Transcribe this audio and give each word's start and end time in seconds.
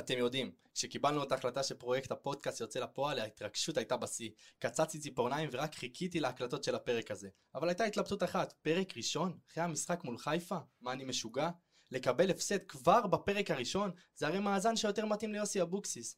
אתם 0.00 0.18
יודעים, 0.18 0.52
כשקיבלנו 0.74 1.22
את 1.22 1.32
ההחלטה 1.32 1.62
שפרויקט 1.62 2.12
הפודקאסט 2.12 2.60
יוצא 2.60 2.80
לפועל, 2.80 3.18
ההתרגשות 3.18 3.76
הייתה 3.76 3.96
בשיא. 3.96 4.30
קצצתי 4.58 4.98
ציפורניים 4.98 5.48
ורק 5.52 5.74
חיכיתי 5.74 6.20
להקלטות 6.20 6.64
של 6.64 6.74
הפרק 6.74 7.10
הזה. 7.10 7.28
אבל 7.54 7.68
הייתה 7.68 7.84
התלבטות 7.84 8.22
אחת, 8.22 8.52
פרק 8.62 8.96
ראשון? 8.96 9.38
אחרי 9.50 9.62
המשחק 9.62 10.04
מול 10.04 10.18
חיפה? 10.18 10.58
מה, 10.80 10.92
אני 10.92 11.04
משוגע? 11.04 11.50
לקבל 11.90 12.30
הפסד 12.30 12.58
כבר 12.68 13.06
בפרק 13.06 13.50
הראשון? 13.50 13.90
זה 14.14 14.26
הרי 14.26 14.38
מאזן 14.38 14.76
שיותר 14.76 15.06
מתאים 15.06 15.32
ליוסי 15.32 15.62
אבוקסיס. 15.62 16.16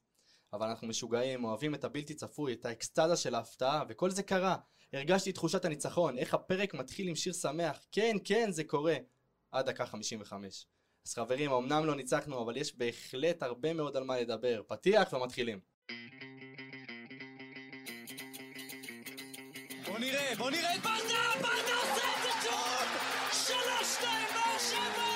אבל 0.53 0.67
אנחנו 0.67 0.89
משוגעים, 0.89 1.45
אוהבים 1.45 1.75
את 1.75 1.85
הבלתי 1.85 2.15
צפוי, 2.15 2.53
את 2.53 2.65
האקסטזה 2.65 3.17
של 3.17 3.35
ההפתעה, 3.35 3.85
וכל 3.89 4.11
זה 4.11 4.23
קרה. 4.23 4.57
הרגשתי 4.93 5.33
תחושת 5.33 5.65
הניצחון, 5.65 6.19
איך 6.19 6.35
הפרק 6.35 6.75
מתחיל 6.75 7.09
עם 7.09 7.15
שיר 7.15 7.33
שמח. 7.33 7.79
כן, 7.93 8.17
כן, 8.25 8.53
זה 8.53 8.65
קורה. 8.65 8.97
עד 9.51 9.67
דקה 9.67 9.87
55. 9.87 10.67
אז 11.11 11.15
חברים, 11.15 11.53
אמנם 11.53 11.87
לא 11.87 11.95
ניצחנו, 11.95 12.43
אבל 12.43 12.57
יש 12.57 12.77
בהחלט 12.77 13.43
הרבה 13.43 13.73
מאוד 13.73 13.97
על 13.97 14.05
מה 14.05 14.21
לדבר. 14.21 14.63
פתיח 14.67 15.13
ומתחילים. 15.13 15.61
בוא 19.87 19.99
נראה, 19.99 20.33
בוא 20.39 20.51
נראה 20.51 20.75
את 20.75 20.81
ברדה, 20.81 21.23
ברדה 21.43 21.75
עושה 21.83 22.07
את 22.17 22.23
זה 22.23 22.31
שוב! 22.43 22.87
שלוש, 23.33 23.95
שתיים, 23.95 24.27
באר 24.35 24.59
שבע! 24.59 25.11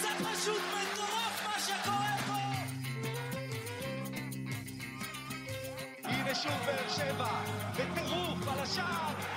זה 0.00 0.08
פשוט 0.24 0.62
מטורף 0.74 1.42
מה 1.46 1.56
שקורה 1.66 2.16
פה! 2.26 2.42
הנה 6.04 6.34
שוב 6.34 6.58
באר 6.66 6.88
שבע, 6.88 7.44
בטירוף 7.72 8.48
על 8.48 8.58
השער, 8.58 9.33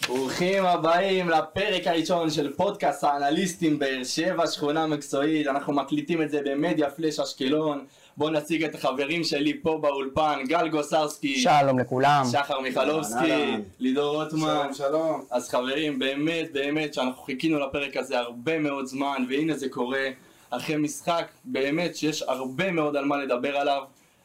ברוכים 0.08 0.66
הבאים 0.66 1.28
לפרק 1.28 1.86
הראשון 1.86 2.30
של 2.30 2.52
פודקאסט 2.52 3.04
האנליסטים 3.04 3.78
באר 3.78 4.04
שבע, 4.04 4.46
שכונה 4.46 4.86
מקצועית, 4.86 5.46
אנחנו 5.46 5.72
מקליטים 5.72 6.22
את 6.22 6.30
זה 6.30 6.40
במדיה 6.44 6.90
פלאש 6.90 7.20
אשקלון. 7.20 7.86
בואו 8.16 8.30
נציג 8.30 8.64
את 8.64 8.74
החברים 8.74 9.24
שלי 9.24 9.60
פה 9.62 9.78
באולפן, 9.82 10.38
גל 10.46 10.68
גוסרסקי, 10.68 11.40
שלום 11.40 11.78
לכולם. 11.78 12.24
שחר 12.32 12.60
מיכלובסקי. 12.60 13.56
לידור 13.78 14.22
רוטמן. 14.22 14.68
שלום 14.72 14.74
שלום. 14.74 15.24
אז 15.30 15.48
חברים, 15.48 15.98
באמת 15.98 16.52
באמת 16.52 16.94
שאנחנו 16.94 17.22
חיכינו 17.22 17.58
לפרק 17.58 17.96
הזה 17.96 18.18
הרבה 18.18 18.58
מאוד 18.58 18.86
זמן, 18.86 19.24
והנה 19.28 19.56
זה 19.56 19.68
קורה 19.68 20.08
אחרי 20.50 20.76
משחק, 20.76 21.26
באמת 21.44 21.96
שיש 21.96 22.22
הרבה 22.22 22.70
מאוד 22.72 22.96
על 22.96 23.04
מה 23.04 23.16
לדבר 23.16 23.56
עליו. 23.56 23.82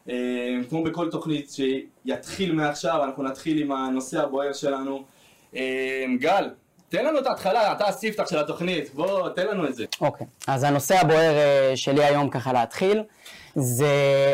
אה, 0.10 0.16
כמו 0.70 0.84
בכל 0.84 1.12
תוכנית 1.12 1.52
שיתחיל 1.52 2.52
מעכשיו, 2.52 3.04
אנחנו 3.04 3.24
נתחיל 3.24 3.62
עם 3.62 3.72
הנושא 3.72 4.22
הבוער 4.24 4.54
שלנו. 4.54 5.04
אה, 5.56 6.06
גל, 6.20 6.50
תן 6.90 7.06
לנו 7.06 7.20
את 7.20 7.28
ההתחלה, 7.28 7.72
אתה 7.72 7.88
הספתח 7.88 8.30
של 8.30 8.38
התוכנית, 8.38 8.94
בוא, 8.94 9.30
תן 9.30 9.48
לנו 9.48 9.68
את 9.68 9.76
זה. 9.76 9.86
אוקיי, 10.02 10.28
אז 10.48 10.64
הנושא 10.64 11.00
הבוער 11.00 11.38
אה, 11.38 11.72
שלי 11.76 12.04
היום 12.04 12.30
ככה 12.30 12.54
להתחיל, 12.54 13.04
זה 13.56 13.88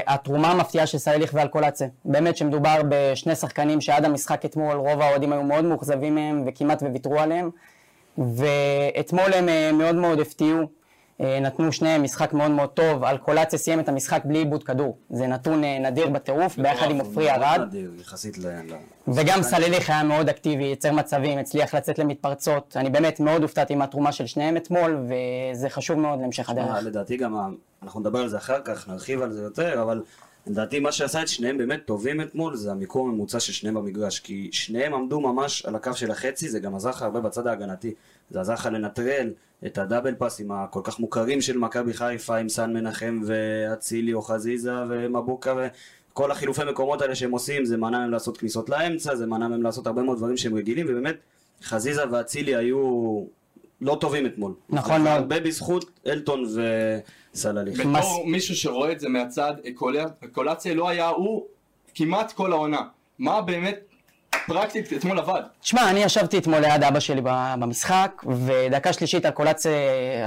התרומה 0.07 0.51
המפתיעה 0.51 0.87
של 0.87 0.97
סליליך 0.97 1.31
ואלקולצה. 1.33 1.85
באמת 2.05 2.37
שמדובר 2.37 2.81
בשני 2.89 3.35
שחקנים 3.35 3.81
שעד 3.81 4.05
המשחק 4.05 4.45
אתמול 4.45 4.77
רוב 4.77 5.01
האוהדים 5.01 5.33
היו 5.33 5.43
מאוד 5.43 5.65
מאוכזבים 5.65 6.15
מהם 6.15 6.43
וכמעט 6.47 6.83
וויתרו 6.83 7.19
עליהם, 7.19 7.49
ואתמול 8.17 9.33
הם 9.33 9.77
מאוד 9.77 9.95
מאוד 9.95 10.19
הפתיעו. 10.19 10.80
אה, 11.21 11.39
נתנו 11.39 11.71
שניהם 11.71 12.03
משחק 12.03 12.33
מאוד 12.33 12.51
מאוד 12.51 12.69
טוב, 12.69 13.03
אלקולציה 13.03 13.59
סיים 13.59 13.79
את 13.79 13.89
המשחק 13.89 14.21
בלי 14.25 14.39
עיבוד 14.39 14.63
כדור, 14.63 14.97
זה 15.09 15.27
נתון 15.27 15.63
אה, 15.63 15.79
נדיר 15.79 16.09
בטירוף, 16.09 16.57
ביחד 16.57 16.91
עם 16.91 16.99
עופרי 16.99 17.31
ארד, 17.31 17.59
נדיר, 17.67 17.91
יחסית 18.01 18.37
ל... 18.37 18.47
ל- 18.47 18.75
וגם 19.07 19.43
סליליך 19.43 19.89
היה 19.89 20.03
מאוד 20.03 20.29
אקטיבי, 20.29 20.63
ייצר 20.63 20.91
מצבים, 20.91 21.37
הצליח 21.37 21.75
לצאת 21.75 21.99
למתפרצות, 21.99 22.77
אני 22.79 22.89
באמת 22.89 23.19
מאוד 23.19 23.41
הופתעתי 23.41 23.75
מהתרומה 23.75 24.11
של 24.11 24.25
שניהם 24.25 24.57
אתמול, 24.57 25.05
וזה 25.53 25.69
חשוב 25.69 25.99
מאוד 25.99 26.19
להמשך 26.21 26.49
הדרך. 26.49 26.83
לדעתי 26.83 27.17
גם, 27.17 27.55
אנחנו 27.83 27.99
נדבר 27.99 28.19
על 28.19 28.27
זה 28.29 28.37
אחר 28.37 28.61
כך, 28.65 28.89
נרחיב 28.89 29.21
על 29.21 29.31
זה 29.31 29.41
יותר, 29.41 29.81
אבל 29.81 30.01
לדעתי 30.47 30.79
מה 30.79 30.91
שעשה 30.91 31.21
את 31.21 31.27
שניהם 31.27 31.57
באמת 31.57 31.85
טובים 31.85 32.21
אתמול 32.21 32.55
זה 32.55 32.71
המיקום 32.71 33.09
הממוצע 33.09 33.39
של 33.39 33.53
שניהם 33.53 33.75
במגרש, 33.75 34.19
כי 34.19 34.49
שניהם 34.51 34.93
עמדו 34.93 35.21
ממש 35.21 35.65
על 35.65 35.75
הקו 35.75 35.93
של 35.95 36.11
החצי, 36.11 36.49
זה 36.49 36.59
גם 36.59 36.75
עזר 36.75 36.89
לך 36.89 37.01
הרבה 37.01 37.19
בצד 37.19 37.47
ההגנתי, 37.47 37.93
זה 38.29 38.41
עזר 38.41 38.53
לך 38.53 38.69
לנטרל 38.71 39.33
את 39.65 39.77
הדאבל 39.77 40.15
פאסים 40.15 40.51
הכל 40.51 40.81
כך 40.83 40.99
מוכרים 40.99 41.41
של 41.41 41.57
מכבי 41.57 41.93
חיפה 41.93 42.37
עם 42.37 42.49
סן 42.49 42.73
מנחם 42.73 43.21
ואצילי 43.25 44.13
או 44.13 44.21
חזיזה 44.21 44.73
ומבוקה 44.89 45.55
וכל 46.11 46.31
החילופי 46.31 46.61
מקומות 46.69 47.01
האלה 47.01 47.15
שהם 47.15 47.31
עושים, 47.31 47.65
זה 47.65 47.77
מנע 47.77 47.99
מהם 47.99 48.11
לעשות 48.11 48.37
כניסות 48.37 48.69
לאמצע, 48.69 49.15
זה 49.15 49.25
מנע 49.25 49.47
מהם 49.47 49.63
לעשות 49.63 49.87
הרבה 49.87 50.01
מאוד 50.01 50.17
דברים 50.17 50.37
שהם 50.37 50.55
רגילים, 50.55 50.85
ובאמת 50.89 51.15
חזיזה 51.63 52.01
ואצילי 52.11 52.55
היו 52.55 53.23
לא 53.81 53.97
טובים 54.01 54.25
אתמול. 54.25 54.53
נכון 54.69 55.01
מאוד. 55.03 55.15
הרבה 55.17 55.39
בזכות 55.39 55.85
אלטון 56.07 56.43
וסלליך. 57.33 57.79
מס- 57.79 57.97
בתור 57.97 58.23
מישהו 58.27 58.55
שרואה 58.55 58.91
את 58.91 58.99
זה 58.99 59.09
מהצד, 59.09 59.53
אקולציה 60.25 60.73
לא 60.73 60.89
היה 60.89 61.07
הוא 61.07 61.45
כמעט 61.95 62.31
כל 62.31 62.51
העונה. 62.51 62.81
מה 63.19 63.41
באמת 63.41 63.79
פרקטית 64.47 64.93
אתמול 64.93 65.19
עבד? 65.19 65.41
תשמע, 65.61 65.89
אני 65.89 66.03
ישבתי 66.03 66.37
אתמול 66.37 66.59
ליד 66.59 66.83
אבא 66.83 66.99
שלי 66.99 67.21
ב- 67.23 67.53
במשחק, 67.59 68.23
ודקה 68.45 68.93
שלישית 68.93 69.25
אלקולציה 69.25 69.71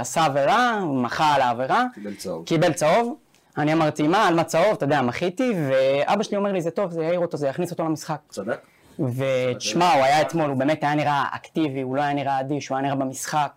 עשה 0.01 0.25
עבירה, 0.25 0.79
מחה 0.85 1.35
על 1.35 1.41
העבירה, 1.41 1.85
קיבל 1.95 2.13
צהוב. 2.15 2.45
קיבל 2.45 2.73
צהוב, 2.73 3.15
אני 3.57 3.73
אמרתי 3.73 4.07
מה, 4.07 4.27
על 4.27 4.35
מה 4.35 4.43
צהוב, 4.43 4.73
אתה 4.73 4.85
יודע, 4.85 5.01
מחיתי, 5.01 5.51
ואבא 5.69 6.23
שלי 6.23 6.37
אומר 6.37 6.51
לי 6.51 6.61
זה 6.61 6.71
טוב, 6.71 6.91
זה 6.91 7.03
יעיר 7.03 7.19
אותו, 7.19 7.37
זה 7.37 7.47
יכניס 7.47 7.71
אותו 7.71 7.83
למשחק. 7.83 8.17
צדק? 8.29 8.59
ותשמע, 8.99 9.93
הוא 9.93 10.03
היה 10.03 10.21
אתמול, 10.21 10.49
הוא 10.49 10.57
באמת 10.57 10.83
היה 10.83 10.95
נראה 10.95 11.23
אקטיבי, 11.35 11.81
הוא 11.81 11.95
לא 11.95 12.01
היה 12.01 12.13
נראה 12.13 12.39
אדיש, 12.39 12.67
הוא 12.67 12.77
היה 12.77 12.85
נראה 12.85 12.95
במשחק, 12.95 13.51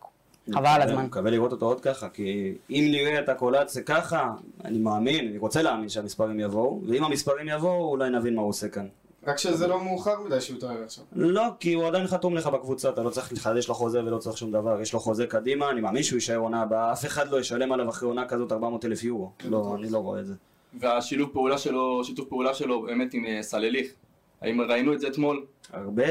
חבל 0.54 0.66
על 0.66 0.82
הזמן. 0.82 0.99
אני 0.99 1.06
מקווה 1.06 1.31
לראות 1.31 1.53
אותו 1.53 1.66
עוד 1.66 1.81
ככה, 1.81 2.09
כי 2.09 2.54
אם 2.71 2.88
נראה 2.91 3.19
את 3.19 3.28
הקולציה 3.28 3.82
ככה, 3.82 4.32
אני 4.65 4.78
מאמין, 4.78 5.28
אני 5.28 5.38
רוצה 5.38 5.62
להאמין 5.62 5.88
שהמספרים 5.88 6.41
יבואו, 6.41 6.81
ואם 6.87 7.04
המספרים 7.04 7.49
יבואו, 7.49 7.91
אולי 7.91 8.10
נבין 8.10 8.34
מה 8.34 8.43
הוא 8.43 8.49
עושה 8.49 8.69
כאן. 8.69 8.87
רק 9.26 9.38
שזה 9.38 9.66
לא 9.66 9.84
מאוחר 9.84 10.21
מדי 10.26 10.41
שהוא 10.41 10.56
יתעורר 10.56 10.82
עכשיו. 10.84 11.04
לא, 11.12 11.43
כי 11.60 11.72
הוא 11.72 11.87
עדיין 11.87 12.06
חתום 12.06 12.37
לך 12.37 12.47
בקבוצה, 12.47 12.88
אתה 12.88 13.03
לא 13.03 13.10
צריך 13.10 13.32
לחדש 13.32 13.69
לו 13.69 13.75
חוזה 13.75 14.05
ולא 14.05 14.19
צריך 14.19 14.37
שום 14.37 14.53
דבר, 14.53 14.81
יש 14.81 14.93
לו 14.93 15.00
חוזה 15.00 15.26
קדימה, 15.26 15.70
אני 15.70 15.81
מאמין 15.81 16.03
שהוא 16.03 16.16
יישאר 16.16 16.37
עונה 16.37 16.62
הבאה, 16.62 16.93
אף 16.93 17.05
אחד 17.06 17.28
לא 17.28 17.41
ישלם 17.41 17.72
עליו 17.72 17.88
אחרי 17.88 18.09
עונה 18.09 18.25
כזאת 18.25 18.53
400 18.53 18.84
אלף 18.84 19.05
יורו. 19.05 19.31
לא, 19.44 19.76
אני 19.78 19.91
לא 19.91 19.99
רואה 19.99 20.20
את 20.20 20.26
זה. 20.26 20.34
והשילוב 20.81 21.31
פעולה 21.32 21.59
שלו, 21.59 22.05
שיתוף 22.05 22.28
פעולה 22.28 22.55
שלו 22.55 22.82
באמת 22.82 23.15
עם 23.15 23.26
אה, 23.26 23.43
סלליך. 23.43 23.93
האם 24.43 24.60
ראינו 24.60 24.93
את 24.93 25.00
זה 25.00 25.09
אתמול? 25.09 25.47
הרבה, 25.72 26.04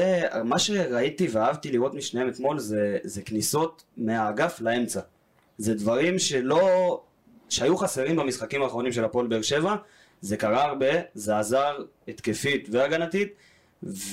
מה 0.44 0.58
שראיתי 0.58 1.28
ואהבתי 1.30 1.72
לראות 1.72 1.94
משניהם 1.94 2.28
אתמול 2.28 2.58
זה, 2.58 2.98
זה 3.02 3.22
כניסות 3.22 3.84
מהאגף 3.96 4.60
לאמצע. 4.60 5.00
זה 5.58 5.74
דברים 5.74 6.18
שלא, 6.18 7.00
שהיו 7.48 7.76
חסרים 7.76 8.16
במשחקים 8.16 8.62
האחרונים 8.62 8.92
של 8.92 9.04
הפועל 9.04 9.26
באר 9.26 9.42
שבע, 9.42 9.76
זה 10.20 10.36
קרה 10.36 10.64
הרבה, 10.64 10.86
זה 11.14 11.38
עזר 11.38 11.76
התקפית 12.08 12.68
והגנתית, 12.70 13.32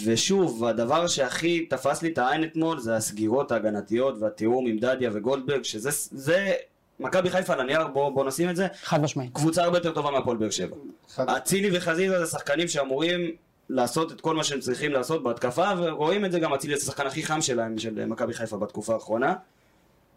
ושוב, 0.05 0.65
הדבר 0.65 1.07
שהכי 1.07 1.65
תפס 1.65 2.01
לי 2.01 2.09
את 2.09 2.17
העין 2.17 2.43
אתמול 2.43 2.79
זה 2.79 2.95
הסגירות 2.95 3.51
ההגנתיות 3.51 4.15
והתיאום 4.19 4.67
עם 4.67 4.77
דדיה 4.77 5.09
וגולדברג, 5.13 5.63
שזה, 5.63 5.89
זה, 6.11 6.53
מכבי 6.99 7.29
חיפה 7.29 7.53
על 7.53 7.59
הנייר, 7.59 7.87
בוא, 7.87 8.09
בוא 8.09 8.25
נשים 8.25 8.49
את 8.49 8.55
זה, 8.55 8.67
חד 8.83 9.01
משמעית. 9.01 9.33
קבוצה 9.33 9.63
הרבה 9.63 9.77
יותר 9.77 9.91
טובה 9.91 10.11
מהפועל 10.11 10.37
באר 10.37 10.49
שבע. 10.49 10.75
אצילי 11.17 11.77
וחזיזה 11.77 12.25
זה 12.25 12.31
שחקנים 12.31 12.67
שאמורים 12.67 13.31
לעשות 13.69 14.11
את 14.11 14.21
כל 14.21 14.35
מה 14.35 14.43
שהם 14.43 14.59
צריכים 14.59 14.91
לעשות 14.91 15.23
בהתקפה, 15.23 15.69
ורואים 15.77 16.25
את 16.25 16.31
זה 16.31 16.39
גם 16.39 16.53
אצילי 16.53 16.77
זה 16.77 16.81
השחקן 16.81 17.07
הכי 17.07 17.23
חם 17.23 17.41
שלהם, 17.41 17.77
של 17.77 18.05
מכבי 18.05 18.33
חיפה 18.33 18.57
בתקופה 18.57 18.93
האחרונה, 18.93 19.33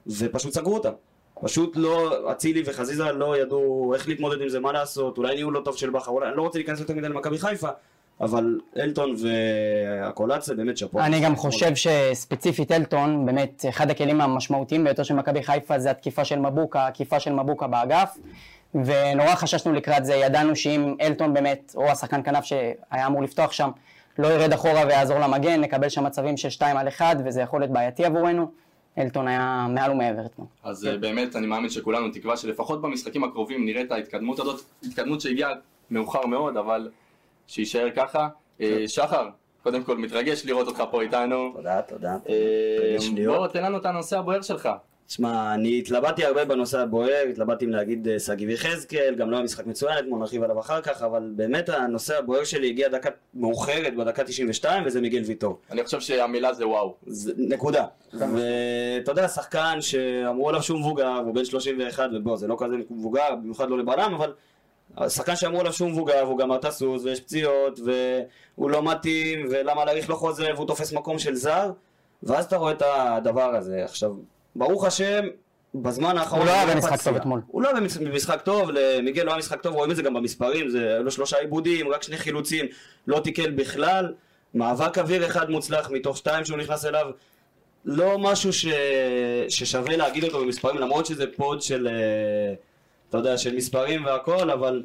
ופשוט 0.06 0.52
סגרו 0.52 0.74
אותם. 0.74 0.92
פשוט 1.40 1.76
לא, 1.76 2.32
אצילי 2.32 2.62
וחזיזה 2.66 3.12
לא 3.12 3.38
ידעו 3.38 3.94
איך 3.94 4.08
להתמודד 4.08 4.42
עם 4.42 4.48
זה, 4.48 4.60
מה 4.60 4.72
לעשות, 4.72 5.18
אולי 5.18 5.34
ניהול 5.34 5.54
לא 5.54 5.60
טוב 5.60 5.76
של 5.76 5.90
בכר, 5.90 6.10
אולי, 6.10 6.28
אני 6.28 6.36
לא 6.36 6.42
רוצה 6.42 6.58
להיכנס 6.58 6.80
יותר 6.80 6.94
מדי 6.94 7.08
למכבי 7.08 7.38
חיפה, 7.38 7.68
אבל 8.20 8.60
אלטון 8.76 9.14
והקולציה 9.18 10.54
באמת 10.54 10.78
שאפו. 10.78 11.00
אני 11.00 11.20
גם 11.20 11.36
חושב 11.36 11.74
שספציפית 11.74 12.72
אלטון, 12.72 13.26
באמת 13.26 13.64
אחד 13.68 13.90
הכלים 13.90 14.20
המשמעותיים 14.20 14.84
ביותר 14.84 15.02
של 15.02 15.14
מכבי 15.14 15.42
חיפה 15.42 15.78
זה 15.78 15.90
התקיפה 15.90 16.24
של 16.24 16.38
מבוקה, 16.38 16.80
העקיפה 16.80 17.20
של 17.20 17.32
מבוקה 17.32 17.66
באגף, 17.66 18.18
ונורא 18.74 19.34
חששנו 19.34 19.72
לקראת 19.72 20.04
זה, 20.04 20.14
ידענו 20.14 20.56
שאם 20.56 20.94
אלטון 21.00 21.34
באמת, 21.34 21.72
או 21.76 21.90
השחקן 21.90 22.22
כנף 22.22 22.44
שהיה 22.44 23.06
אמור 23.06 23.22
לפתוח 23.22 23.52
שם, 23.52 23.70
לא 24.18 24.28
ירד 24.28 24.52
אחורה 24.52 24.86
ויעזור 24.86 25.18
למגן, 25.18 25.60
נקבל 25.60 25.88
שם 25.88 26.04
מצבים 26.04 26.36
של 26.36 26.50
2 26.50 26.76
על 26.76 26.88
1 26.88 27.16
וזה 27.24 27.40
יכול 27.40 27.60
להיות 27.60 27.72
בעייתי 27.72 28.04
עבורנו. 28.04 28.50
אלטון 28.98 29.28
היה 29.28 29.66
מעל 29.70 29.90
ומעבר 29.90 30.26
אתמול. 30.26 30.46
אז 30.62 30.86
אה, 30.86 30.96
באמת 30.96 31.36
אני 31.36 31.46
מאמין 31.46 31.70
שכולנו 31.70 32.10
תקווה 32.10 32.36
שלפחות 32.36 32.82
במשחקים 32.82 33.24
הקרובים 33.24 33.64
נראה 33.64 33.82
את 33.82 33.92
ההתקדמות 33.92 34.38
הזאת, 34.38 34.60
התקדמות 34.82 35.20
שהגיעה 35.20 35.52
מאוחר 35.90 36.26
מאוד, 36.26 36.56
אבל 36.56 36.90
שיישאר 37.46 37.88
ככה. 37.96 38.28
אה, 38.60 38.84
שחר, 38.86 39.28
קודם 39.62 39.84
כל 39.84 39.96
מתרגש 39.96 40.46
לראות 40.46 40.66
אותך 40.66 40.82
פה 40.90 41.02
איתנו. 41.02 41.52
תודה, 41.56 41.82
תודה. 41.82 42.16
אה. 42.28 42.96
בוא 43.26 43.46
תן 43.46 43.62
לנו 43.62 43.78
את 43.78 43.86
הנושא 43.86 44.18
הבוער 44.18 44.42
שלך. 44.42 44.68
תשמע, 45.08 45.54
אני 45.54 45.78
התלבטתי 45.78 46.24
הרבה 46.24 46.44
בנושא 46.44 46.80
הבוער, 46.80 47.24
התלבטתי 47.30 47.64
אם 47.64 47.70
להגיד 47.70 48.08
אה, 48.08 48.18
שגיב 48.18 48.48
יחזקאל, 48.48 49.14
גם 49.14 49.30
לא 49.30 49.36
היה 49.36 49.44
משחק 49.44 49.66
מצוין, 49.66 49.98
אתמול 49.98 50.20
נרחיב 50.20 50.42
עליו 50.42 50.60
אחר 50.60 50.80
כך, 50.80 51.02
אבל 51.02 51.32
באמת 51.36 51.68
הנושא 51.68 52.18
הבוער 52.18 52.44
שלי 52.44 52.68
הגיע 52.68 52.88
דקה 52.88 53.10
מאוחרת, 53.34 53.96
בדקה 53.96 54.24
92, 54.24 54.86
וזה 54.86 55.00
מיגל 55.00 55.22
ויטור. 55.26 55.58
אני 55.70 55.84
חושב 55.84 56.00
שהמילה 56.00 56.52
זה 56.52 56.68
וואו. 56.68 56.94
זה, 57.06 57.32
נקודה. 57.36 57.84
ואתה 58.12 59.12
יודע, 59.12 59.28
שחקן 59.28 59.78
שאמרו 59.80 60.48
עליו 60.48 60.62
שהוא 60.62 60.78
מבוגר, 60.78 61.22
הוא 61.24 61.34
בן 61.34 61.44
31, 61.44 62.10
ובוא, 62.14 62.36
זה 62.36 62.46
לא 62.46 62.56
כזה 62.58 62.74
מבוגר, 62.90 63.34
במיוחד 63.42 63.70
לא 63.70 63.78
לבלם, 63.78 64.14
אבל 64.14 64.32
שחקן 65.08 65.36
שאמרו 65.36 65.60
עליו 65.60 65.72
שהוא 65.72 65.88
מבוגר, 65.88 66.22
והוא 66.24 66.38
גם 66.38 66.50
מטה 66.50 66.70
סוס, 66.70 67.04
ויש 67.04 67.20
פציעות, 67.20 67.80
והוא 67.84 68.70
לא 68.70 68.82
מתאים, 68.82 69.46
ולמה 69.50 69.84
להאריך 69.84 70.08
לו 70.08 70.16
חוזה, 70.16 70.48
והוא 70.54 70.66
תופס 70.66 70.92
מקום 70.92 71.18
של 71.18 71.34
זר, 71.34 71.70
ואז 72.22 72.44
אתה 72.44 72.56
רואה 72.56 72.72
את 72.72 72.82
הדבר 72.86 73.54
הזה. 73.54 73.84
עכשיו, 73.84 74.12
ברוך 74.56 74.84
השם, 74.84 75.24
בזמן 75.74 76.18
האחרון... 76.18 76.40
הוא 76.40 76.46
לא 76.46 76.52
היה 76.52 76.62
הוא 76.64 76.72
במשחק. 76.74 77.02
טוב 77.04 77.16
אתמול. 77.16 77.40
הוא 77.46 77.62
לא 77.62 77.68
היה 77.68 77.76
במש- 77.80 77.98
במשחק 77.98 78.40
טוב, 78.42 78.70
למיגל 78.70 79.22
לא 79.22 79.30
היה 79.30 79.38
משחק 79.38 79.60
טוב, 79.62 79.74
רואים 79.74 79.90
את 79.90 79.96
זה 79.96 80.02
גם 80.02 80.14
במספרים, 80.14 80.68
זה 80.70 80.94
היו 80.94 81.02
לו 81.02 81.10
שלושה 81.10 81.38
עיבודים, 81.38 81.88
רק 81.88 82.02
שני 82.02 82.16
חילוצים, 82.16 82.66
לא 83.06 83.20
תיקל 83.20 83.50
בכלל, 83.50 84.14
מאבק 84.54 84.98
אוויר 84.98 85.26
אחד 85.26 85.50
מוצלח 85.50 85.90
מתוך 85.90 86.16
שתיים 86.16 86.44
שהוא 86.44 86.58
נכנס 86.58 86.84
אליו, 86.84 87.06
לא 87.84 88.18
משהו 88.18 88.52
ש... 88.52 88.66
ששווה 89.48 89.96
להגיד 89.96 90.24
אותו 90.24 90.40
במספרים, 90.40 90.76
למרות 90.78 91.06
שזה 91.06 91.24
פוד 91.36 91.62
של, 91.62 91.88
אה, 91.88 92.54
אתה 93.08 93.18
יודע, 93.18 93.38
של 93.38 93.56
מספרים 93.56 94.04
והכל, 94.04 94.50
אבל 94.50 94.82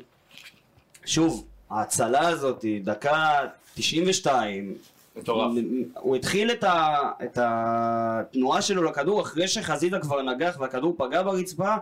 שוב, 1.06 1.46
ההצלה 1.70 2.28
הזאת, 2.28 2.66
דקה 2.84 3.40
92, 3.76 4.76
מטורף. 5.16 5.52
הוא 6.00 6.16
התחיל 6.16 6.52
את, 6.52 6.64
ה, 6.64 6.98
את 7.24 7.38
התנועה 7.42 8.62
שלו 8.62 8.84
לכדור 8.84 9.22
אחרי 9.22 9.48
שחזיזה 9.48 10.00
כבר 10.00 10.22
נגח 10.22 10.58
והכדור 10.60 10.96
פגע 10.98 11.24
ברצפה 11.24 11.76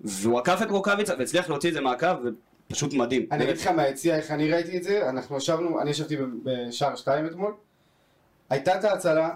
והוא 0.00 0.38
עקף 0.38 0.58
את 0.62 0.70
רוקאביצה 0.70 1.14
והצליח 1.18 1.48
להוציא 1.48 1.68
את 1.68 1.74
זה 1.74 1.80
מהקו 1.80 2.06
ופשוט 2.68 2.94
מדהים. 2.94 3.26
אני 3.32 3.44
אגיד 3.44 3.56
לך 3.56 3.66
מהיציע 3.66 4.16
איך 4.16 4.30
אני 4.30 4.52
ראיתי 4.52 4.76
את 4.76 4.82
זה, 4.82 5.08
אנחנו 5.08 5.36
ישבנו, 5.36 5.80
אני 5.80 5.90
ישבתי 5.90 6.16
ב- 6.16 6.22
בשער 6.44 6.96
שתיים 6.96 7.26
אתמול, 7.26 7.52
הייתה 8.50 8.78
את 8.78 8.84
ההצלה, 8.84 9.30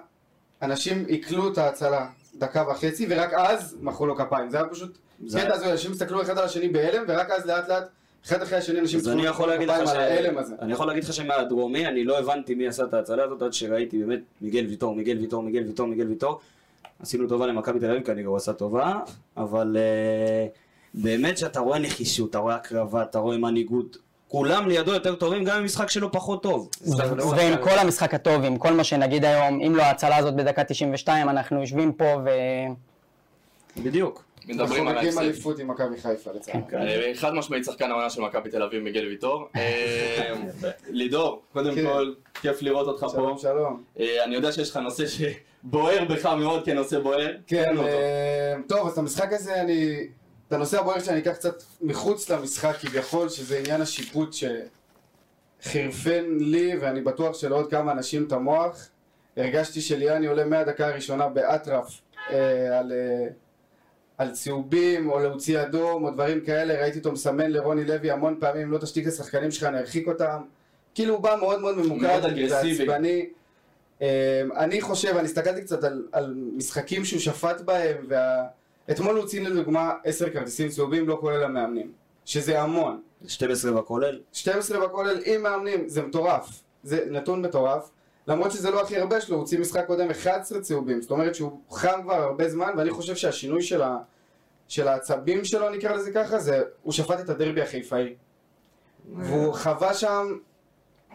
אנשים 0.62 1.04
עיכלו 1.08 1.52
את 1.52 1.58
ההצלה 1.58 2.06
דקה 2.34 2.64
וחצי, 2.70 3.06
ורק 3.10 3.32
אז 3.32 3.76
מחאו 3.80 4.06
לו 4.06 4.16
כפיים, 4.16 4.50
זה 4.50 4.56
היה 4.56 4.66
פשוט 4.68 4.98
זה- 5.26 5.40
קטע 5.40 5.54
הזוי, 5.54 5.72
אנשים 5.72 5.92
הסתכלו 5.92 6.22
אחד 6.22 6.38
על 6.38 6.44
השני 6.44 6.68
בהלם, 6.68 7.04
ורק 7.08 7.30
אז 7.30 7.46
לאט 7.46 7.68
לאט, 7.68 7.84
אחד 8.26 8.42
אחרי 8.42 8.58
השני 8.58 8.80
אנשים 8.80 8.98
אז 8.98 9.08
אני 9.08 9.26
יכול 9.26 9.48
להגיד 9.48 9.68
לך 9.68 9.76
ש... 9.86 9.90
על 9.90 9.96
ההלם 9.96 10.38
הזה. 10.38 10.54
אני 10.60 10.72
יכול 10.72 10.86
להגיד 10.86 11.04
לך 11.04 11.12
שמהדרומי 11.12 11.86
אני 11.86 12.04
לא 12.04 12.18
הבנתי 12.18 12.54
מי 12.54 12.66
עשה 12.66 12.84
את 12.84 12.94
ההצלה 12.94 13.24
הזאת 13.24 13.42
עד 13.42 13.52
שראיתי 13.52 13.98
באמת 13.98 14.20
מיגל 14.40 14.66
ויטור, 14.66 14.94
מיגל 14.94 15.18
ויטור, 15.18 15.42
מיגל 15.42 15.62
ויטור, 15.66 15.86
מיגל 15.86 16.06
ויטור. 16.08 16.40
עשינו 17.02 17.28
טובה 17.28 17.46
למכבי 17.46 17.80
תל 17.80 17.90
אביב 17.90 18.02
כנראה 18.02 18.28
הוא 18.28 18.36
עשה 18.36 18.52
טובה, 18.52 19.00
אבל 19.36 19.76
אה, 19.78 20.46
באמת 20.94 21.38
שאתה 21.38 21.60
רואה 21.60 21.78
נחישות, 21.78 22.30
אתה 22.30 22.38
רואה 22.38 22.54
הקרבה, 22.54 23.02
אתה 23.02 23.18
רואה 23.18 23.36
מנהיגות. 23.38 23.96
כולם 24.28 24.68
לידו 24.68 24.92
יותר 24.92 25.14
טובים 25.14 25.44
גם 25.44 25.58
אם 25.58 25.64
משחק 25.64 25.90
שלו 25.90 26.12
פחות 26.12 26.42
טוב. 26.42 26.68
ועם 27.36 27.56
כל 27.62 27.78
המשחק 27.78 28.14
הטוב, 28.14 28.44
עם 28.44 28.56
כל 28.56 28.72
מה 28.72 28.84
שנגיד 28.84 29.24
היום, 29.24 29.60
אם 29.60 29.76
לא 29.76 29.82
ההצלה 29.82 30.16
הזאת 30.16 30.34
בדקה 30.34 30.64
92, 30.64 31.28
אנחנו 31.28 31.60
יושבים 31.60 31.92
פה 31.92 32.04
ו... 32.24 32.28
בדיוק. 33.82 34.24
מדברים 34.48 34.68
אנחנו 34.70 34.88
על 34.88 34.96
מגיעים 34.96 35.18
ההפסד. 35.18 35.20
אליפות 35.20 35.58
עם 35.58 35.70
מכבי 35.70 35.96
חיפה 36.00 36.32
לצערנו. 36.32 36.64
אה, 36.72 37.12
חד 37.14 37.34
משמעית 37.34 37.64
שחקן 37.64 37.90
העונה 37.90 38.10
של 38.10 38.20
מכבי 38.20 38.50
תל 38.50 38.62
אביב, 38.62 38.82
מיגל 38.82 39.06
ויטור. 39.06 39.48
אה, 39.56 40.34
לידור, 40.88 41.42
קודם 41.52 41.74
כן. 41.74 41.84
כל, 41.84 42.12
כיף 42.40 42.62
לראות 42.62 42.86
אותך 42.86 43.00
פה. 43.00 43.08
שלום 43.08 43.38
שלום. 43.38 43.82
אה, 44.00 44.24
אני 44.24 44.34
יודע 44.34 44.52
שיש 44.52 44.70
לך 44.70 44.76
נושא 44.76 45.04
שבוער 45.06 46.04
בך 46.04 46.26
מאוד 46.26 46.64
כנושא 46.64 46.98
בוער. 46.98 47.36
כן, 47.46 47.74
טוב, 48.68 48.86
אז 48.86 48.92
את 48.92 48.98
המשחק 48.98 49.32
הזה 49.32 49.60
אני... 49.60 50.06
את 50.48 50.52
הנושא 50.52 50.80
הבוער 50.80 51.00
שאני 51.00 51.18
אקח 51.18 51.32
קצת 51.32 51.62
מחוץ 51.80 52.30
למשחק 52.30 52.76
כביכול, 52.80 53.28
שזה 53.28 53.58
עניין 53.58 53.80
השיפוט 53.80 54.34
שחירפן 55.62 56.24
לי, 56.40 56.76
ואני 56.80 57.00
בטוח 57.00 57.34
שלעוד 57.34 57.70
כמה 57.70 57.92
אנשים 57.92 58.24
את 58.26 58.32
המוח. 58.32 58.88
הרגשתי 59.36 59.80
שליאני 59.80 60.26
עולה 60.26 60.44
מהדקה 60.44 60.88
הראשונה 60.88 61.28
באטרף 61.28 62.00
אה, 62.30 62.78
על, 62.78 62.92
אה, 62.92 63.26
על 64.18 64.30
צהובים, 64.30 65.10
או 65.10 65.18
להוציא 65.18 65.62
אדום, 65.62 66.04
או 66.04 66.10
דברים 66.10 66.40
כאלה. 66.40 66.74
ראיתי 66.80 66.98
אותו 66.98 67.12
מסמן 67.12 67.50
לרוני 67.50 67.84
לוי 67.84 68.10
המון 68.10 68.36
פעמים, 68.40 68.70
לא 68.70 68.78
תשתיק 68.78 69.06
את 69.06 69.12
השחקנים 69.12 69.50
שלך, 69.50 69.64
אני 69.64 69.78
ארחיק 69.78 70.08
אותם. 70.08 70.42
כאילו 70.94 71.14
הוא 71.14 71.22
בא 71.22 71.36
מאוד 71.40 71.60
מאוד 71.60 71.78
ממוקד. 71.78 72.20
ועצבני. 72.50 73.26
אה, 74.02 74.42
אני 74.56 74.80
חושב, 74.80 75.16
אני 75.16 75.24
הסתכלתי 75.24 75.62
קצת 75.62 75.84
על, 75.84 76.06
על 76.12 76.34
משחקים 76.56 77.04
שהוא 77.04 77.20
שפט 77.20 77.60
בהם, 77.60 77.96
וה... 78.08 78.44
אתמול 78.90 79.14
הוא 79.14 79.22
הוציא 79.22 79.48
לדוגמה 79.48 79.92
10 80.04 80.30
כרטיסים 80.30 80.68
צהובים, 80.68 81.08
לא 81.08 81.18
כולל 81.20 81.44
המאמנים. 81.44 81.92
שזה 82.24 82.60
המון. 82.60 83.00
12 83.26 83.72
בכולל. 83.72 84.20
12 84.32 84.86
בכולל 84.88 85.18
עם 85.24 85.42
מאמנים, 85.42 85.88
זה 85.88 86.02
מטורף. 86.02 86.62
זה 86.82 87.04
נתון 87.10 87.42
מטורף. 87.42 87.90
למרות 88.28 88.52
שזה 88.52 88.70
לא 88.70 88.82
הכי 88.82 88.98
הרבה 88.98 89.20
שלו, 89.20 89.36
הוא 89.36 89.40
הוציא 89.40 89.58
משחק 89.58 89.86
קודם 89.86 90.10
11 90.10 90.60
צהובים. 90.60 91.02
זאת 91.02 91.10
אומרת 91.10 91.34
שהוא 91.34 91.60
חם 91.70 92.00
כבר 92.02 92.14
הרבה 92.14 92.48
זמן, 92.48 92.72
ואני 92.76 92.90
חושב 92.90 93.16
שהשינוי 93.16 93.62
של, 93.62 93.82
ה... 93.82 93.96
של 94.68 94.88
העצבים 94.88 95.44
שלו, 95.44 95.70
נקרא 95.70 95.92
לזה 95.92 96.12
ככה, 96.12 96.38
זה 96.38 96.62
הוא 96.82 96.92
שפט 96.92 97.20
את 97.20 97.28
הדרבי 97.28 97.62
החיפאי. 97.62 98.14
והוא 99.16 99.54
חווה 99.54 99.94
שם 99.94 100.36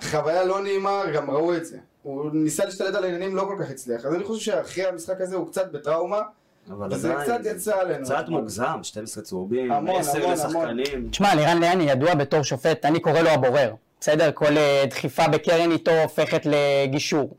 חוויה 0.01 0.45
לא 0.45 0.63
נעימה, 0.63 1.03
גם 1.13 1.31
ראו 1.31 1.55
את 1.55 1.65
זה. 1.65 1.77
הוא 2.03 2.29
ניסה 2.33 2.65
להשתלט 2.65 2.95
על 2.95 3.03
העניינים, 3.03 3.35
לא 3.35 3.41
כל 3.41 3.63
כך 3.63 3.71
הצליח. 3.71 4.05
אז 4.05 4.13
אני 4.13 4.23
חושב 4.23 4.41
שאחרי 4.41 4.85
המשחק 4.85 5.21
הזה 5.21 5.35
הוא 5.35 5.47
קצת 5.47 5.71
בטראומה, 5.71 6.21
אבל 6.69 6.93
עדיין, 6.93 7.21
קצת 7.23 7.39
יצא 7.43 7.77
עלינו. 7.79 8.05
קצת. 8.05 8.25
מוגזם, 8.27 8.79
12 8.83 9.23
צהובים, 9.23 9.71
המון, 9.71 9.99
10 9.99 10.17
המון, 10.17 10.31
לשחקנים. 10.33 11.09
תשמע, 11.09 11.35
לירן 11.35 11.59
ליאני 11.59 11.83
ידוע 11.83 12.15
בתור 12.15 12.43
שופט, 12.43 12.85
אני 12.85 12.99
קורא 12.99 13.19
לו 13.19 13.29
הבורר. 13.29 13.73
בסדר? 13.99 14.31
כל 14.31 14.57
אה, 14.57 14.83
דחיפה 14.89 15.27
בקרן 15.27 15.71
איתו 15.71 15.91
הופכת 15.91 16.41
לגישור. 16.45 17.33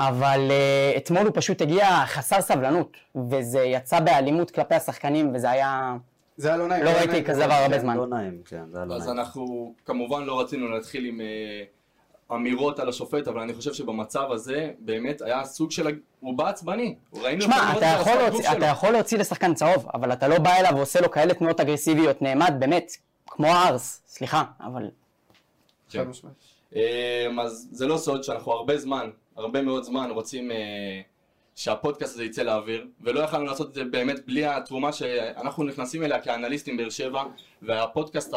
אבל 0.00 0.48
אה, 0.50 0.92
אתמול 0.96 1.22
הוא 1.26 1.32
פשוט 1.34 1.62
הגיע 1.62 1.86
חסר 2.06 2.40
סבלנות, 2.40 2.96
וזה 3.30 3.60
יצא 3.60 4.00
באלימות 4.00 4.50
כלפי 4.50 4.74
השחקנים, 4.74 5.34
וזה 5.34 5.50
היה... 5.50 5.96
זה 6.36 6.48
היה 6.48 6.56
לא 6.56 6.68
נעים. 6.68 6.84
לא 6.84 6.90
ראיתי 6.90 7.06
נעים. 7.06 7.24
כזה 7.24 7.44
דבר 7.44 7.54
הרבה 7.54 7.74
כן, 7.74 7.80
זמן. 7.80 7.96
לא 7.96 8.06
נעים, 8.06 8.42
כן, 8.44 8.62
זה 8.70 8.78
היה 8.78 8.86
לא 8.86 8.94
אז 8.94 9.06
נעים. 9.06 9.18
אנחנו 9.18 9.74
כמובן 9.84 10.24
לא 10.24 10.40
רצינו 10.40 10.68
להתחיל 10.68 11.04
עם 11.04 11.20
אה, 11.20 12.36
אמירות 12.36 12.78
על 12.78 12.88
השופט, 12.88 13.28
אבל 13.28 13.40
אני 13.40 13.54
חושב 13.54 13.72
שבמצב 13.72 14.26
הזה 14.30 14.70
באמת 14.78 15.22
היה 15.22 15.44
סוג 15.44 15.70
של... 15.70 15.98
הוא 16.20 16.38
בא 16.38 16.48
עצבני. 16.48 16.94
לראות 17.12 17.44
אתה 17.76 17.94
את 17.94 18.00
יכול 18.00 18.12
להוציא-. 18.12 18.52
אתה 18.52 18.66
יכול 18.66 18.90
להוציא 18.90 19.18
לשחקן 19.18 19.54
צהוב, 19.54 19.86
אבל 19.94 20.12
אתה 20.12 20.28
לא 20.28 20.38
בא 20.38 20.54
אליו 20.54 20.72
ועושה 20.76 21.00
לו 21.00 21.10
כאלה 21.10 21.34
תנועות 21.34 21.60
אגרסיביות, 21.60 22.22
נעמד, 22.22 22.54
באמת, 22.58 22.92
כמו 23.26 23.46
הארס, 23.46 24.02
סליחה, 24.06 24.44
אבל... 24.60 24.88
חד 25.98 26.08
משמעית. 26.08 26.36
אה, 26.76 27.28
אז 27.40 27.68
זה 27.72 27.86
לא 27.86 27.96
סוד 27.96 28.22
שאנחנו 28.22 28.52
הרבה 28.52 28.78
זמן, 28.78 29.10
הרבה 29.36 29.62
מאוד 29.62 29.82
זמן 29.82 30.10
רוצים 30.10 30.50
אה, 30.50 31.00
שהפודקאסט 31.54 32.14
הזה 32.14 32.24
יצא 32.24 32.42
לאוויר, 32.42 32.86
ולא 33.00 33.20
יכולנו 33.20 33.44
לעשות 33.44 33.68
את 33.68 33.74
זה 33.74 33.84
באמת 33.84 34.26
בלי 34.26 34.46
התרומה 34.46 34.92
שאנחנו 34.92 35.64
נכנסים 35.64 36.02
אליה 36.02 36.20
כאנליסטים 36.20 36.76
באר 36.76 36.90
שבע, 36.90 37.24
והפודקאסט 37.62 38.34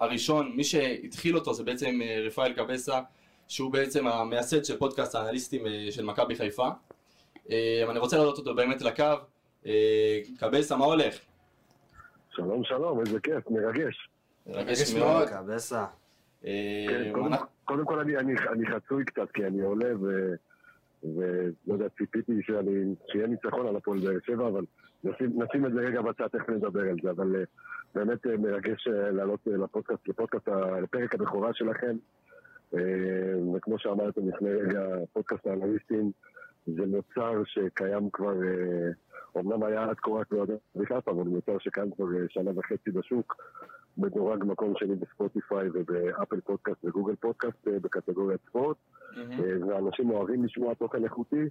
הראשון, 0.00 0.52
מי 0.56 0.64
שהתחיל 0.64 1.36
אותו 1.36 1.54
זה 1.54 1.64
בעצם 1.64 2.00
אה, 2.02 2.22
רפאל 2.26 2.52
קבסה, 2.52 3.00
שהוא 3.48 3.72
בעצם 3.72 4.06
המייסד 4.06 4.64
של 4.64 4.76
פודקאסט 4.76 5.14
האנליסטים 5.14 5.66
אה, 5.66 5.86
של 5.90 6.04
מכבי 6.04 6.36
חיפה. 6.36 6.68
אה, 7.50 7.84
אני 7.90 7.98
רוצה 7.98 8.16
להעלות 8.16 8.38
אותו 8.38 8.54
באמת 8.54 8.82
לקו. 8.82 9.04
קבסה, 10.38 10.76
מה 10.76 10.84
הולך? 10.84 11.18
שלום 12.30 12.64
שלום, 12.64 13.00
איזה 13.00 13.20
כיף, 13.20 13.50
מרגש. 13.50 14.08
מרגש. 14.46 14.94
מאוד. 14.94 15.28
קבסה. 15.28 15.84
אה, 16.44 16.86
כן, 16.88 17.12
קודם, 17.12 17.26
אנחנו- 17.26 17.46
קודם 17.64 17.84
כל 17.84 17.98
אני, 18.00 18.16
אני, 18.16 18.34
אני 18.52 18.66
חצוי 18.66 19.04
קצת, 19.04 19.30
כי 19.30 19.46
אני 19.46 19.62
עולה 19.62 19.90
ו... 20.00 20.34
ולא 21.04 21.74
יודע, 21.74 21.88
ציפיתי 21.88 22.42
שאני, 22.42 22.94
שיהיה 23.12 23.26
ניצחון 23.26 23.66
על 23.66 23.76
הפועל 23.76 23.98
באר 23.98 24.18
שבע, 24.26 24.48
אבל 24.48 24.64
נשים, 25.04 25.42
נשים 25.42 25.66
את 25.66 25.72
זה 25.72 25.80
רגע 25.80 26.02
בצד, 26.02 26.26
תכף 26.26 26.48
נדבר 26.48 26.80
על 26.80 26.96
זה, 27.02 27.10
אבל 27.10 27.36
אה, 27.36 27.42
באמת 27.94 28.26
אה, 28.26 28.36
מרגש 28.36 28.88
לעלות 28.88 29.40
לפודקאסט, 29.46 30.08
לפודקאסט, 30.08 30.48
לפרק 30.82 31.14
הבכורה 31.14 31.54
שלכם. 31.54 31.96
וכמו 33.56 33.78
שאמרתם 33.78 34.28
לפני 34.28 34.50
רגע, 34.50 34.80
פודקאסט 35.12 35.46
האנליסטים 35.46 36.10
זה 36.66 36.86
מוצר 36.86 37.42
שקיים 37.44 38.10
כבר, 38.10 38.34
אומנם 39.34 39.62
היה 39.62 39.82
עד 39.84 39.96
כה 39.96 40.10
רק 40.10 40.30
באוהדי 40.30 40.52
חיפה, 40.84 41.10
אבל 41.10 41.22
מוצר 41.22 41.58
שקיים 41.58 41.90
כבר 41.90 42.04
שנה 42.28 42.50
וחצי 42.56 42.90
בשוק. 42.90 43.36
מדורג 43.98 44.44
מקום 44.44 44.74
שני 44.76 44.94
בספוטיפיי 44.94 45.68
ובאפל 45.74 46.40
פודקאסט 46.40 46.84
וגוגל 46.84 47.14
פודקאסט 47.14 47.68
אה, 47.68 47.78
בקטגוריית 47.78 48.40
ספורט. 48.48 48.76
אה, 49.16 49.68
ואנשים 49.68 50.10
אוהבים 50.10 50.44
לשמוע 50.44 50.74
תוכן 50.74 51.04
איכותי 51.04 51.44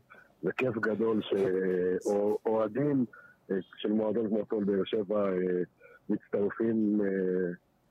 זה 0.44 0.51
כיף 0.51 0.77
גדול 0.77 1.22
שאוהדים 1.22 3.06
אה, 3.51 3.56
של 3.77 3.92
מועדון 3.92 4.27
כמו 4.27 4.39
הפועל 4.39 4.63
באר 4.63 4.84
שבע 4.86 5.30
מצטרפים 6.10 7.01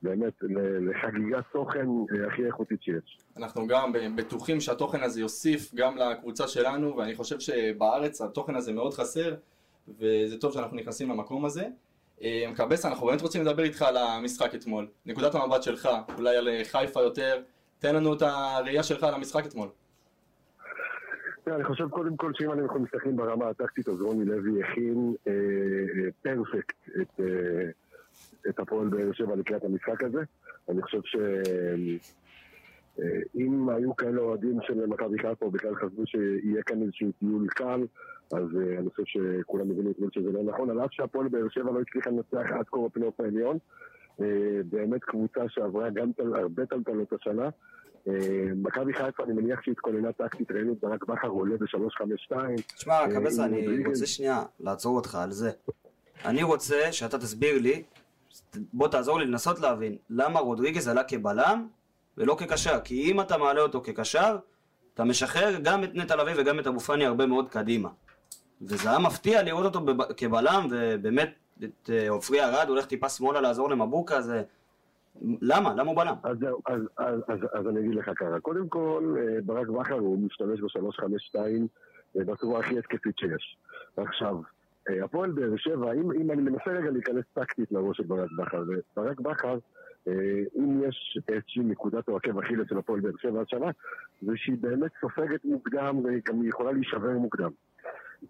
באמת 0.02 0.32
לחגיגת 0.80 1.44
תוכן 1.52 1.86
הכי 2.26 2.46
איכותית 2.46 2.82
שיש. 2.82 3.18
אנחנו 3.36 3.66
גם 3.66 3.92
בטוחים 4.16 4.60
שהתוכן 4.60 5.02
הזה 5.02 5.20
יוסיף 5.20 5.74
גם 5.74 5.96
לקבוצה 5.96 6.48
שלנו, 6.48 6.96
ואני 6.96 7.14
חושב 7.14 7.40
שבארץ 7.40 8.20
התוכן 8.20 8.54
הזה 8.54 8.72
מאוד 8.72 8.94
חסר, 8.94 9.34
וזה 9.88 10.40
טוב 10.40 10.52
שאנחנו 10.52 10.76
נכנסים 10.76 11.10
למקום 11.10 11.44
הזה. 11.44 11.64
אה, 12.22 12.44
קבסה, 12.56 12.88
אנחנו 12.88 13.06
באמת 13.06 13.22
רוצים 13.22 13.42
לדבר 13.42 13.62
איתך 13.62 13.82
על 13.82 13.96
המשחק 13.96 14.54
אתמול. 14.54 14.86
נקודת 15.06 15.34
המבט 15.34 15.62
שלך, 15.62 15.88
אולי 16.18 16.36
על 16.36 16.48
אה, 16.48 16.62
חיפה 16.64 17.00
יותר, 17.00 17.42
תן 17.78 17.94
לנו 17.94 18.14
את 18.14 18.22
הראייה 18.22 18.82
שלך 18.82 19.04
על 19.04 19.14
המשחק 19.14 19.46
אתמול. 19.46 19.68
אני 21.46 21.64
חושב 21.64 21.88
קודם 21.88 22.16
כל 22.16 22.32
שאם 22.34 22.52
אנחנו 22.52 22.80
מסתכלים 22.80 23.16
ברמה 23.16 23.48
הטקטית, 23.48 23.88
אז 23.88 24.00
רוני 24.00 24.24
לוי 24.24 24.62
הכין 24.64 25.14
אה, 25.26 25.32
אה, 25.32 26.08
פרפקט 26.22 26.76
את, 27.02 27.20
אה, 27.20 27.70
הפועל 28.58 28.88
באר 28.88 29.12
שבע 29.12 29.36
לקראת 29.36 29.64
המשחק 29.64 30.02
הזה. 30.02 30.22
אני 30.68 30.82
חושב 30.82 31.00
שאם 32.96 33.68
היו 33.68 33.96
כאלה 33.96 34.20
אוהדים 34.20 34.58
של 34.62 34.86
מכבי 34.86 35.18
חיפה 35.18 35.50
בכלל 35.50 35.74
חשבו 35.74 36.06
שיהיה 36.06 36.62
כאן 36.62 36.82
איזשהו 36.82 37.12
טיול 37.12 37.48
קל, 37.48 37.80
אז 38.32 38.42
אה, 38.56 38.78
אני 38.78 38.90
חושב 38.90 39.02
שכולם 39.06 39.68
מבינים 39.68 39.92
אתמול 39.92 40.10
שזה 40.14 40.32
לא 40.32 40.42
נכון, 40.42 40.70
על 40.70 40.84
אף 40.84 40.92
שהפועל 40.92 41.28
באר 41.28 41.48
שבע 41.48 41.72
לא 41.72 41.80
הצליחה 41.80 42.10
לנצח 42.10 42.50
עד 42.58 42.66
כה 42.66 42.78
בפלייאוף 42.78 43.20
העליון. 43.20 43.58
אה, 44.20 44.60
באמת 44.70 45.04
קבוצה 45.04 45.40
שעברה 45.48 45.90
גם 45.90 46.10
הרבה 46.34 46.66
טלטלות 46.66 47.12
השנה. 47.12 47.48
אה, 48.08 48.48
מכבי 48.56 48.92
חיפה, 48.92 49.24
אני 49.24 49.32
מניח 49.32 49.62
שהתכוננה 49.62 50.12
טקטית, 50.12 50.50
ראינו 50.50 50.72
את 50.72 50.80
ברק 50.80 51.04
בכר 51.04 51.28
עולה 51.28 51.56
ב-352. 51.56 52.36
תשמע, 52.76 52.98
קבסה, 53.14 53.44
אני. 53.44 53.86
רוצה 53.86 54.06
שנייה 54.06 54.42
לעצור 54.60 54.96
אותך 54.96 55.14
על 55.14 55.30
זה. 55.30 55.50
אני 56.24 56.42
רוצה 56.42 56.92
שאתה 56.92 57.18
תסביר 57.18 57.58
לי, 57.58 57.82
בוא 58.72 58.88
תעזור 58.88 59.18
לי 59.18 59.26
לנסות 59.26 59.60
להבין, 59.60 59.96
למה 60.10 60.40
רודריגז 60.40 60.88
עלה 60.88 61.04
כבלם 61.04 61.66
ולא 62.16 62.36
כקשר. 62.38 62.80
כי 62.84 63.12
אם 63.12 63.20
אתה 63.20 63.38
מעלה 63.38 63.60
אותו 63.60 63.80
כקשר, 63.80 64.38
אתה 64.94 65.04
משחרר 65.04 65.56
גם 65.62 65.84
את 65.84 65.94
נטע 65.94 66.16
לביא 66.16 66.34
וגם 66.36 66.58
את 66.58 66.66
אבו 66.66 66.80
פאני 66.80 67.06
הרבה 67.06 67.26
מאוד 67.26 67.48
קדימה. 67.48 67.88
וזה 68.62 68.90
היה 68.90 68.98
מפתיע 68.98 69.42
לראות 69.42 69.64
אותו 69.64 69.80
בב- 69.80 70.12
כבלם, 70.16 70.66
ובאמת 70.70 71.30
את 71.64 71.90
אה, 71.90 72.10
עופרי 72.10 72.44
ארד 72.44 72.68
הולך 72.68 72.86
טיפה 72.86 73.08
שמאלה 73.08 73.40
לעזור 73.40 73.70
למבוקה, 73.70 74.20
זה... 74.20 74.42
למה? 75.42 75.74
למה 75.74 75.90
הוא 75.90 75.96
בלם? 75.96 76.14
אז 76.22 76.38
זהו, 76.38 76.60
אז, 76.66 76.80
אז, 76.98 77.20
אז, 77.28 77.38
אז 77.52 77.68
אני 77.68 77.80
אגיד 77.80 77.94
לך 77.94 78.10
ככה. 78.16 78.40
קודם 78.40 78.68
כל, 78.68 79.16
אה, 79.18 79.40
ברק 79.44 79.68
בכר 79.68 79.94
הוא 79.94 80.18
משתמש 80.18 80.60
ב-352 80.60 81.38
אה, 82.18 82.24
בצורה 82.24 82.60
הכי 82.60 82.78
התקפית 82.78 83.18
שיש. 83.18 83.56
עכשיו, 83.96 84.36
אה, 84.90 85.04
הפועל 85.04 85.30
באר 85.30 85.56
שבע, 85.56 85.92
אם, 85.92 86.12
אם 86.12 86.30
אני 86.30 86.42
מנסה 86.42 86.70
רגע 86.70 86.90
להיכנס 86.90 87.24
טקטית 87.34 87.72
לראש 87.72 87.96
של 87.96 88.02
ברק 88.02 88.30
בכר, 88.38 88.64
וברק 88.96 89.20
בכר, 89.20 89.58
אה, 90.08 90.12
אם 90.56 90.82
יש 90.88 91.18
איזושהי 91.28 91.62
נקודת 91.62 92.08
או 92.08 92.16
עקב 92.16 92.38
אכילס 92.38 92.68
של 92.68 92.78
הפועל 92.78 93.00
באר 93.00 93.16
שבע 93.22 93.40
השנה, 93.42 93.70
זה 94.22 94.32
שהיא 94.36 94.56
באמת 94.60 94.90
סופגת 95.00 95.44
מוקדם 95.44 95.98
וגם 96.04 96.40
היא 96.40 96.48
יכולה 96.48 96.72
להישבר 96.72 97.10
מוקדם. 97.12 97.50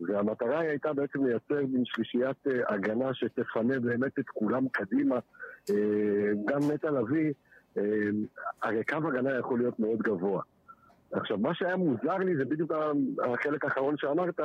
והמטרה 0.00 0.60
היא 0.60 0.68
הייתה 0.68 0.92
בעצם 0.92 1.24
לייצר 1.24 1.66
מין 1.68 1.82
שלישיית 1.84 2.36
אה, 2.46 2.74
הגנה 2.74 3.14
שתפנה 3.14 3.80
באמת 3.80 4.18
את 4.18 4.28
כולם 4.28 4.68
קדימה. 4.68 5.18
אה, 5.70 6.32
גם 6.44 6.58
נטע 6.72 6.90
לביא, 6.90 7.32
אה, 7.78 7.82
הרי 8.62 8.84
קו 8.84 8.96
הגנה 8.96 9.38
יכול 9.38 9.58
להיות 9.58 9.80
מאוד 9.80 9.98
גבוה. 9.98 10.42
עכשיו, 11.12 11.38
מה 11.38 11.54
שהיה 11.54 11.76
מוזר 11.76 12.16
לי 12.16 12.36
זה 12.36 12.44
בדיוק 12.44 12.72
החלק 13.24 13.64
האחרון 13.64 13.94
שאמרת, 13.98 14.40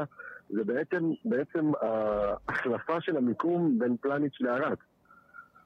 זה 0.50 0.63
בעצם, 0.63 1.12
בעצם 1.25 1.71
ההחלפה 1.81 3.01
של 3.01 3.17
המיקום 3.17 3.79
בין 3.79 3.98
פלניץ' 4.01 4.38
לארד. 4.39 4.77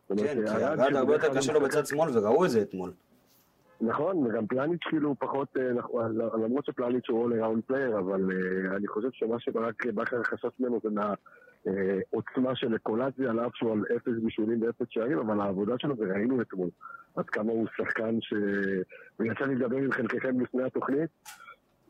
כן, 0.07 0.45
כי 0.45 0.63
ארד 0.63 0.95
הרבה 0.95 1.13
יותר 1.13 1.37
קשה 1.37 1.53
לו 1.53 1.61
בצד 1.61 1.85
שמאל, 1.85 2.17
וראו 2.17 2.45
את 2.45 2.49
זה 2.49 2.61
אתמול. 2.61 2.91
נכון, 3.81 4.17
וגם 4.17 4.47
פלניץ' 4.47 4.83
כאילו 4.89 5.15
פחות, 5.19 5.57
אה, 5.57 5.73
נכון, 5.73 6.17
למרות 6.17 6.65
שפלניץ' 6.65 7.09
הוא 7.09 7.29
all 7.29 7.33
around 7.33 7.71
player, 7.71 7.99
אבל 7.99 8.31
אה, 8.31 8.75
אני 8.75 8.87
חושב 8.87 9.07
שמה 9.11 9.39
שברק 9.39 9.85
בכר 9.85 10.23
חשש 10.23 10.49
ממנו 10.59 10.79
זה 10.83 10.89
מהעוצמה 10.89 12.55
של 12.55 12.75
אקולציה, 12.75 13.29
על 13.29 13.39
אף 13.39 13.55
שהוא 13.55 13.71
על 13.71 13.83
אפס 13.95 14.23
בישולים 14.23 14.61
ואפס 14.61 14.85
שערים, 14.89 15.19
אבל 15.19 15.41
העבודה 15.41 15.73
שלו, 15.79 15.95
וראינו 15.97 16.41
אתמול, 16.41 16.69
עד 17.15 17.25
כמה 17.25 17.51
הוא 17.51 17.67
שחקן 17.77 18.21
ש... 18.21 18.33
ויצא 19.19 19.45
לי 19.45 19.55
לדבר 19.55 19.77
עם 19.77 19.91
חלקכם 19.91 20.39
לפני 20.39 20.63
התוכנית, 20.63 21.09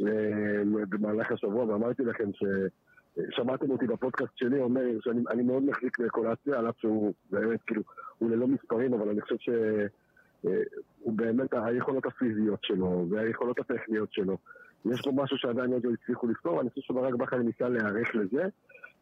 אה, 0.01 0.63
במהלך 0.89 1.31
השבוע, 1.31 1.65
ואמרתי 1.65 2.03
לכם 2.03 2.33
ש... 2.33 2.43
שמעתם 3.29 3.71
אותי 3.71 3.87
בפודקאסט 3.87 4.37
שלי 4.37 4.59
אומר 4.59 4.81
שאני 5.01 5.21
אני 5.29 5.43
מאוד 5.43 5.63
מחזיק 5.63 5.99
מאקולציה, 5.99 6.59
על 6.59 6.69
אף 6.69 6.75
שהוא 6.79 7.13
באמת, 7.31 7.59
כאילו, 7.67 7.81
הוא 8.17 8.29
ללא 8.29 8.47
מספרים, 8.47 8.93
אבל 8.93 9.09
אני 9.09 9.21
חושב 9.21 9.35
ש... 9.39 9.49
הוא 10.99 11.13
באמת, 11.13 11.53
היכולות 11.53 12.05
הפיזיות 12.05 12.59
שלו 12.63 13.07
והיכולות 13.09 13.59
הטכניות 13.59 14.13
שלו. 14.13 14.37
יש 14.85 15.01
פה 15.01 15.11
משהו 15.15 15.37
שעדיין 15.37 15.71
עוד 15.73 15.85
לא 15.85 15.91
הצליחו 16.01 16.27
לפתור, 16.27 16.61
אני 16.61 16.69
חושב 16.69 16.81
שברק 16.81 17.13
בכר 17.13 17.37
ניסה 17.37 17.69
להיערך 17.69 18.15
לזה, 18.15 18.43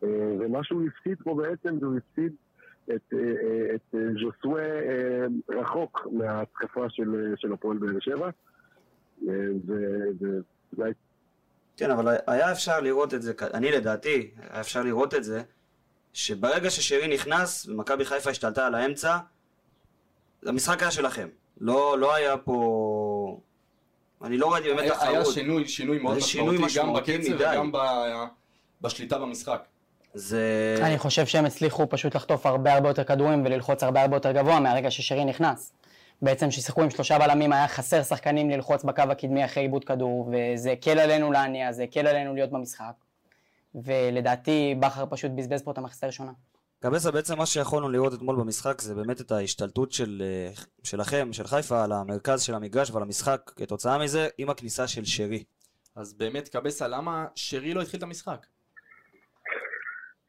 אה, 0.03 0.07
ומה 0.39 0.63
שהוא 0.63 0.81
הפסיד 0.87 1.17
פה 1.23 1.35
בעצם, 1.35 1.79
זה 1.79 1.85
הוא 1.85 1.97
הפסיד 1.97 2.33
את, 2.95 3.13
אה, 3.13 3.19
אה, 3.19 3.75
את 3.75 3.95
ז'וסווה 4.21 4.63
רחוק 5.49 6.07
מההתקפה 6.11 6.89
של, 6.89 7.33
של 7.37 7.53
הפועל 7.53 7.77
באר 7.77 7.99
שבע. 7.99 8.29
ו- 9.27 9.51
ו- 9.67 10.39
זה 10.71 10.85
היה- 10.85 10.93
כן, 11.77 11.91
אבל 11.91 12.15
היה 12.27 12.51
אפשר 12.51 12.79
לראות 12.79 13.13
את 13.13 13.21
זה, 13.21 13.33
אני 13.53 13.71
לדעתי, 13.71 14.31
היה 14.49 14.61
אפשר 14.61 14.83
לראות 14.83 15.13
את 15.13 15.23
זה, 15.23 15.41
שברגע 16.13 16.69
ששרי 16.69 17.13
נכנס 17.13 17.69
ומכבי 17.69 18.05
חיפה 18.05 18.29
השתלטה 18.29 18.67
על 18.67 18.75
האמצע, 18.75 19.17
המשחק 20.45 20.81
היה 20.81 20.91
שלכם. 20.91 21.27
לא, 21.57 21.99
לא 21.99 22.15
היה 22.15 22.37
פה... 22.37 23.39
אני 24.23 24.37
לא 24.37 24.53
ראיתי 24.53 24.67
באמת 24.67 24.81
היה, 24.81 25.01
היה 25.01 25.19
תחרות. 25.19 25.33
שינוי, 25.33 25.67
שינוי 25.67 25.99
מאוד 25.99 26.17
משמעותי, 26.17 26.57
גם 26.75 26.93
בקצב 26.93 27.33
מדי. 27.33 27.33
וגם 27.33 27.71
ב- 27.71 28.25
בשליטה 28.81 29.19
במשחק. 29.19 29.63
זה... 30.13 30.75
אני 30.81 30.97
חושב 30.97 31.25
שהם 31.25 31.45
הצליחו 31.45 31.89
פשוט 31.89 32.15
לחטוף 32.15 32.45
הרבה 32.45 32.73
הרבה 32.73 32.89
יותר 32.89 33.03
כדורים 33.03 33.45
וללחוץ 33.45 33.83
הרבה 33.83 34.01
הרבה 34.01 34.15
יותר 34.15 34.31
גבוה 34.31 34.59
מהרגע 34.59 34.91
ששרי 34.91 35.25
נכנס. 35.25 35.73
בעצם 36.21 36.49
כששיחקו 36.49 36.81
עם 36.81 36.89
שלושה 36.89 37.19
בלמים 37.19 37.53
היה 37.53 37.67
חסר 37.67 38.03
שחקנים 38.03 38.49
ללחוץ 38.49 38.83
בקו 38.83 39.01
הקדמי 39.01 39.45
אחרי 39.45 39.63
עיבוד 39.63 39.83
כדור, 39.83 40.29
וזה 40.31 40.71
הקל 40.71 40.99
עלינו 40.99 41.31
להניע, 41.31 41.71
זה 41.71 41.83
הקל 41.83 42.07
עלינו 42.07 42.33
להיות 42.33 42.51
במשחק. 42.51 42.93
ולדעתי 43.75 44.75
בכר 44.79 45.05
פשוט 45.09 45.31
בזבז 45.35 45.63
פה 45.63 45.71
את 45.71 45.77
המחצית 45.77 46.03
הראשונה. 46.03 46.31
קבסה 46.83 47.11
בעצם 47.11 47.37
מה 47.37 47.45
שיכולנו 47.45 47.89
לראות 47.89 48.13
אתמול 48.13 48.35
במשחק 48.35 48.81
זה 48.81 48.95
באמת 48.95 49.21
את 49.21 49.31
ההשתלטות 49.31 49.91
של, 49.91 50.21
אה, 50.21 50.49
שלכם, 50.83 51.27
של 51.31 51.43
חיפה, 51.43 51.83
על 51.83 51.91
המרכז 51.91 52.41
של 52.41 52.53
המגרש 52.53 52.91
ועל 52.91 53.03
המשחק 53.03 53.51
כתוצאה 53.55 53.97
מזה 54.03 54.27
עם 54.37 54.49
הכניסה 54.49 54.87
של 54.87 55.05
שרי. 55.05 55.43
אז 55.95 56.13
באמת, 56.13 56.49
קבסה, 56.49 56.87
למה 56.87 57.25
שרי 57.35 57.73
לא 57.73 57.81
התחיל 57.81 57.97
את 57.97 58.03
המשחק? 58.03 58.45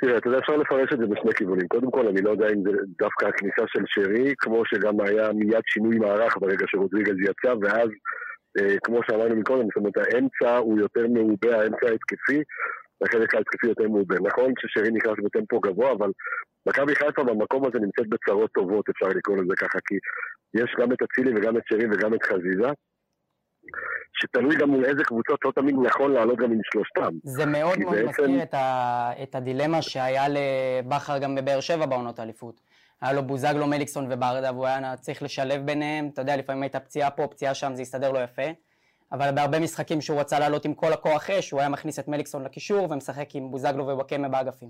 תראה, 0.01 0.19
אתה 0.19 0.29
יודע, 0.29 0.39
אפשר 0.39 0.57
לפרש 0.57 0.89
את 0.93 0.99
זה 0.99 1.07
בשני 1.07 1.35
כיוונים. 1.35 1.69
קודם 1.69 1.91
כל, 1.91 2.07
אני 2.09 2.23
לא 2.23 2.31
יודע 2.31 2.49
אם 2.49 2.63
זה 2.63 2.71
דווקא 2.99 3.27
הכניסה 3.27 3.63
של 3.67 3.85
שרי, 3.87 4.35
כמו 4.39 4.63
שגם 4.67 5.01
היה 5.01 5.33
מיד 5.33 5.65
שינוי 5.67 5.99
מערך 5.99 6.37
ברגע 6.41 6.67
שרודריגז 6.69 7.17
יצא, 7.21 7.55
ואז, 7.63 7.89
אה, 8.59 8.75
כמו 8.85 9.01
שאמרנו 9.07 9.37
מקודם, 9.37 9.65
זאת 9.65 9.77
אומרת, 9.77 9.97
האמצע 9.97 10.57
הוא 10.57 10.79
יותר 10.79 11.07
מעובה, 11.09 11.61
האמצע 11.61 11.87
ההתקפי, 11.89 12.43
החלק 13.05 13.35
ההתקפי 13.35 13.67
יותר 13.67 13.89
מעובה. 13.89 14.17
נכון 14.25 14.53
ששרי 14.61 14.91
נכנס 14.91 15.13
בטמפו 15.25 15.61
גבוה, 15.61 15.93
אבל 15.93 16.11
מכבי 16.67 16.95
חיפה 16.95 17.25
במקום 17.25 17.67
הזה 17.67 17.79
נמצאת 17.79 18.07
בצרות 18.09 18.51
טובות, 18.53 18.89
אפשר 18.89 19.07
לקרוא 19.09 19.37
לזה 19.37 19.55
ככה, 19.59 19.79
כי 19.87 19.95
יש 20.55 20.77
גם 20.81 20.93
את 20.93 20.99
אצילי 21.03 21.31
וגם 21.37 21.57
את 21.57 21.63
שרי 21.69 21.87
וגם 21.93 22.15
את 22.15 22.23
חזיזה. 22.23 22.69
שתלוי 24.21 24.57
גם 24.57 24.69
מול 24.71 24.85
איזה 24.85 25.05
קבוצות 25.05 25.41
לא 25.45 25.51
תמיד 25.55 25.75
נכון 25.87 26.13
לעלות 26.13 26.39
גם 26.39 26.53
עם 26.53 26.59
שלושתם. 26.73 27.15
זה 27.23 27.47
מאוד 27.47 27.79
מאוד 27.79 27.95
בעצם- 27.95 28.09
מזכיר 28.09 28.43
את, 28.43 28.55
ה... 28.55 29.11
את 29.23 29.35
הדילמה 29.35 29.83
שהיה 29.83 30.25
לבכר 30.29 31.19
גם 31.19 31.35
בבאר 31.35 31.61
שבע 31.61 31.87
בעונות 31.87 32.19
האליפות. 32.19 32.61
היה 33.01 33.13
לו 33.13 33.23
בוזגלו, 33.23 33.67
מליקסון 33.67 34.13
וברדה, 34.13 34.53
והוא 34.53 34.67
היה 34.67 34.97
צריך 34.97 35.23
לשלב 35.23 35.67
ביניהם. 35.67 36.09
אתה 36.13 36.21
יודע, 36.23 36.37
לפעמים 36.37 36.63
הייתה 36.63 36.81
פציעה 36.81 37.11
פה, 37.11 37.27
פציעה 37.27 37.55
שם, 37.55 37.75
זה 37.75 37.83
הסתדר 37.83 38.13
לו 38.13 38.21
יפה. 38.21 38.43
אבל 39.13 39.31
בהרבה 39.35 39.61
משחקים 39.61 40.01
שהוא 40.01 40.21
רצה 40.21 40.39
לעלות 40.39 40.65
עם 40.65 40.75
כל 40.75 40.93
הכוח 40.93 41.31
אש, 41.31 41.51
הוא 41.51 41.61
היה 41.61 41.69
מכניס 41.69 41.99
את 41.99 42.09
מליקסון 42.09 42.45
לקישור 42.45 42.91
ומשחק 42.91 43.29
עם 43.35 43.51
בוזגלו 43.51 43.85
ווואקמה 43.85 44.29
באגפים. 44.29 44.69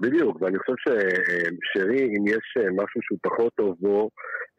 בדיוק, 0.00 0.42
ואני 0.42 0.58
חושב 0.58 0.74
ששרי, 0.84 2.02
אם 2.02 2.26
יש 2.26 2.56
אה, 2.58 2.70
משהו 2.70 3.00
שהוא 3.02 3.18
פחות 3.22 3.52
טוב 3.54 3.76
בו, 3.80 4.10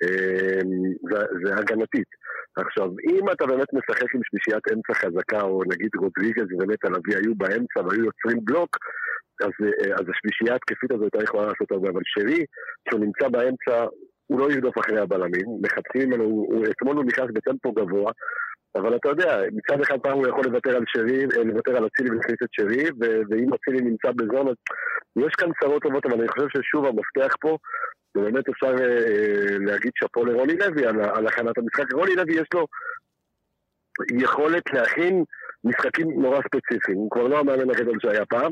אה, 0.03 0.61
זה, 1.09 1.19
זה 1.43 1.55
הגנתית. 1.55 2.07
עכשיו, 2.55 2.89
אם 3.11 3.29
אתה 3.31 3.45
באמת 3.45 3.73
משחק 3.73 4.15
עם 4.15 4.21
שלישיית 4.23 4.63
אמצע 4.73 4.93
חזקה, 4.93 5.41
או 5.41 5.61
נגיד 5.71 5.89
רודריגז 5.97 6.47
ונטע 6.59 6.89
לביא 6.89 7.17
היו 7.17 7.35
באמצע 7.35 7.79
והיו 7.85 8.03
יוצרים 8.05 8.45
בלוק, 8.45 8.77
אז, 9.41 9.55
אה, 9.65 9.93
אז 9.95 10.05
השלישייה 10.11 10.53
ההתקפית 10.53 10.91
הזאת 10.91 11.13
הייתה 11.13 11.23
יכולה 11.23 11.47
לעשות 11.47 11.71
הרבה, 11.71 11.89
אבל 11.89 12.01
שרי, 12.05 12.45
כשהוא 12.85 13.01
נמצא 13.05 13.27
באמצע, 13.27 13.85
הוא 14.27 14.39
לא 14.39 14.51
ירדוף 14.51 14.77
אחרי 14.79 14.99
הבלמים, 14.99 15.45
מחפשים 15.61 16.09
ממנו, 16.09 16.23
הוא, 16.23 16.65
אתמול 16.65 16.95
הוא 16.95 17.05
נכנס 17.05 17.27
בטמפו 17.33 17.71
גבוה, 17.71 18.11
אבל 18.75 18.95
אתה 18.95 19.09
יודע, 19.09 19.41
מצד 19.51 19.81
אחד 19.81 19.99
פעם 19.99 20.17
הוא 20.17 20.27
יכול 20.27 20.43
לוותר 20.45 20.75
על 20.75 20.83
שרי, 20.87 21.23
אה, 21.37 21.43
לוותר 21.43 21.77
על 21.77 21.87
אצילי 21.87 22.09
ולהכניס 22.09 22.37
את 22.43 22.49
שרי, 22.51 22.83
ואם 23.29 23.53
אצילי 23.53 23.81
נמצא 23.81 24.11
בזון, 24.11 24.47
אז 24.47 24.55
יש 25.15 25.33
כאן 25.37 25.49
צרות 25.61 25.83
טובות, 25.83 26.05
אבל 26.05 26.19
אני 26.19 26.27
חושב 26.27 26.47
ששוב 26.49 26.85
המפתח 26.85 27.35
פה, 27.41 27.57
ובאמת 28.15 28.49
אפשר 28.49 28.75
אה, 28.81 29.57
להגיד 29.59 29.91
שאפו 29.95 30.25
לרוני 30.25 30.53
לוי 30.57 30.85
על, 30.85 31.01
על 31.01 31.27
הכנת 31.27 31.57
המשחק. 31.57 31.93
רוני 31.93 32.15
לוי 32.15 32.33
יש 32.33 32.47
לו 32.53 32.67
יכולת 34.21 34.63
להכין 34.73 35.23
משחקים 35.63 36.21
נורא 36.21 36.39
ספציפיים, 36.41 36.97
הוא 36.97 37.11
כבר 37.11 37.27
לא 37.27 37.39
המאמן 37.39 37.69
הגדול 37.69 37.97
שהיה 38.01 38.25
פעם, 38.25 38.51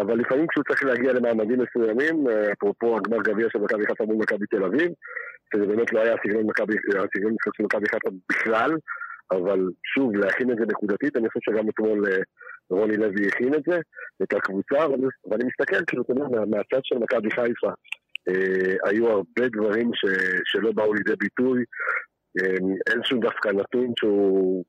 אבל 0.00 0.18
לפעמים 0.18 0.46
כשהוא 0.46 0.64
צריך 0.68 0.84
להגיע 0.84 1.12
למעמדים 1.12 1.58
מסוימים, 1.60 2.28
אה, 2.28 2.52
אפרופו 2.52 2.96
הגמר 2.96 3.22
גביע 3.22 3.46
של 3.50 3.58
מכבי 3.58 3.86
חיפה 3.86 4.04
מול 4.04 4.16
מכבי 4.16 4.46
תל 4.46 4.64
אביב, 4.64 4.90
שזה 5.54 5.66
באמת 5.66 5.92
לא 5.92 6.00
היה 6.00 6.14
הסגנון 6.14 6.46
של 7.56 7.62
מכבי 7.64 7.88
חיפה 7.88 8.08
בכלל, 8.30 8.70
אבל 9.32 9.60
שוב, 9.94 10.16
להכין 10.16 10.50
את 10.50 10.56
זה 10.56 10.64
נקודתית, 10.66 11.16
אני 11.16 11.28
חושב 11.28 11.52
שגם 11.52 11.68
אתמול 11.68 12.06
אה, 12.10 12.18
רוני 12.70 12.96
לוי 12.96 13.28
הכין 13.28 13.54
את 13.54 13.62
זה, 13.66 13.78
את 14.22 14.32
הקבוצה, 14.32 14.88
ואני, 15.30 15.44
מסתכל, 15.44 15.84
כאילו, 15.86 16.02
אתה 16.02 16.12
יודע, 16.12 16.24
מה- 16.24 16.46
מהצד 16.46 16.80
של 16.82 16.98
מכבי 16.98 17.30
חיפה, 17.30 17.70
אה, 18.28 18.74
היו 18.90 19.08
הרבה 19.08 19.48
דברים 19.52 19.90
ש, 19.94 20.04
שלא 20.44 20.72
באו 20.72 20.94
לידי 20.94 21.16
ביטוי, 21.18 21.64
אין 22.90 23.00
שום 23.04 23.20
דווקא 23.20 23.48
נתון 23.48 23.92
שהוא, 23.98 24.64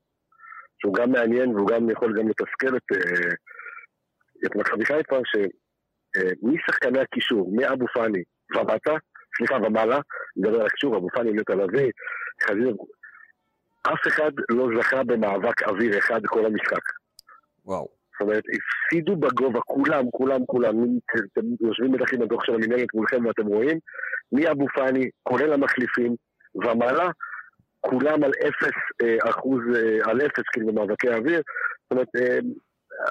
שהוא 0.80 0.94
גם 0.94 1.12
מעניין 1.12 1.50
והוא 1.50 1.68
גם 1.68 1.90
יכול 1.90 2.20
גם 2.20 2.28
לתסכל 2.30 2.78
את, 2.78 2.92
אה, 2.92 3.30
מכבי 4.56 4.86
חיפה, 4.86 5.20
שמשחקני 5.26 7.00
הקישור, 7.00 7.52
מאבו 7.56 7.86
פאני 7.94 8.24
ומטה, 8.56 8.96
סליחה, 9.38 9.56
ומעלה, 9.56 10.00
נדבר 10.38 10.60
על 10.60 10.66
הקישור, 10.66 10.98
אבו 10.98 11.08
פאני, 11.10 11.32
נטע 11.32 11.56
לביא, 11.56 11.92
חזיר, 12.44 12.76
אף 13.94 14.08
אחד 14.08 14.32
לא 14.50 14.68
זכה 14.78 15.04
במאבק 15.04 15.64
אוויר 15.64 15.98
אחד 15.98 16.22
כל 16.26 16.46
המשחק. 16.46 16.82
וואו. 17.66 17.88
זאת 18.14 18.22
אומרת, 18.22 18.44
הפסידו 18.54 19.16
בגובה, 19.16 19.60
כולם, 19.66 20.12
כולם, 20.12 20.46
כולם, 20.46 20.76
אתם 21.34 21.46
יושבים 21.62 21.92
בטח 21.92 22.14
עם 22.14 22.22
הדוח 22.22 22.46
של 22.46 22.54
המנהלת 22.54 22.94
מולכם 22.94 23.26
ואתם 23.26 23.46
רואים, 23.46 23.80
מאבו 24.32 24.66
פאני, 24.76 25.10
כולל 25.24 25.54
המחליפים, 25.54 26.16
ומעלה, 26.56 27.10
כולם 27.82 28.24
על 28.24 28.32
אפס 28.48 28.78
אה, 29.02 29.30
אחוז, 29.30 29.62
אה, 29.76 30.12
על 30.12 30.22
אפס 30.22 30.44
כאילו 30.54 30.68
במאבקי 30.68 31.10
האוויר. 31.10 31.42
זאת 31.84 31.92
אומרת, 31.92 32.08
אה, 32.16 32.40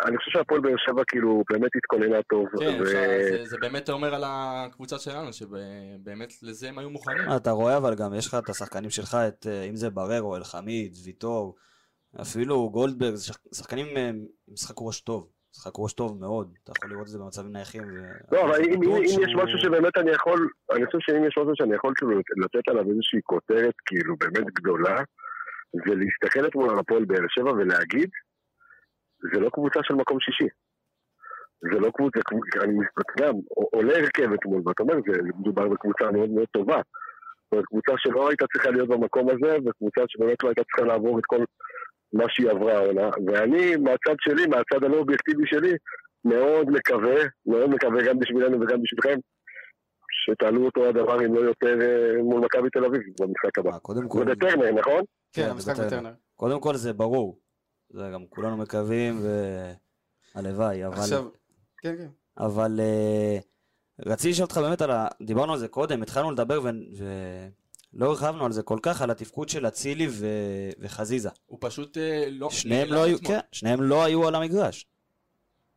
אני 0.06 0.16
חושב 0.16 0.30
שהפועל 0.30 0.60
באר 0.60 0.76
שבע 0.76 1.02
כאילו 1.08 1.42
באמת 1.50 1.70
התכוננה 1.76 2.22
טוב. 2.22 2.46
כן, 2.60 2.78
ו- 2.80 2.82
אפשר- 2.82 3.06
זה- 3.30 3.44
זה 3.44 3.56
באמת 3.60 3.90
אומר 3.90 4.14
על 4.14 4.22
הקבוצה 4.26 4.98
שלנו, 4.98 5.32
שבאמת 5.32 6.28
לזה 6.42 6.68
הם 6.68 6.78
היו 6.78 6.90
מוכנים. 6.90 7.24
אתה 7.36 7.50
רואה 7.50 7.76
אבל 7.76 7.94
גם 7.94 8.14
יש 8.14 8.26
לך 8.26 8.34
את 8.44 8.48
השחקנים 8.48 8.90
שלך, 8.90 9.16
את, 9.28 9.46
אה, 9.46 9.62
אם 9.62 9.76
זה 9.76 9.90
בררו, 9.90 10.36
אלחמיד, 10.36 10.92
ויטור, 11.04 11.56
אפילו 12.20 12.70
גולדברג, 12.70 13.14
שחקנים 13.54 13.86
אה, 13.96 14.08
עם 14.08 14.24
משחק 14.52 14.74
ראש 14.78 15.00
טוב. 15.00 15.28
משחק 15.54 15.72
ראש 15.78 15.92
טוב 15.92 16.20
מאוד, 16.20 16.54
אתה 16.64 16.72
יכול 16.78 16.90
לראות 16.90 17.02
את 17.06 17.12
זה 17.12 17.18
במצבים 17.18 17.52
נייחים. 17.52 17.82
לא, 18.32 18.44
אבל 18.44 18.60
אם, 18.64 18.80
יש 19.02 19.16
משהו 19.34 19.58
שבאמת 19.58 19.96
אני 19.98 20.10
יכול, 20.10 20.48
אני 20.72 20.86
חושב 20.86 20.98
שאם 21.00 21.24
יש 21.24 21.38
משהו 21.38 21.52
שאני 21.54 21.74
יכול 21.74 21.92
כאילו 21.96 22.12
לתת 22.44 22.68
עליו 22.68 22.90
איזושהי 22.90 23.20
כותרת 23.24 23.74
כאילו 23.86 24.14
באמת 24.20 24.46
גדולה, 24.54 24.96
זה 25.72 25.94
להסתכל 25.94 26.46
אתמול 26.48 26.70
על 26.70 26.78
הפועל 26.78 27.04
באר 27.04 27.26
שבע 27.28 27.50
ולהגיד, 27.52 28.10
זה 29.34 29.40
לא 29.40 29.50
קבוצה 29.50 29.80
של 29.82 29.94
מקום 29.94 30.20
שישי. 30.20 30.48
זה 31.72 31.80
לא 31.80 31.90
קבוצה, 31.90 32.20
אני 32.62 32.74
גם 33.20 33.34
עולה 33.74 33.96
הרכב 33.96 34.32
אתמול, 34.32 34.62
ואתה 34.66 34.82
אומר, 34.82 34.94
זה 35.06 35.22
מדובר 35.38 35.68
בקבוצה 35.68 36.10
מאוד 36.10 36.30
מאוד 36.30 36.46
טובה. 36.50 36.80
זאת 37.42 37.52
אומרת, 37.52 37.66
קבוצה 37.66 37.92
שלא 37.96 38.28
הייתה 38.28 38.44
צריכה 38.52 38.70
להיות 38.70 38.88
במקום 38.88 39.28
הזה, 39.30 39.56
וקבוצה 39.56 40.00
שבאמת 40.08 40.42
לא 40.42 40.48
הייתה 40.48 40.62
צריכה 40.64 40.82
לעבור 40.82 41.18
את 41.18 41.26
כל 41.26 41.44
מה 42.12 42.24
שהיא 42.28 42.50
עברה 42.50 42.74
העונה. 42.76 43.10
ואני, 43.26 43.76
מהצד 43.76 44.16
שלי, 44.20 44.46
מהצד 44.46 44.84
הלא 44.84 44.96
אובייקטיבי 44.96 45.46
שלי, 45.46 45.72
מאוד 46.24 46.70
מקווה, 46.70 47.16
מאוד 47.46 47.70
מקווה 47.70 48.02
גם 48.06 48.18
בשבילנו 48.18 48.60
וגם 48.60 48.82
בשבילכם, 48.82 49.18
שתעלו 50.10 50.64
אותו 50.64 50.88
הדבר 50.88 51.26
אם 51.26 51.34
לא 51.34 51.40
יותר 51.40 51.80
אה, 51.80 52.22
מול 52.22 52.40
מכבי 52.40 52.70
תל 52.70 52.84
אביב 52.84 53.00
במשחק 53.20 53.58
הבא. 53.58 53.70
אה, 53.70 53.78
קודם 53.78 54.08
כל, 54.08 54.18
זה 54.18 54.24
בטרנר, 54.24 54.72
נכון? 54.72 55.00
כן, 55.32 55.42
כן, 55.42 55.50
המשחק. 55.50 55.84
בטרנר. 55.86 56.12
קודם 56.36 56.60
כל 56.60 56.74
זה 56.74 56.92
ברור. 56.92 57.38
זה 57.90 58.10
גם 58.14 58.26
כולנו 58.30 58.56
מקווים, 58.56 59.26
והלוואי, 60.34 60.86
אבל... 60.86 60.98
עכשיו, 60.98 61.28
כן, 61.78 61.96
כן. 61.96 62.08
אבל 62.38 62.80
אה, 62.80 63.38
רציתי 64.06 64.30
לשאול 64.30 64.44
אותך 64.44 64.58
באמת 64.58 64.82
על 64.82 64.90
ה... 64.90 65.08
דיברנו 65.22 65.52
על 65.52 65.58
זה 65.58 65.68
קודם, 65.68 66.02
התחלנו 66.02 66.30
לדבר 66.30 66.60
ו... 66.62 66.68
ולא 67.94 68.06
הרחבנו 68.06 68.44
על 68.44 68.52
זה 68.52 68.62
כל 68.62 68.78
כך, 68.82 69.02
על 69.02 69.10
התפקוד 69.10 69.48
של 69.48 69.66
אצילי 69.66 70.06
ו... 70.10 70.26
וחזיזה. 70.78 71.30
הוא 71.46 71.58
פשוט 71.60 71.98
אה, 71.98 72.26
לא... 72.30 72.50
שניהם 72.50 72.88
נעלם 72.88 72.94
לא 72.94 73.04
היו. 73.04 73.18
כן, 73.24 73.40
שניהם 73.52 73.82
לא 73.82 74.04
היו 74.04 74.28
על 74.28 74.34
המגרש. 74.34 74.86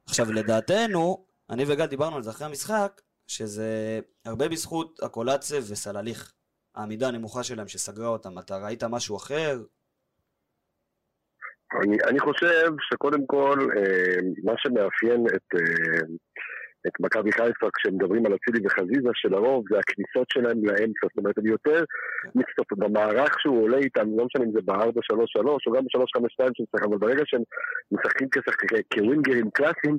עכשיו, 0.06 0.32
לדעתנו, 0.32 1.26
אני 1.50 1.63
וגל 1.67 1.86
דיברנו 1.86 2.15
על 2.15 2.24
זה 2.24 2.30
אחרי 2.30 2.48
המשחק, 2.48 3.02
שזה 3.28 4.00
הרבה 4.26 4.50
בזכות 4.50 5.00
הקולצה 5.04 5.60
וסלליך. 5.67 6.34
העמידה 6.76 7.08
הנמוכה 7.08 7.43
שלהם 7.43 7.67
שסגרה 7.67 8.08
אותם. 8.08 8.39
אתה 8.39 8.58
ראית 8.58 8.84
משהו 8.84 9.17
אחר? 9.17 9.62
אני, 11.74 11.98
אני 12.08 12.20
חושב 12.20 12.72
שקודם 12.82 13.26
כל, 13.26 13.58
אה, 13.78 14.20
מה 14.44 14.54
שמאפיין 14.58 15.26
את, 15.36 15.56
אה, 15.56 16.02
את 16.88 16.92
מכבי 17.00 17.32
חיפה 17.32 17.68
כשמדברים 17.76 18.26
על 18.26 18.36
אצילי 18.36 18.65
וחזיזה, 18.65 19.10
שלרוב 19.13 19.63
זה 19.72 19.80
הכניסות 19.80 20.28
שלהם 20.34 20.65
לאמצע. 20.65 21.04
זאת 21.04 21.18
אומרת, 21.18 21.38
הם 21.38 21.46
יותר 21.46 21.84
מצטופים 22.36 22.78
במערך 22.80 23.39
שהוא 23.39 23.63
עולה 23.63 23.78
איתם, 23.78 24.18
לא 24.18 24.26
משנה 24.26 24.46
אם 24.46 24.52
זה 24.52 24.62
ב-4-3-3 24.65 25.48
או 25.68 25.72
גם 25.74 25.84
ב-3-5-2 25.84 26.50
שמשחק, 26.58 26.84
אבל 26.88 26.98
ברגע 26.98 27.24
שהם 27.26 27.42
משחקים 27.92 28.28
כווינגרים 28.94 29.50
קלאסיים, 29.50 29.98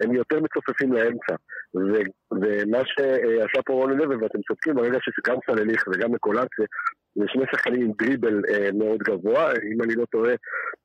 הם 0.00 0.14
יותר 0.14 0.40
מצופפים 0.40 0.92
לאמצע. 0.92 1.34
ו- 1.74 2.10
ומה 2.42 2.82
שעשה 2.84 3.62
פה 3.66 3.72
רוני 3.72 3.96
לוי, 3.96 4.16
ואתם 4.16 4.38
צודקים, 4.48 4.74
ברגע 4.74 4.98
שגם 5.00 5.36
סלליך 5.46 5.84
וגם 5.88 6.12
מקולציה, 6.12 6.66
זה 7.14 7.24
שני 7.26 7.44
שחקנים 7.52 7.82
עם 7.82 7.92
דריבל 7.98 8.40
אה, 8.48 8.68
מאוד 8.72 8.98
גבוה, 8.98 9.52
אם 9.52 9.82
אני 9.82 9.94
לא 9.94 10.04
טועה, 10.04 10.32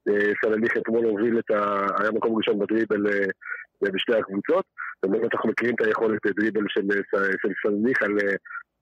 אה, 0.09 0.31
סלליך 0.43 0.77
אתמול 0.77 1.05
הוביל 1.05 1.39
את 1.39 1.51
ה... 1.51 1.85
היה 1.99 2.11
מקום 2.11 2.37
ראשון 2.37 2.59
בדריבל 2.59 3.07
אה, 3.07 3.91
בשתי 3.93 4.15
הקבוצות, 4.15 4.65
ובאמת 5.05 5.33
אנחנו 5.33 5.49
מכירים 5.49 5.75
את 5.75 5.81
היכולת 5.81 6.25
אה, 6.25 6.31
דריבל 6.31 6.65
של, 6.67 6.81
אה, 6.91 7.21
של 7.41 7.53
סלליך 7.63 8.01
על... 8.01 8.17
אה, 8.19 8.35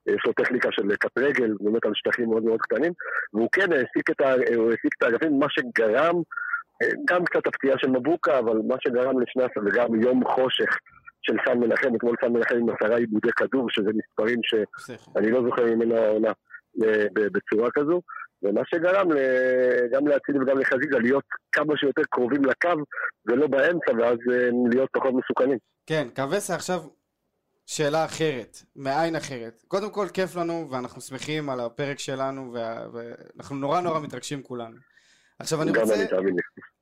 יש 0.07 0.21
לו 0.25 0.33
טכניקה 0.33 0.69
של 0.71 0.95
קט 0.95 1.17
רגל, 1.19 1.53
באמת 1.59 1.85
על 1.85 1.91
שטחים 1.95 2.29
מאוד 2.29 2.43
מאוד 2.43 2.61
קטנים, 2.61 2.91
והוא 3.33 3.49
כן 3.51 3.71
העסיק 3.71 4.09
את, 4.09 4.21
האגפים, 5.01 5.39
מה 5.39 5.45
שגרם, 5.49 6.15
גם 7.05 7.25
קצת 7.25 7.47
הפציעה 7.47 7.77
של 7.79 7.87
מבוקה, 7.87 8.39
אבל 8.39 8.57
מה 8.67 8.75
שגרם 8.79 9.15
הסל, 9.17 9.67
וגם 9.67 10.01
יום 10.01 10.25
חושך 10.25 10.77
של 11.21 11.35
סן 11.47 11.59
מנחם, 11.59 11.95
אתמול 11.95 12.15
סן 12.21 12.33
מנחם 12.33 12.55
עם 12.55 12.69
עשרה 12.69 12.97
עיבודי 12.97 13.31
כדור, 13.35 13.69
שזה 13.69 13.89
מספרים 13.95 14.39
ש... 14.43 14.55
בסדר. 14.77 14.97
אני 15.15 15.31
לא 15.31 15.43
זוכר 15.43 15.65
ממנו 15.65 15.95
העונה 15.95 16.31
בצורה 17.13 17.69
כזו, 17.71 18.01
ומה 18.45 18.61
שגרם 18.65 19.11
ל- 19.11 19.87
גם 19.91 20.07
לאצילי 20.07 20.39
וגם 20.39 20.57
לחזיזה 20.59 20.99
להיות 21.01 21.23
כמה 21.51 21.73
שיותר 21.77 22.01
קרובים 22.09 22.45
לקו 22.45 22.69
ולא 23.25 23.47
באמצע, 23.47 23.91
ואז 23.99 24.17
אה, 24.31 24.49
להיות 24.71 24.89
פחות 24.93 25.13
מסוכנים. 25.13 25.57
כן, 25.85 26.07
קווסה 26.15 26.55
עכשיו 26.55 26.81
שאלה 27.65 28.05
אחרת, 28.05 28.57
מעין 28.75 29.15
אחרת. 29.15 29.63
קודם 29.67 29.89
כל 29.89 30.07
כיף 30.13 30.35
לנו 30.35 30.67
ואנחנו 30.71 31.01
שמחים 31.01 31.49
על 31.49 31.59
הפרק 31.59 31.99
שלנו 31.99 32.53
וה- 32.53 32.85
ואנחנו 32.93 33.55
נורא 33.55 33.81
נורא 33.81 33.99
מתרגשים 33.99 34.43
כולנו. 34.43 34.75
עכשיו 35.39 35.61
אני 35.61 35.71
רוצה, 35.79 35.93
אני. 35.95 36.05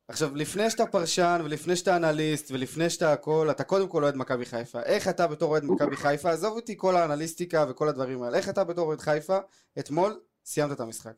עכשיו 0.08 0.36
לפני 0.36 0.69
שאתה 0.69 0.86
פרשן 0.86 1.41
ולפני 1.45 1.76
שאתה 1.76 1.95
אנליסט 1.95 2.52
ולפני 2.52 2.89
שאתה 2.89 3.13
הכל, 3.13 3.47
אתה 3.52 3.63
קודם 3.63 3.88
כל 3.88 4.04
אוהד 4.04 4.15
מכבי 4.15 4.45
חיפה. 4.45 4.80
איך 4.82 5.08
אתה 5.08 5.28
בתור 5.28 5.52
אוהד 5.52 5.63
מכבי 5.65 5.95
חיפה, 5.95 6.30
עזוב 6.32 6.56
אותי 6.56 6.73
כל 6.78 6.95
האנליסטיקה 6.95 7.65
וכל 7.69 7.88
הדברים 7.89 8.23
האלה, 8.23 8.38
איך 8.38 8.49
אתה 8.49 8.63
בתור 8.63 8.88
אוהד 8.88 8.99
חיפה, 9.02 9.38
אתמול 9.80 10.19
סיימת 10.45 10.71
את 10.71 10.80
המשחק. 10.80 11.13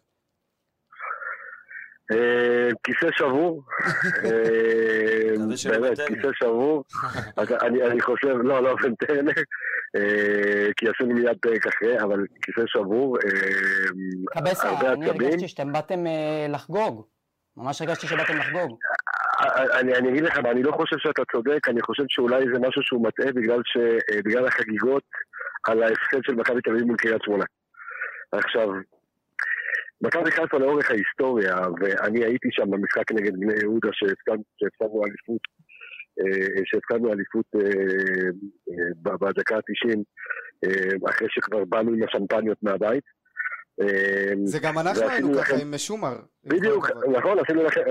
אה, 2.11 2.69
כיסא 2.83 3.07
שבור, 3.11 3.63
אה, 4.25 5.69
באמת. 5.71 5.99
כיסא 6.07 6.29
שבור, 6.33 6.83
אני 7.37 7.83
אני 7.83 8.01
חושב, 8.01 8.35
לא, 8.43 8.63
לא 8.63 8.75
בטרנר, 8.75 9.31
אה, 9.95 10.67
כי 10.77 10.85
עשינו 10.89 11.15
מיד 11.15 11.37
פרק 11.41 11.67
אחרי, 11.67 11.99
אבל 11.99 12.25
כיסא 12.41 12.61
שבור, 12.67 13.17
קבסה, 14.25 14.69
הרבה 14.69 14.93
אני 14.93 15.09
עצבים. 15.09 15.27
הרגשתי 15.27 15.47
שאתם 15.47 15.73
באתם 15.73 15.99
לחגוג. 16.49 17.05
ממש 17.57 17.81
הרגשתי 17.81 18.07
שבאתם 18.07 18.37
לחגוג. 18.37 18.79
אני, 19.79 19.95
אני 19.95 20.09
אגיד 20.09 20.23
לך, 20.23 20.37
אני 20.37 20.63
לא 20.63 20.71
חושב 20.71 20.95
שאתה 20.99 21.21
צודק, 21.31 21.69
אני 21.69 21.81
חושב 21.81 22.03
שאולי 22.09 22.45
זה 22.53 22.59
משהו 22.59 22.81
שהוא 22.83 23.07
מטעה 23.07 23.31
בגלל, 23.31 23.61
ש, 23.65 23.77
בגלל 24.25 24.47
החגיגות 24.47 25.03
על 25.67 25.83
ההפסד 25.83 26.23
של 26.23 26.35
מכבי 26.35 26.61
תל 26.61 26.71
אביב 26.71 26.83
מול 26.83 26.97
קריית 26.97 27.21
שמונה. 27.21 27.45
עכשיו, 28.31 28.67
מכבי 30.07 30.31
חיפה 30.31 30.57
לאורך 30.57 30.91
ההיסטוריה, 30.91 31.57
ואני 31.81 32.23
הייתי 32.25 32.47
שם 32.51 32.71
במשחק 32.71 33.11
נגד 33.11 33.33
בני 33.39 33.53
יהודה 33.61 33.89
שהפסד- 33.91 34.43
שהפסדנו 34.57 35.03
אליפות, 35.05 35.41
אה, 36.19 36.61
שהפסדנו 36.65 37.13
אליפות 37.13 37.45
אה, 37.55 37.61
אה, 38.69 39.17
בדקה 39.21 39.55
ה-90, 39.55 39.99
אחרי 41.09 41.27
שכבר 41.29 41.65
באנו 41.65 41.91
עם 41.93 42.03
השמפניות 42.03 42.57
מהבית. 42.63 43.03
זה 44.43 44.59
גם 44.59 44.79
אנחנו 44.79 45.09
היינו 45.09 45.33
ככה 45.33 45.55
עם 45.61 45.71
משומר. 45.71 46.15
בדיוק. 46.43 46.89
נכון, 47.17 47.39
עשינו 47.39 47.63
לכם, 47.63 47.81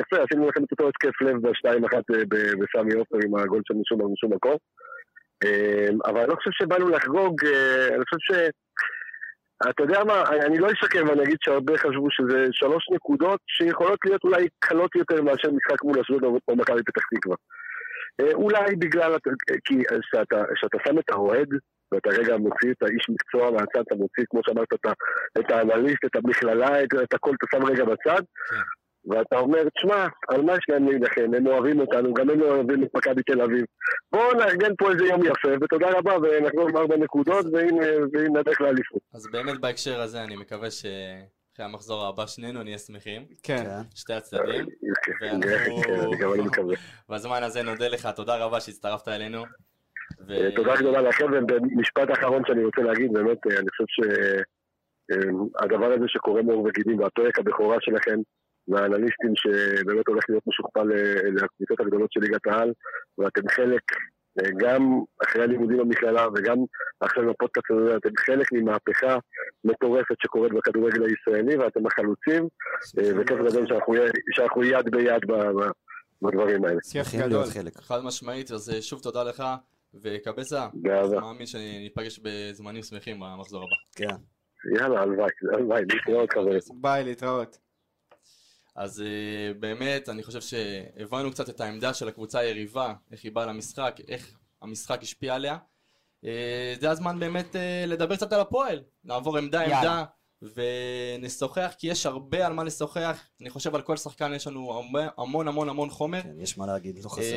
יפה, 0.00 0.22
עשינו 0.24 0.48
לכם 0.48 0.64
את 0.64 0.72
אותו 0.72 0.88
התקף 0.88 1.22
לב 1.22 1.48
בשתיים 1.48 1.84
אחת 1.84 2.02
בסמי 2.30 2.94
עופר 2.94 3.16
עם 3.24 3.36
הגול 3.36 3.62
של 3.64 3.74
משום 3.74 4.12
משום 4.12 4.32
מקום. 4.34 4.56
אבל 6.04 6.20
אני 6.20 6.30
לא 6.30 6.34
חושב 6.34 6.50
שבאנו 6.52 6.88
לחגוג, 6.88 7.44
אני 7.94 8.04
חושב 8.04 8.34
ש... 8.34 8.50
אתה 9.68 9.82
יודע 9.82 10.04
מה, 10.04 10.22
אני- 10.46 10.58
לא 10.58 10.68
אשקר 10.72 11.04
ואני 11.08 11.22
אגיד 11.22 11.36
שהרבה 11.40 11.78
חשבו 11.78 12.06
שזה 12.10 12.46
שלוש 12.52 12.90
נקודות 12.94 13.40
שיכולות 13.46 13.98
להיות 14.04 14.24
אולי 14.24 14.48
קלות 14.58 14.96
יותר 14.96 15.22
מאשר 15.22 15.48
משחק 15.50 15.84
מול 15.84 16.00
אשדוד 16.00 16.24
או 16.24 16.56
מכבי 16.56 16.82
פתח 16.82 17.02
תקווה. 17.14 17.36
אה, 18.20 18.32
אולי 18.32 18.76
בגלל, 18.76 19.16
כי 19.64 19.74
כשאתה 20.02 20.42
כשאתה 20.54 20.78
שם 20.86 20.98
את 20.98 21.10
האוהד, 21.10 21.48
ואתה 21.92 22.10
רגע 22.10 22.36
מוציא 22.36 22.70
את 22.70 22.82
האיש 22.82 23.06
מקצוע 23.10 23.50
מהצד, 23.50 23.80
אתה 23.80 23.94
מוציא, 23.94 24.24
כמו 24.30 24.40
שאמרת, 24.44 24.68
את, 25.38 25.50
האנליסט, 25.50 26.04
את 26.04 26.16
המכללה, 26.16 26.82
את, 26.82 26.88
את 27.02 27.14
הכל 27.14 27.34
אתה 27.34 27.58
שם 27.58 27.64
רגע 27.66 27.84
בצד, 27.84 28.22
ואתה 29.04 29.38
אומר, 29.38 29.68
תשמע, 29.68 30.06
על 30.28 30.42
מה 30.42 30.52
יש 30.52 30.66
להם 30.68 30.88
להילחם? 30.88 31.34
הם 31.36 31.46
אוהבים 31.46 31.80
אותנו, 31.80 32.14
גם 32.14 32.30
הם 32.30 32.42
אוהבים 32.42 32.84
את 32.84 32.88
מכבי 32.94 33.22
תל 33.22 33.42
אביב. 33.42 33.64
בואו 34.12 34.32
נארגן 34.32 34.72
פה 34.78 34.90
איזה 34.90 35.04
יום 35.04 35.20
יפה, 35.24 35.48
ותודה 35.60 35.86
רבה, 35.98 36.16
ונחזור 36.16 36.68
עם 36.68 36.76
ארבע 36.76 36.96
נקודות, 36.96 37.46
והנה, 37.52 38.40
הדרך 38.40 38.60
לאליפות. 38.60 39.02
אז 39.14 39.26
באמת 39.32 39.60
בהקשר 39.60 40.00
הזה 40.00 40.22
אני 40.22 40.36
מקווה 40.36 40.70
שאחרי 40.70 41.64
המחזור 41.64 42.06
הבא 42.06 42.26
שנינו 42.26 42.62
נהיה 42.62 42.78
שמחים, 42.78 43.22
כן. 43.42 43.56
כן. 43.56 43.80
שתי 43.94 44.12
הצדדים. 44.12 44.66
כן, 45.20 45.40
כן, 45.40 46.10
גם 46.20 46.32
אני 46.34 46.42
מקווה. 46.42 46.74
בזמן 47.08 47.42
הזה 47.42 47.62
נודה 47.62 47.88
לך, 47.88 48.08
תודה 48.16 48.36
רבה 48.36 48.60
שהצטרפת 48.60 49.08
אלינו. 49.08 49.44
ו- 50.28 50.32
אה, 50.32 50.50
תודה 50.56 50.76
גדולה 50.76 51.02
לכם, 51.02 51.26
ומשפט 51.48 52.10
אחרון 52.12 52.42
שאני 52.46 52.64
רוצה 52.64 52.80
להגיד, 52.82 53.12
באמת, 53.12 53.38
אה, 53.46 53.58
אני 53.58 53.68
חושב 53.70 53.84
שהדבר 55.10 55.92
הזה 55.92 56.04
שקורה 56.08 56.42
מאור 56.42 56.64
וגידים, 56.64 56.98
והפרק 56.98 57.38
הבכורה 57.38 57.76
שלכם, 57.80 58.18
והאנליסטים 58.68 59.32
שבאמת 59.36 60.08
הולך 60.08 60.24
להיות 60.28 60.42
משוכפל 60.46 60.92
אה, 60.92 61.30
לקבוצות 61.30 61.80
הגדולות 61.80 62.12
של 62.12 62.20
ליגת 62.20 62.46
העל, 62.46 62.72
ואתם 63.18 63.48
חלק, 63.48 63.82
אה, 64.40 64.50
גם 64.58 64.82
אחרי 65.24 65.42
הלימודים 65.42 65.78
במכללה 65.78 66.26
וגם 66.34 66.56
עכשיו 67.00 67.22
בפודקאסט 67.30 67.70
הזה, 67.70 67.96
אתם 67.96 68.08
חלק 68.26 68.52
ממהפכה 68.52 69.16
מטורפת 69.64 70.14
שקורית 70.22 70.52
בכדורגל 70.52 71.02
הישראלי, 71.04 71.56
ואתם 71.56 71.86
החלוצים, 71.86 72.48
אה, 72.98 73.10
וכיף 73.20 73.38
גדול 73.48 73.66
שאנחנו 73.66 73.92
נהיה- 73.92 74.10
שאנחנו 74.36 74.64
יד 74.64 74.90
ביד 74.90 75.22
בדברים 76.22 76.64
האלה. 76.64 76.78
כיף 76.92 77.14
גדול. 77.14 77.44
חד 77.80 78.00
משמעית, 78.04 78.50
אז 78.50 78.72
שוב 78.80 79.00
תודה 79.02 79.22
לך, 79.24 79.42
וקבסה. 80.02 80.66
אני 80.84 81.16
מאמין 81.20 81.46
שניפגש 81.46 82.20
בזמנים 82.22 82.82
שמחים 82.82 83.20
במחזור 83.20 83.62
הבא. 83.62 83.76
כן. 84.08 84.16
יאללה, 84.76 85.00
הלוואי, 85.02 85.30
הלוואי, 85.54 85.82
להתראות 85.94 86.32
חברים. 86.32 86.58
ביי, 86.80 87.04
להתראות. 87.04 87.58
אז 88.80 89.00
אה, 89.00 89.54
באמת, 89.54 90.08
אני 90.08 90.22
חושב 90.22 90.40
שהבנו 90.40 91.30
קצת 91.30 91.48
את 91.48 91.60
העמדה 91.60 91.94
של 91.94 92.08
הקבוצה 92.08 92.38
היריבה, 92.38 92.94
איך 93.12 93.24
היא 93.24 93.32
באה 93.32 93.46
למשחק, 93.46 93.96
איך 94.08 94.38
המשחק 94.62 95.02
השפיע 95.02 95.34
עליה. 95.34 95.58
אה, 96.24 96.74
זה 96.80 96.90
הזמן 96.90 97.20
באמת 97.20 97.56
אה, 97.56 97.84
לדבר 97.86 98.16
קצת 98.16 98.32
על 98.32 98.40
הפועל, 98.40 98.82
לעבור 99.04 99.38
עמדה 99.38 99.62
יאללה. 99.62 99.78
עמדה, 99.78 100.04
ונשוחח, 101.18 101.72
כי 101.78 101.86
יש 101.86 102.06
הרבה 102.06 102.46
על 102.46 102.52
מה 102.52 102.64
לשוחח. 102.64 103.28
אני 103.40 103.50
חושב 103.50 103.74
על 103.74 103.82
כל 103.82 103.96
שחקן 103.96 104.32
יש 104.34 104.46
לנו 104.46 104.82
המון 105.16 105.48
המון 105.48 105.68
המון 105.68 105.90
חומר. 105.90 106.22
כן, 106.22 106.40
יש 106.40 106.58
מה 106.58 106.66
להגיד, 106.66 107.04
לא 107.04 107.08
חסר. 107.08 107.34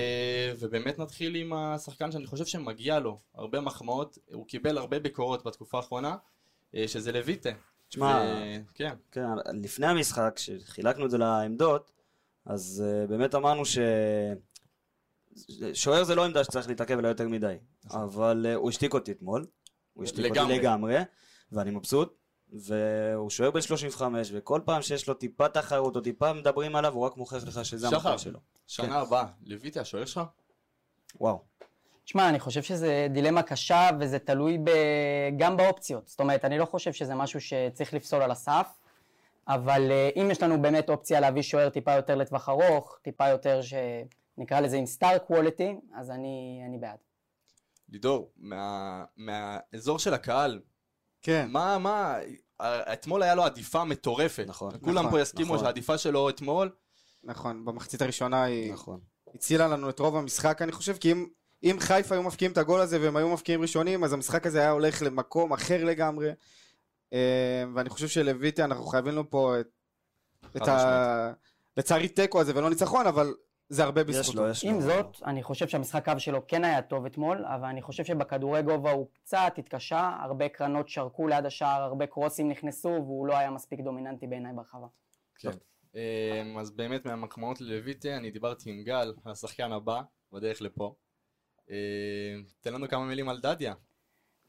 ובאמת 0.59 0.99
נתחיל 0.99 1.35
עם 1.35 1.53
השחקן 1.53 2.11
שאני 2.11 2.25
חושב 2.25 2.45
שמגיע 2.45 2.99
לו 2.99 3.19
הרבה 3.35 3.61
מחמאות, 3.61 4.17
הוא 4.33 4.47
קיבל 4.47 4.77
הרבה 4.77 4.99
ביקורות 4.99 5.43
בתקופה 5.43 5.77
האחרונה, 5.77 6.15
שזה 6.87 7.11
לויטה. 7.11 7.49
תשמע, 7.93 8.25
כן, 8.73 8.93
כן, 9.11 9.25
לפני 9.63 9.87
המשחק, 9.87 10.33
כשחילקנו 10.35 11.05
את 11.05 11.11
זה 11.11 11.17
לעמדות, 11.17 11.91
אז 12.45 12.83
uh, 12.85 13.09
באמת 13.09 13.35
אמרנו 13.35 13.65
ש... 13.65 13.77
שוער 15.73 16.03
זה 16.03 16.15
לא 16.15 16.25
עמדה 16.25 16.43
שצריך 16.43 16.67
להתעכב 16.67 16.97
עליה 16.97 17.09
יותר 17.09 17.27
מדי, 17.27 17.55
אבל 17.91 18.45
uh, 18.49 18.55
הוא 18.55 18.69
השתיק 18.69 18.93
אותי 18.93 19.11
אתמול, 19.11 19.45
הוא 19.93 20.03
השתיק 20.03 20.25
לגמרי. 20.25 20.41
אותי 20.41 20.59
לגמרי, 20.59 20.95
ואני 21.51 21.71
מבסוט, 21.71 22.17
והוא 22.51 23.29
שוער 23.29 23.51
בן 23.51 23.61
35, 23.61 24.29
וכל 24.33 24.61
פעם 24.65 24.81
שיש 24.81 25.07
לו 25.07 25.13
טיפה 25.13 25.49
תחרות 25.49 25.95
או 25.95 26.01
טיפה 26.01 26.33
מדברים 26.33 26.75
עליו, 26.75 26.93
הוא 26.93 27.05
רק 27.05 27.17
מוכיח 27.17 27.43
לך 27.43 27.65
שזה 27.65 27.87
שחר. 27.87 27.95
המקום 27.97 28.17
שלו. 28.17 28.39
שנה 28.67 28.99
הבאה, 28.99 29.25
לויטה 29.45 29.81
השוער 29.81 30.05
שלך? 30.05 30.21
וואו. 31.19 31.43
תשמע, 32.05 32.29
אני 32.29 32.39
חושב 32.39 32.63
שזה 32.63 33.07
דילמה 33.09 33.43
קשה 33.43 33.89
וזה 33.99 34.19
תלוי 34.19 34.57
ב... 34.57 34.69
גם 35.37 35.57
באופציות. 35.57 36.07
זאת 36.07 36.19
אומרת, 36.19 36.45
אני 36.45 36.57
לא 36.57 36.65
חושב 36.65 36.93
שזה 36.93 37.15
משהו 37.15 37.41
שצריך 37.41 37.93
לפסול 37.93 38.21
על 38.21 38.31
הסף, 38.31 38.67
אבל 39.47 39.91
אה, 39.91 40.09
אם 40.15 40.31
יש 40.31 40.43
לנו 40.43 40.61
באמת 40.61 40.89
אופציה 40.89 41.19
להביא 41.19 41.41
שוער 41.41 41.69
טיפה 41.69 41.91
יותר 41.91 42.15
לטווח 42.15 42.49
ארוך, 42.49 42.99
טיפה 43.01 43.27
יותר 43.27 43.61
שנקרא 43.61 44.59
לזה 44.59 44.77
עם 44.77 44.85
סטאר 44.85 45.17
קוולטי, 45.17 45.75
אז 45.95 46.11
אני, 46.11 46.63
אני 46.67 46.77
בעד. 46.77 46.97
לידור, 47.89 48.31
מה, 48.37 49.03
מהאזור 49.17 49.99
של 49.99 50.13
הקהל, 50.13 50.59
כן. 51.21 51.47
מה, 51.49 51.77
מה, 51.77 52.17
אתמול 52.93 53.23
היה 53.23 53.35
לו 53.35 53.43
עדיפה 53.43 53.83
מטורפת. 53.83 54.45
נכון. 54.47 54.71
כולם 54.81 54.97
נכון, 54.97 55.11
פה 55.11 55.21
יסכימו 55.21 55.53
נכון. 55.53 55.65
שהעדיפה 55.65 55.97
שלו 55.97 56.29
אתמול, 56.29 56.71
נכון, 57.23 57.65
במחצית 57.65 58.01
הראשונה 58.01 58.43
היא 58.43 58.73
נכון. 58.73 58.99
הצילה 59.35 59.67
לנו 59.67 59.89
את 59.89 59.99
רוב 59.99 60.15
המשחק, 60.15 60.61
אני 60.61 60.71
חושב, 60.71 60.97
כי 60.97 61.11
אם, 61.11 61.27
אם 61.63 61.77
חיפה 61.79 62.15
היו 62.15 62.23
מפקיעים 62.23 62.51
את 62.51 62.57
הגול 62.57 62.79
הזה 62.79 63.01
והם 63.01 63.15
היו 63.15 63.29
מפקיעים 63.29 63.61
ראשונים, 63.61 64.03
אז 64.03 64.13
המשחק 64.13 64.45
הזה 64.45 64.59
היה 64.59 64.69
הולך 64.69 65.01
למקום 65.01 65.53
אחר 65.53 65.83
לגמרי. 65.83 66.31
אה, 67.13 67.63
ואני 67.75 67.89
חושב 67.89 68.07
שלויטה, 68.07 68.65
אנחנו 68.65 68.85
חייבים 68.85 69.15
לו 69.15 69.29
פה 69.29 69.59
את, 69.59 69.67
את 70.55 70.67
ה... 70.67 71.33
לצערי 71.77 72.07
תיקו 72.07 72.41
הזה 72.41 72.55
ולא 72.55 72.69
ניצחון, 72.69 73.07
אבל 73.07 73.33
זה 73.69 73.83
הרבה 73.83 74.01
יש 74.01 74.07
בזכותו. 74.07 74.41
לו, 74.43 74.49
יש 74.49 74.65
לו. 74.65 74.71
עם 74.71 74.81
זאת, 74.81 75.21
אני 75.25 75.43
חושב 75.43 75.67
שהמשחק 75.67 76.05
קו 76.05 76.19
שלו 76.19 76.47
כן 76.47 76.63
היה 76.63 76.81
טוב 76.81 77.05
אתמול, 77.05 77.45
אבל 77.45 77.65
אני 77.65 77.81
חושב 77.81 78.03
שבכדורי 78.03 78.61
גובה 78.61 78.91
הוא 78.91 79.07
קצת 79.13 79.53
התקשה, 79.57 80.17
הרבה 80.21 80.49
קרנות 80.49 80.89
שרקו 80.89 81.27
ליד 81.27 81.45
השער, 81.45 81.81
הרבה 81.81 82.07
קרוסים 82.07 82.49
נכנסו, 82.49 82.89
והוא 82.89 83.27
לא 83.27 83.37
היה 83.37 83.51
מספיק 83.51 83.79
דומיננטי 83.79 84.27
בעיניי 84.27 84.53
ברחבה. 84.53 84.87
כן. 85.35 85.51
אמ, 85.95 86.57
אז 86.59 86.71
באמת 86.71 87.05
מהמחמאות 87.05 87.61
ללויטה, 87.61 88.17
אני 88.17 88.31
דיברתי 88.31 88.69
עם 88.69 88.83
גל, 88.83 89.13
השחקן 89.25 89.71
הבא, 89.71 90.01
בדרך 90.31 90.61
לפה. 90.61 90.95
אמ, 91.69 91.75
תן 92.61 92.73
לנו 92.73 92.87
כמה 92.87 93.05
מילים 93.05 93.29
על 93.29 93.39
דדיה. 93.39 93.73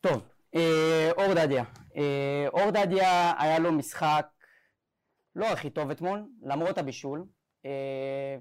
טוב, 0.01 0.23
אה, 0.55 1.11
אור 1.17 1.35
דדיה. 1.35 1.65
אה, 1.97 2.47
אור 2.49 2.71
דדיה 2.71 3.33
היה 3.39 3.59
לו 3.59 3.73
משחק 3.73 4.27
לא 5.37 5.47
הכי 5.47 5.71
טוב 5.71 5.91
אתמול, 5.91 6.25
למרות 6.43 6.79
הבישול. 6.79 7.25
אה, 7.65 8.37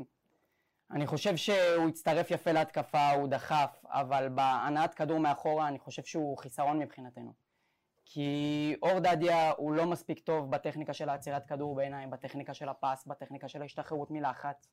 אני 0.91 1.07
חושב 1.07 1.35
שהוא 1.35 1.89
הצטרף 1.89 2.31
יפה 2.31 2.51
להתקפה, 2.51 3.11
הוא 3.11 3.27
דחף, 3.27 3.81
אבל 3.85 4.29
בהנעת 4.29 4.93
כדור 4.93 5.19
מאחורה 5.19 5.67
אני 5.67 5.79
חושב 5.79 6.03
שהוא 6.03 6.37
חיסרון 6.37 6.79
מבחינתנו. 6.79 7.33
כי 8.05 8.75
אור 8.81 8.99
דדיה 8.99 9.51
הוא 9.51 9.73
לא 9.73 9.85
מספיק 9.85 10.19
טוב 10.19 10.51
בטכניקה 10.51 10.93
של 10.93 11.09
העצירת 11.09 11.45
כדור 11.45 11.75
בעיניים, 11.75 12.11
בטכניקה 12.11 12.53
של 12.53 12.69
הפס, 12.69 13.05
בטכניקה 13.07 13.47
של 13.47 13.61
ההשתחררות 13.61 14.11
מלחץ. 14.11 14.67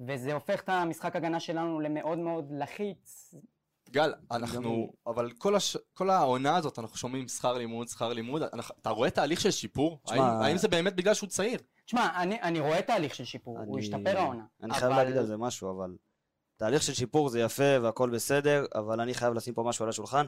וזה 0.00 0.32
הופך 0.32 0.60
את 0.60 0.68
המשחק 0.68 1.16
הגנה 1.16 1.40
שלנו 1.40 1.80
למאוד 1.80 2.18
מאוד 2.18 2.52
לחיץ, 2.52 3.34
גל, 3.90 4.14
אנחנו, 4.30 4.92
אבל 5.06 5.30
כל, 5.38 5.56
הש... 5.56 5.76
כל 5.94 6.10
העונה 6.10 6.56
הזאת 6.56 6.78
אנחנו 6.78 6.96
שומעים 6.96 7.28
שכר 7.28 7.52
לימוד, 7.52 7.88
שכר 7.88 8.12
לימוד, 8.12 8.42
אנחנו... 8.42 8.74
אתה 8.80 8.90
רואה 8.90 9.10
תהליך 9.10 9.40
של 9.40 9.50
שיפור? 9.50 10.00
תשמע, 10.04 10.24
האם, 10.24 10.42
האם 10.42 10.56
זה 10.58 10.68
באמת 10.68 10.96
בגלל 10.96 11.14
שהוא 11.14 11.28
צעיר? 11.28 11.58
תשמע, 11.84 12.22
אני, 12.22 12.42
אני 12.42 12.60
רואה 12.60 12.82
תהליך 12.82 13.14
של 13.14 13.24
שיפור, 13.24 13.58
הוא 13.58 13.78
אני- 13.78 13.86
השתפר 13.86 14.18
העונה. 14.18 14.44
אני 14.62 14.74
חייב 14.74 14.92
להגיד 14.92 15.16
על 15.16 15.26
זה 15.26 15.36
משהו, 15.36 15.70
אבל... 15.78 15.96
תהליך 16.56 16.82
של 16.82 16.94
שיפור 16.94 17.28
זה 17.28 17.40
יפה 17.40 17.80
והכל 17.82 18.10
בסדר, 18.10 18.66
אבל 18.74 19.00
אני 19.00 19.14
חייב 19.14 19.34
לשים 19.34 19.54
פה 19.54 19.62
משהו 19.62 19.82
על 19.82 19.88
השולחן. 19.88 20.26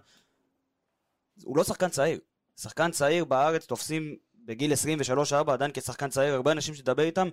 הוא 1.44 1.56
לא 1.56 1.64
שחקן 1.64 1.88
צעיר. 1.88 2.18
שחקן 2.56 2.90
צעיר 2.90 3.24
בארץ 3.24 3.66
תופסים 3.66 4.16
בגיל 4.34 4.72
23-4 4.72 5.52
עדיין 5.52 5.70
כשחקן 5.74 6.08
צעיר, 6.08 6.34
הרבה 6.34 6.52
אנשים 6.52 6.74
שתדבר 6.74 7.02
איתם 7.02 7.28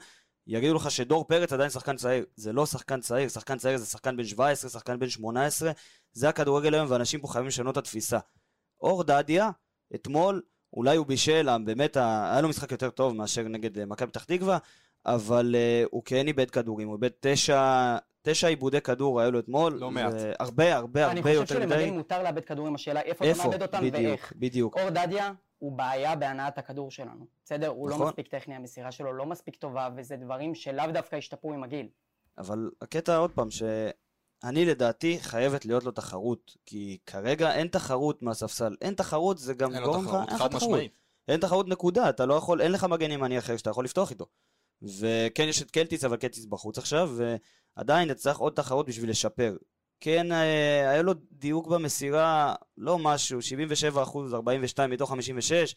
יגידו 0.47 0.73
לך 0.73 0.91
שדור 0.91 1.23
פרץ 1.27 1.53
עדיין 1.53 1.69
שחקן 1.69 1.95
צעיר. 1.95 2.25
זה 2.35 2.53
לא 2.53 2.65
שחקן 2.65 2.99
צעיר, 3.01 3.29
שחקן 3.29 3.57
צעיר 3.57 3.77
זה 3.77 3.85
שחקן 3.85 4.17
בן 4.17 4.23
17, 4.23 4.69
שחקן 4.69 4.99
בן 4.99 5.09
18, 5.09 5.71
זה 6.13 6.29
הכדורגל 6.29 6.73
היום 6.73 6.87
ואנשים 6.89 7.21
פה 7.21 7.27
חייבים 7.27 7.47
לשנות 7.47 7.73
את 7.73 7.77
התפיסה. 7.77 8.19
אור 8.81 9.03
דדיה, 9.03 9.49
אתמול, 9.95 10.41
אולי 10.73 10.97
הוא 10.97 11.05
בישל, 11.05 11.49
באמת, 11.65 11.97
ה- 11.97 12.31
היה 12.31 12.41
לו 12.41 12.49
משחק 12.49 12.71
יותר 12.71 12.89
טוב 12.89 13.15
מאשר 13.15 13.41
נגד 13.41 13.79
אה, 13.79 13.85
מכבי 13.85 14.07
פתח 14.11 14.23
תקווה, 14.23 14.57
אבל 15.05 15.55
uh, 15.55 15.87
הוא 15.91 16.01
כן 16.05 16.27
איבד 16.27 16.49
כדורים, 16.49 16.87
הוא 16.87 16.95
איבד 16.95 17.09
תשע, 17.19 17.95
תשע 18.21 18.47
עיבודי 18.47 18.81
כדור 18.81 19.21
היו 19.21 19.31
לו 19.31 19.39
אתמול. 19.39 19.73
לא 19.73 19.91
מעט. 19.91 20.13
הרבה 20.39 20.75
הרבה 20.75 21.11
אני 21.11 21.19
הרבה 21.19 21.29
חושב 21.41 21.55
יותר 21.55 21.65
מדי. 21.65 21.75
שלמגן 21.75 21.93
מותר 21.93 22.23
לאבד 22.23 22.45
כדורים, 22.45 22.75
השאלה 22.75 23.01
איפה 23.01 23.31
אתה? 23.31 23.43
מאבד 23.43 23.61
אותם 23.61 23.77
בדיוק, 23.77 23.95
ואיך. 23.95 24.33
בדיוק. 24.35 24.77
אור 24.77 24.89
דדיה 24.89 25.31
הוא 25.59 25.71
בעיה 25.71 26.15
בהנעת 26.15 26.57
הכדור 26.57 26.91
שלנו, 26.91 27.25
בסדר? 27.45 27.67
הוא 27.67 27.89
לא 27.89 27.95
נכון. 27.95 28.07
מספיק 28.07 28.27
טכני, 28.27 28.55
המסירה 28.55 28.91
שלו 28.91 29.13
לא 29.13 29.25
מספיק 29.25 29.55
טובה, 29.55 29.89
וזה 29.95 30.15
דברים 30.15 30.55
שלאו 30.55 30.91
דווקא 30.93 31.15
השתפרו 31.15 31.53
עם 31.53 31.63
הגיל. 31.63 31.87
אבל 32.37 32.71
הקטע 32.81 33.17
עוד 33.17 33.31
פעם, 33.31 33.51
שאני 33.51 34.65
לדעתי 34.65 35.19
חייבת 35.19 35.65
להיות 35.65 35.83
לו 35.83 35.91
תחרות, 35.91 36.57
כי 36.65 36.97
כרגע 37.05 37.55
אין 37.55 37.67
תחרות 37.67 38.21
מהספסל. 38.21 38.75
אין 38.81 38.93
תחרות, 38.93 39.37
זה 39.37 39.53
גם 39.53 39.71
גורם 39.83 40.05
לך, 40.05 40.13
אין 40.13 40.23
לך 40.23 40.41
חד 40.41 40.47
תחרות. 40.47 40.71
משמעית. 40.71 40.91
אין 41.27 41.39
תחרות 41.39 41.67
נקודה, 41.67 42.09
אתה 42.09 42.25
לא 42.25 42.33
יכול, 42.33 42.61
אין 42.61 42.71
לך 42.71 42.83
מגן 42.83 43.11
ימני 43.11 43.39
אחר 43.39 43.57
שאתה 43.57 43.69
יכול 43.69 43.85
לפתוח 43.85 44.11
איתו. 44.11 44.25
וכן 44.81 45.43
יש 45.43 45.61
את 45.61 45.71
קלטיס, 45.71 46.03
אבל 46.03 46.17
קלטיס 46.17 46.45
בחוץ 46.45 46.77
עכשיו, 46.77 47.17
ועדיין 47.77 48.13
צריך 48.13 48.37
עוד 48.37 48.53
תחרות 48.53 48.87
בשביל 48.87 49.09
לשפר. 49.09 49.57
כן, 50.05 50.31
אה, 50.31 50.89
היה 50.89 51.01
לו 51.01 51.13
דיוק 51.31 51.67
במסירה, 51.67 52.55
לא 52.77 52.99
משהו, 52.99 53.41
77 53.41 54.03
אחוז, 54.03 54.33
42 54.33 54.89
מתוך 54.89 55.09
56, 55.09 55.75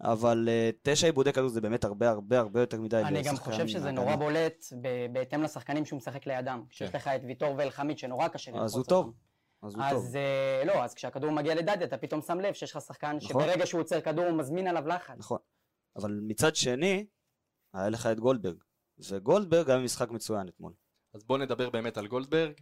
אבל 0.00 0.48
אה, 0.48 0.70
תשע 0.82 1.06
עיבודי 1.06 1.32
כדור 1.32 1.48
זה 1.48 1.60
באמת 1.60 1.84
הרבה 1.84 2.10
הרבה 2.10 2.38
הרבה 2.38 2.60
יותר 2.60 2.80
מדי. 2.80 3.02
אני 3.04 3.22
גם 3.22 3.36
חושב 3.36 3.68
שזה. 3.68 3.90
נורא 3.90 4.16
בולט 4.16 4.64
בהתאם 5.12 5.42
לשחקנים 5.42 5.84
שהוא 5.84 5.96
משחק 5.96 6.26
לידם. 6.26 6.64
כשיש 6.70 6.90
כן. 6.90 6.98
לך 6.98 7.08
את 7.08 7.20
ויטור 7.24 7.54
ואלחמיד 7.58 7.98
שנורא 7.98 8.28
קשה 8.28 8.50
אז 8.50 8.56
הוא 8.56 8.62
ללחוץ 8.62 8.88
טוב. 8.88 9.06
אותם. 9.06 9.66
אז 9.66 9.74
הוא 9.74 9.82
טוב. 9.90 10.06
אז 10.06 10.16
אה, 10.16 10.62
לא, 10.64 10.84
אז 10.84 10.94
כשהכדור 10.94 11.30
מגיע 11.30 11.54
לדדיה 11.54 11.84
אתה 11.84 11.98
פתאום 11.98 12.20
שם 12.20 12.40
לב 12.40 12.54
שיש 12.54 12.76
לך 12.76 12.82
שחקן 12.82 13.16
נכון. 13.16 13.28
שברגע 13.28 13.66
שהוא 13.66 13.80
עוצר 13.80 14.00
כדור 14.00 14.24
הוא 14.24 14.38
מזמין 14.38 14.66
עליו 14.66 14.88
לחץ. 14.88 15.18
נכון. 15.18 15.38
אבל 15.96 16.20
מצד 16.22 16.56
שני, 16.56 17.06
היה 17.74 17.88
לך 17.88 18.06
את 18.06 18.20
גולדברג. 18.20 18.56
וגולדברג 19.10 19.70
היה 19.70 19.78
משחק 19.78 20.10
מצוין 20.10 20.48
אתמול. 20.48 20.72
אז 21.14 21.24
בואו 21.24 21.38
נדבר 21.38 21.70
באמת 21.70 21.98
על 21.98 22.06
גולדברג. 22.06 22.52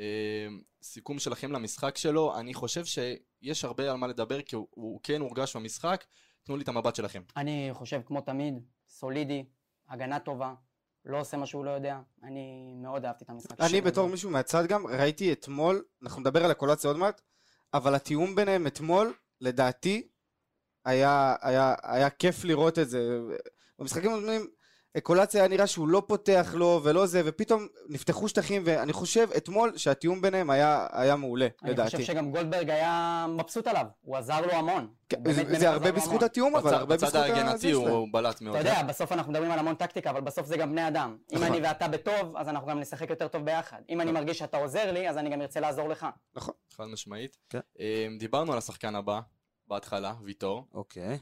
אה, 0.00 0.46
סיכום 0.82 1.18
שלכם 1.18 1.52
למשחק 1.52 1.96
שלו, 1.96 2.38
אני 2.38 2.54
חושב 2.54 2.84
שיש 2.84 3.64
הרבה 3.64 3.90
על 3.90 3.96
מה 3.96 4.06
לדבר, 4.06 4.42
כי 4.42 4.56
הוא, 4.56 4.68
הוא 4.70 5.00
כן 5.02 5.20
הורגש 5.20 5.56
במשחק. 5.56 6.04
תנו 6.42 6.56
לי 6.56 6.62
את 6.62 6.68
המבט 6.68 6.94
שלכם. 6.94 7.22
אני 7.36 7.70
חושב 7.72 8.00
כמו 8.06 8.20
תמיד, 8.20 8.54
סולידי, 8.88 9.44
הגנה 9.88 10.18
טובה, 10.18 10.54
לא 11.04 11.20
עושה 11.20 11.36
מה 11.36 11.46
שהוא 11.46 11.64
לא 11.64 11.70
יודע. 11.70 12.00
אני 12.22 12.74
מאוד 12.76 13.04
אהבתי 13.04 13.24
את 13.24 13.30
המשחק. 13.30 13.60
אני 13.60 13.68
שלו. 13.68 13.82
בתור 13.82 14.08
מישהו 14.08 14.30
מהצד 14.30 14.66
גם, 14.66 14.86
ראיתי 14.86 15.32
אתמול, 15.32 15.84
אנחנו 16.02 16.20
נדבר 16.20 16.44
על 16.44 16.50
הקולציה 16.50 16.90
עוד 16.90 16.96
מעט, 16.96 17.20
אבל 17.74 17.94
התיאום 17.94 18.34
ביניהם 18.34 18.66
אתמול, 18.66 19.14
לדעתי, 19.40 20.08
היה, 20.84 21.36
היה, 21.40 21.74
היה 21.82 22.10
כיף 22.10 22.44
לראות 22.44 22.78
את 22.78 22.88
זה. 22.88 23.18
במשחקים 23.78 24.10
הקודמים, 24.10 24.46
קולציה 25.02 25.40
היה 25.40 25.48
נראה 25.48 25.66
שהוא 25.66 25.88
לא 25.88 26.02
פותח 26.06 26.54
לו 26.56 26.80
ולא 26.84 27.06
זה, 27.06 27.22
ופתאום 27.24 27.66
נפתחו 27.88 28.28
שטחים, 28.28 28.62
ואני 28.66 28.92
חושב 28.92 29.28
אתמול 29.36 29.72
שהתיאום 29.76 30.20
ביניהם 30.20 30.50
היה, 30.50 30.86
היה 30.92 31.16
מעולה, 31.16 31.48
אני 31.62 31.70
לדעתי. 31.70 31.90
חושב 31.96 32.02
שגם 32.02 32.30
גולדברג 32.30 32.70
היה 32.70 33.26
מבסוט 33.28 33.66
עליו, 33.66 33.86
הוא 34.00 34.16
עזר 34.16 34.40
לו 34.46 34.52
המון. 34.52 34.88
כן, 35.08 35.22
באמת, 35.22 35.36
זה, 35.36 35.44
באמת 35.44 35.60
זה 35.60 35.70
הרבה 35.70 35.92
בזכות 35.92 36.10
המון. 36.10 36.24
התיאום, 36.24 36.56
אבל 36.56 36.64
בצד, 36.70 36.76
הרבה 36.76 36.94
בצד 36.94 37.06
בזכות 37.06 37.20
ההגנתי 37.22 37.72
הזה 37.72 37.72
הוא. 37.72 37.88
הוא 37.88 38.08
בלט 38.12 38.40
מאוד. 38.40 38.56
אתה 38.56 38.68
יודע, 38.68 38.82
בסוף 38.82 39.12
אנחנו 39.12 39.32
מדברים 39.32 39.50
על 39.50 39.58
המון 39.58 39.74
טקטיקה, 39.74 40.10
אבל 40.10 40.20
בסוף 40.20 40.46
זה 40.46 40.56
גם 40.56 40.70
בני 40.72 40.88
אדם. 40.88 41.16
אם 41.32 41.38
נכון. 41.38 41.48
אני 41.52 41.60
ואתה 41.66 41.88
בטוב, 41.88 42.36
אז 42.36 42.48
אנחנו 42.48 42.68
גם 42.68 42.80
נשחק 42.80 43.10
יותר 43.10 43.28
טוב 43.28 43.44
ביחד. 43.44 43.78
אם 43.88 44.00
אני 44.00 44.12
מרגיש 44.12 44.38
שאתה 44.38 44.56
עוזר 44.56 44.92
לי, 44.92 45.08
אז 45.08 45.18
אני 45.18 45.30
גם 45.30 45.42
ארצה 45.42 45.60
לעזור 45.60 45.88
לך. 45.88 46.06
חד 46.76 46.84
משמעית. 46.92 47.36
כן. 47.50 47.60
אה, 47.80 48.06
דיברנו 48.18 48.52
על 48.52 48.58
השחקן 48.58 48.94
הבא, 48.94 49.20
בהתחלה, 49.68 50.14
ויטור. 50.24 50.64
אוקיי. 50.74 51.18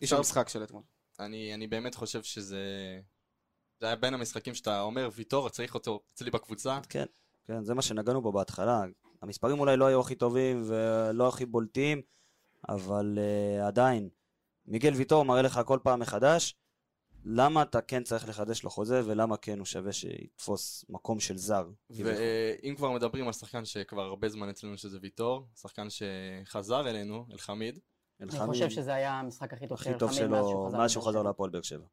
איש 0.00 0.10
טוב, 0.10 0.18
המשחק 0.18 0.48
של 0.48 0.62
אתמול. 0.62 0.82
אני, 1.20 1.54
אני 1.54 1.66
באמת 1.66 1.94
חושב 1.94 2.22
שזה... 2.22 2.60
זה 3.80 3.86
היה 3.86 3.96
בין 3.96 4.14
המשחקים 4.14 4.54
שאתה 4.54 4.80
אומר, 4.80 5.08
ויטור, 5.14 5.48
צריך 5.48 5.74
אותו 5.74 6.00
אצלי 6.14 6.30
בקבוצה. 6.30 6.80
כן, 6.88 7.04
כן, 7.46 7.64
זה 7.64 7.74
מה 7.74 7.82
שנגענו 7.82 8.22
בו 8.22 8.32
בהתחלה. 8.32 8.82
המספרים 9.22 9.60
אולי 9.60 9.76
לא 9.76 9.86
היו 9.86 10.00
הכי 10.00 10.14
טובים 10.14 10.62
ולא 10.66 11.28
הכי 11.28 11.46
בולטים, 11.46 12.02
אבל 12.68 13.18
uh, 13.18 13.66
עדיין, 13.66 14.08
מיגל 14.66 14.92
ויטור 14.94 15.24
מראה 15.24 15.42
לך 15.42 15.60
כל 15.66 15.78
פעם 15.82 16.00
מחדש 16.00 16.54
למה 17.24 17.62
אתה 17.62 17.80
כן 17.80 18.02
צריך 18.02 18.28
לחדש 18.28 18.62
לו 18.62 18.70
חוזה 18.70 19.02
ולמה 19.04 19.36
כן 19.36 19.58
הוא 19.58 19.66
שווה 19.66 19.92
שיתפוס 19.92 20.84
מקום 20.88 21.20
של 21.20 21.36
זר. 21.36 21.68
ואם 21.90 22.74
כבר 22.76 22.90
מדברים 22.90 23.26
על 23.26 23.32
שחקן 23.32 23.64
שכבר 23.64 24.02
הרבה 24.02 24.28
זמן 24.28 24.48
אצלנו 24.48 24.78
שזה 24.78 24.98
ויטור, 25.02 25.46
שחקן 25.60 25.86
שחזר 25.90 26.88
אלינו, 26.90 27.26
אלחמיד, 27.32 27.78
אני 28.20 28.30
חושב 28.30 28.70
שזה 28.70 28.94
היה 28.94 29.12
המשחק 29.12 29.52
הכי 29.52 29.66
טוב 29.66 29.78
הכי 29.78 29.90
של 29.90 29.98
טוב 29.98 30.10
חמיד 30.10 30.26
מאז 30.26 30.40
שלו 30.40 30.50
שהוא 30.50 30.66
חזר 30.68 30.78
מאז 30.78 30.90
שהוא 30.90 31.04
חזר. 31.04 31.22
להפועל 31.22 31.50
באר 31.50 31.62
שבע. 31.62 31.84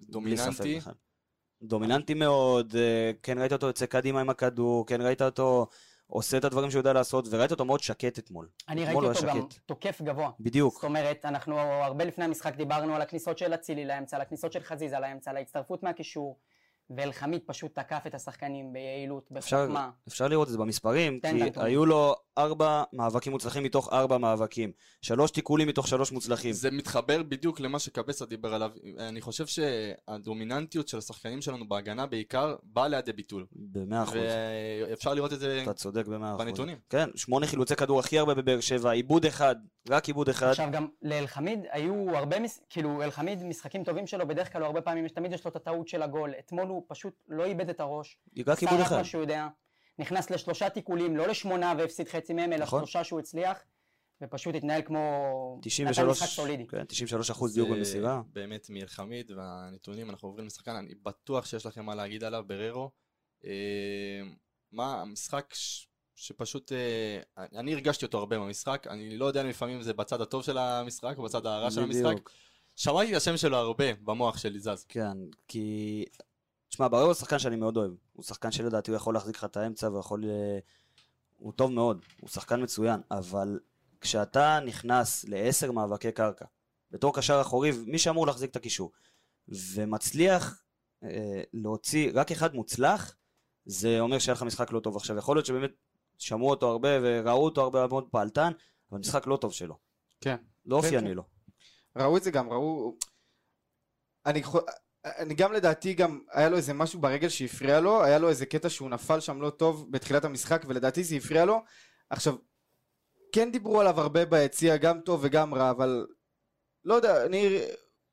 דומיננטי. 0.00 0.80
דומיננטי 1.62 2.14
מאוד, 2.14 2.74
אה, 2.76 3.10
כן 3.22 3.38
ראית 3.38 3.52
אותו 3.52 3.66
יוצא 3.66 3.86
קדימה 3.86 4.20
עם 4.20 4.30
הכדור, 4.30 4.86
כן 4.86 5.00
ראית 5.00 5.22
אותו 5.22 5.66
עושה 6.06 6.36
את 6.36 6.44
הדברים 6.44 6.70
שהוא 6.70 6.80
יודע 6.80 6.92
לעשות, 6.92 7.26
וראית 7.30 7.50
אותו 7.50 7.64
מאוד 7.64 7.80
שקט 7.80 8.18
אתמול. 8.18 8.48
אני 8.68 8.84
ראיתי 8.84 9.06
אותו 9.06 9.26
גם. 9.26 9.46
תוקף 9.66 10.02
גבוה. 10.02 10.30
בדיוק. 10.40 10.74
זאת 10.74 10.84
אומרת, 10.84 11.24
אנחנו 11.24 11.58
הרבה 11.58 12.04
לפני 12.04 12.24
המשחק 12.24 12.56
דיברנו 12.56 12.94
על 12.94 13.02
הכניסות 13.02 13.38
של 13.38 13.54
אצילי 13.54 13.84
לאמצע, 13.84 14.16
על 14.16 14.22
הכניסות 14.22 14.52
של 14.52 14.60
חזיזה 14.60 14.98
לאמצע, 14.98 15.30
על 15.30 15.36
ההצטרפות 15.36 15.82
מהקישור, 15.82 16.38
ואלחמיד 16.96 17.40
פשוט 17.46 17.74
תקף 17.74 18.02
את 18.06 18.14
השחקנים 18.14 18.72
ביעילות, 18.72 19.30
אפשר, 19.38 19.64
בחוכמה. 19.64 19.90
אפשר 20.08 20.28
לראות 20.28 20.48
את 20.48 20.52
זה 20.52 20.58
במספרים, 20.58 21.20
כי. 21.20 21.50
היו 21.56 21.86
לו 21.86 22.14
ארבע 22.38 22.82
מאבקים 22.92 23.32
מוצלחים 23.32 23.62
מתוך 23.62 23.92
ארבע 23.92 24.18
מאבקים. 24.18 24.72
שלוש 25.02 25.30
תיקולים 25.30 25.68
מתוך 25.68 25.88
שלוש 25.88 26.12
מוצלחים. 26.12 26.52
זה 26.52 26.70
מתחבר 26.70 27.22
בדיוק 27.22 27.60
למה 27.60 27.78
שקבסה 27.78 28.26
דיבר 28.26 28.54
עליו. 28.54 28.70
אני 28.98 29.20
חושב 29.20 29.46
שהדומיננטיות 29.46 30.88
של 30.88 30.98
השחקנים 30.98 31.42
שלנו 31.42 31.68
בהגנה 31.68 32.06
בעיקר 32.06 32.56
באה 32.62 32.88
לידי 32.88 33.12
ביטול. 33.12 33.46
במאה 33.52 34.02
אחוז. 34.02 34.16
ואפשר 34.88 35.14
לראות 35.14 35.32
את 35.32 35.40
זה 35.40 35.60
אתה 35.62 35.72
צודק 35.72 36.06
במאה 36.06 36.34
אחוז. 36.34 36.46
בנתונים. 36.46 36.76
כן, 36.90 37.08
שמונה 37.14 37.46
חילוצי 37.46 37.76
כדור 37.76 38.00
הכי 38.00 38.18
הרבה 38.18 38.34
בבאר 38.34 38.60
שבע, 38.60 38.90
עיבוד 38.90 39.26
אחד, 39.26 39.56
רק 39.88 40.06
עיבוד 40.06 40.28
אחד. 40.28 40.46
עכשיו 40.46 40.68
גם 40.72 40.88
לאלחמיד 41.02 41.58
היו 41.70 42.16
הרבה, 42.16 42.40
מס... 42.40 42.60
כאילו 42.70 43.02
אלחמיד 43.02 43.44
משחקים 43.44 43.84
טובים 43.84 44.06
שלו, 44.06 44.28
בדרך 44.28 44.52
כלל 44.52 44.62
הוא 44.62 44.66
הרבה 44.66 44.80
פעמים, 44.80 45.06
יש- 45.06 45.12
תמיד 45.12 45.32
יש 45.32 45.44
לו 45.44 45.50
את 45.50 45.56
הטעות 45.56 45.88
של 45.88 46.02
הגול. 46.02 46.34
אתמול 46.38 46.66
הוא 46.68 46.84
פשוט 46.88 47.22
לא 47.28 47.44
איבד 47.44 47.70
את 47.70 47.80
הראש. 47.80 48.18
רק 48.38 48.48
עשה 48.48 48.66
עיבוד 48.66 48.80
רק 48.80 48.86
אחד. 48.86 48.96
מה 48.96 49.04
שהוא 49.04 49.20
יודע. 49.22 49.48
נכנס 49.98 50.30
לשלושה 50.30 50.70
תיקולים, 50.70 51.16
לא 51.16 51.26
לשמונה 51.28 51.74
והפסיד 51.78 52.08
חצי 52.08 52.32
מהם, 52.32 52.52
אלא 52.52 52.62
נכון. 52.62 52.80
שלושה 52.80 53.04
שהוא 53.04 53.20
הצליח, 53.20 53.58
ופשוט 54.22 54.54
התנהל 54.54 54.82
כמו... 54.82 54.98
נתן 55.58 55.68
93, 55.68 56.16
משחק 56.22 56.28
סולידי. 56.36 56.66
כן, 56.66 56.84
93 56.84 57.30
אחוז 57.30 57.54
דיוק 57.54 57.68
במסירה. 57.68 58.22
באמת 58.32 58.66
מאלחמיד 58.70 59.30
והנתונים, 59.30 60.10
אנחנו 60.10 60.28
עוברים 60.28 60.46
לשחקן, 60.46 60.76
אני 60.76 60.94
בטוח 61.02 61.46
שיש 61.46 61.66
לכם 61.66 61.84
מה 61.84 61.94
להגיד 61.94 62.24
עליו, 62.24 62.44
בררו. 62.46 62.90
אה, 63.44 64.20
מה, 64.72 65.00
המשחק 65.02 65.54
ש- 65.54 65.86
שפשוט, 66.20 66.72
אה, 66.72 67.44
אני 67.58 67.74
הרגשתי 67.74 68.04
אותו 68.04 68.18
הרבה 68.18 68.38
במשחק, 68.38 68.86
אני 68.90 69.16
לא 69.16 69.24
יודע 69.24 69.40
אם 69.40 69.48
לפעמים 69.48 69.82
זה 69.82 69.92
בצד 69.92 70.20
הטוב 70.20 70.42
של 70.42 70.58
המשחק 70.58 71.14
או 71.18 71.22
בצד 71.22 71.46
הרע 71.46 71.70
של 71.70 71.82
המשחק. 71.82 72.30
שמעתי 72.76 73.10
את 73.12 73.16
השם 73.16 73.36
שלו 73.36 73.56
הרבה 73.56 73.94
במוח 73.94 74.38
שלי 74.38 74.60
זז. 74.60 74.84
כן, 74.88 75.16
כי... 75.48 76.04
תשמע, 76.68 76.88
ברור 76.88 77.02
הוא 77.02 77.14
שחקן 77.14 77.38
שאני 77.38 77.56
מאוד 77.56 77.76
אוהב. 77.76 77.92
הוא 78.12 78.24
שחקן 78.24 78.50
שלדעתי 78.50 78.90
הוא 78.90 78.96
יכול 78.96 79.14
להחזיק 79.14 79.36
לך 79.36 79.44
את 79.44 79.56
האמצע 79.56 79.88
ויכול... 79.88 80.24
אה, 80.24 80.58
הוא 81.36 81.52
טוב 81.52 81.72
מאוד, 81.72 82.04
הוא 82.20 82.28
שחקן 82.28 82.62
מצוין, 82.62 83.00
אבל 83.10 83.60
כשאתה 84.00 84.58
נכנס 84.66 85.24
לעשר 85.24 85.72
מאבקי 85.72 86.12
קרקע, 86.12 86.44
בתור 86.90 87.14
קשר 87.14 87.40
אחורי, 87.40 87.70
מי 87.86 87.98
שאמור 87.98 88.26
להחזיק 88.26 88.50
את 88.50 88.56
הקישור, 88.56 88.92
ומצליח 89.48 90.62
אה, 91.02 91.42
להוציא 91.52 92.10
רק 92.14 92.32
אחד 92.32 92.54
מוצלח, 92.54 93.16
זה 93.64 94.00
אומר 94.00 94.18
שהיה 94.18 94.34
לך 94.34 94.42
משחק 94.42 94.72
לא 94.72 94.80
טוב. 94.80 94.96
עכשיו, 94.96 95.16
יכול 95.16 95.36
להיות 95.36 95.46
שבאמת 95.46 95.70
שמעו 96.20 96.50
אותו 96.50 96.70
הרבה 96.70 96.88
וראו 97.02 97.44
אותו 97.44 97.62
הרבה 97.62 97.86
מאוד 97.86 98.08
פעלתן, 98.10 98.52
אבל 98.90 98.98
משחק 98.98 99.26
לא 99.26 99.36
טוב 99.36 99.52
שלו. 99.52 99.78
כן. 100.20 100.36
לא 100.66 100.80
כן, 100.80 100.86
אופייני 100.86 101.08
כן. 101.08 101.14
לו. 101.14 101.22
ראו 101.96 102.16
את 102.16 102.22
זה 102.22 102.30
גם, 102.30 102.50
ראו... 102.50 102.96
אני, 104.26 104.42
אני 105.04 105.34
גם 105.34 105.52
לדעתי 105.52 105.94
גם, 105.94 106.20
היה 106.32 106.48
לו 106.48 106.56
איזה 106.56 106.74
משהו 106.74 107.00
ברגל 107.00 107.28
שהפריע 107.28 107.80
לו, 107.80 108.04
היה 108.04 108.18
לו 108.18 108.28
איזה 108.28 108.46
קטע 108.46 108.68
שהוא 108.68 108.90
נפל 108.90 109.20
שם 109.20 109.40
לא 109.40 109.50
טוב 109.50 109.92
בתחילת 109.92 110.24
המשחק, 110.24 110.62
ולדעתי 110.66 111.04
זה 111.04 111.16
הפריע 111.16 111.44
לו. 111.44 111.62
עכשיו, 112.10 112.34
כן 113.32 113.52
דיברו 113.52 113.80
עליו 113.80 114.00
הרבה 114.00 114.24
ביציע, 114.24 114.76
גם 114.76 115.00
טוב 115.00 115.20
וגם 115.22 115.54
רע, 115.54 115.70
אבל 115.70 116.06
לא 116.84 116.94
יודע, 116.94 117.26
אני... 117.26 117.60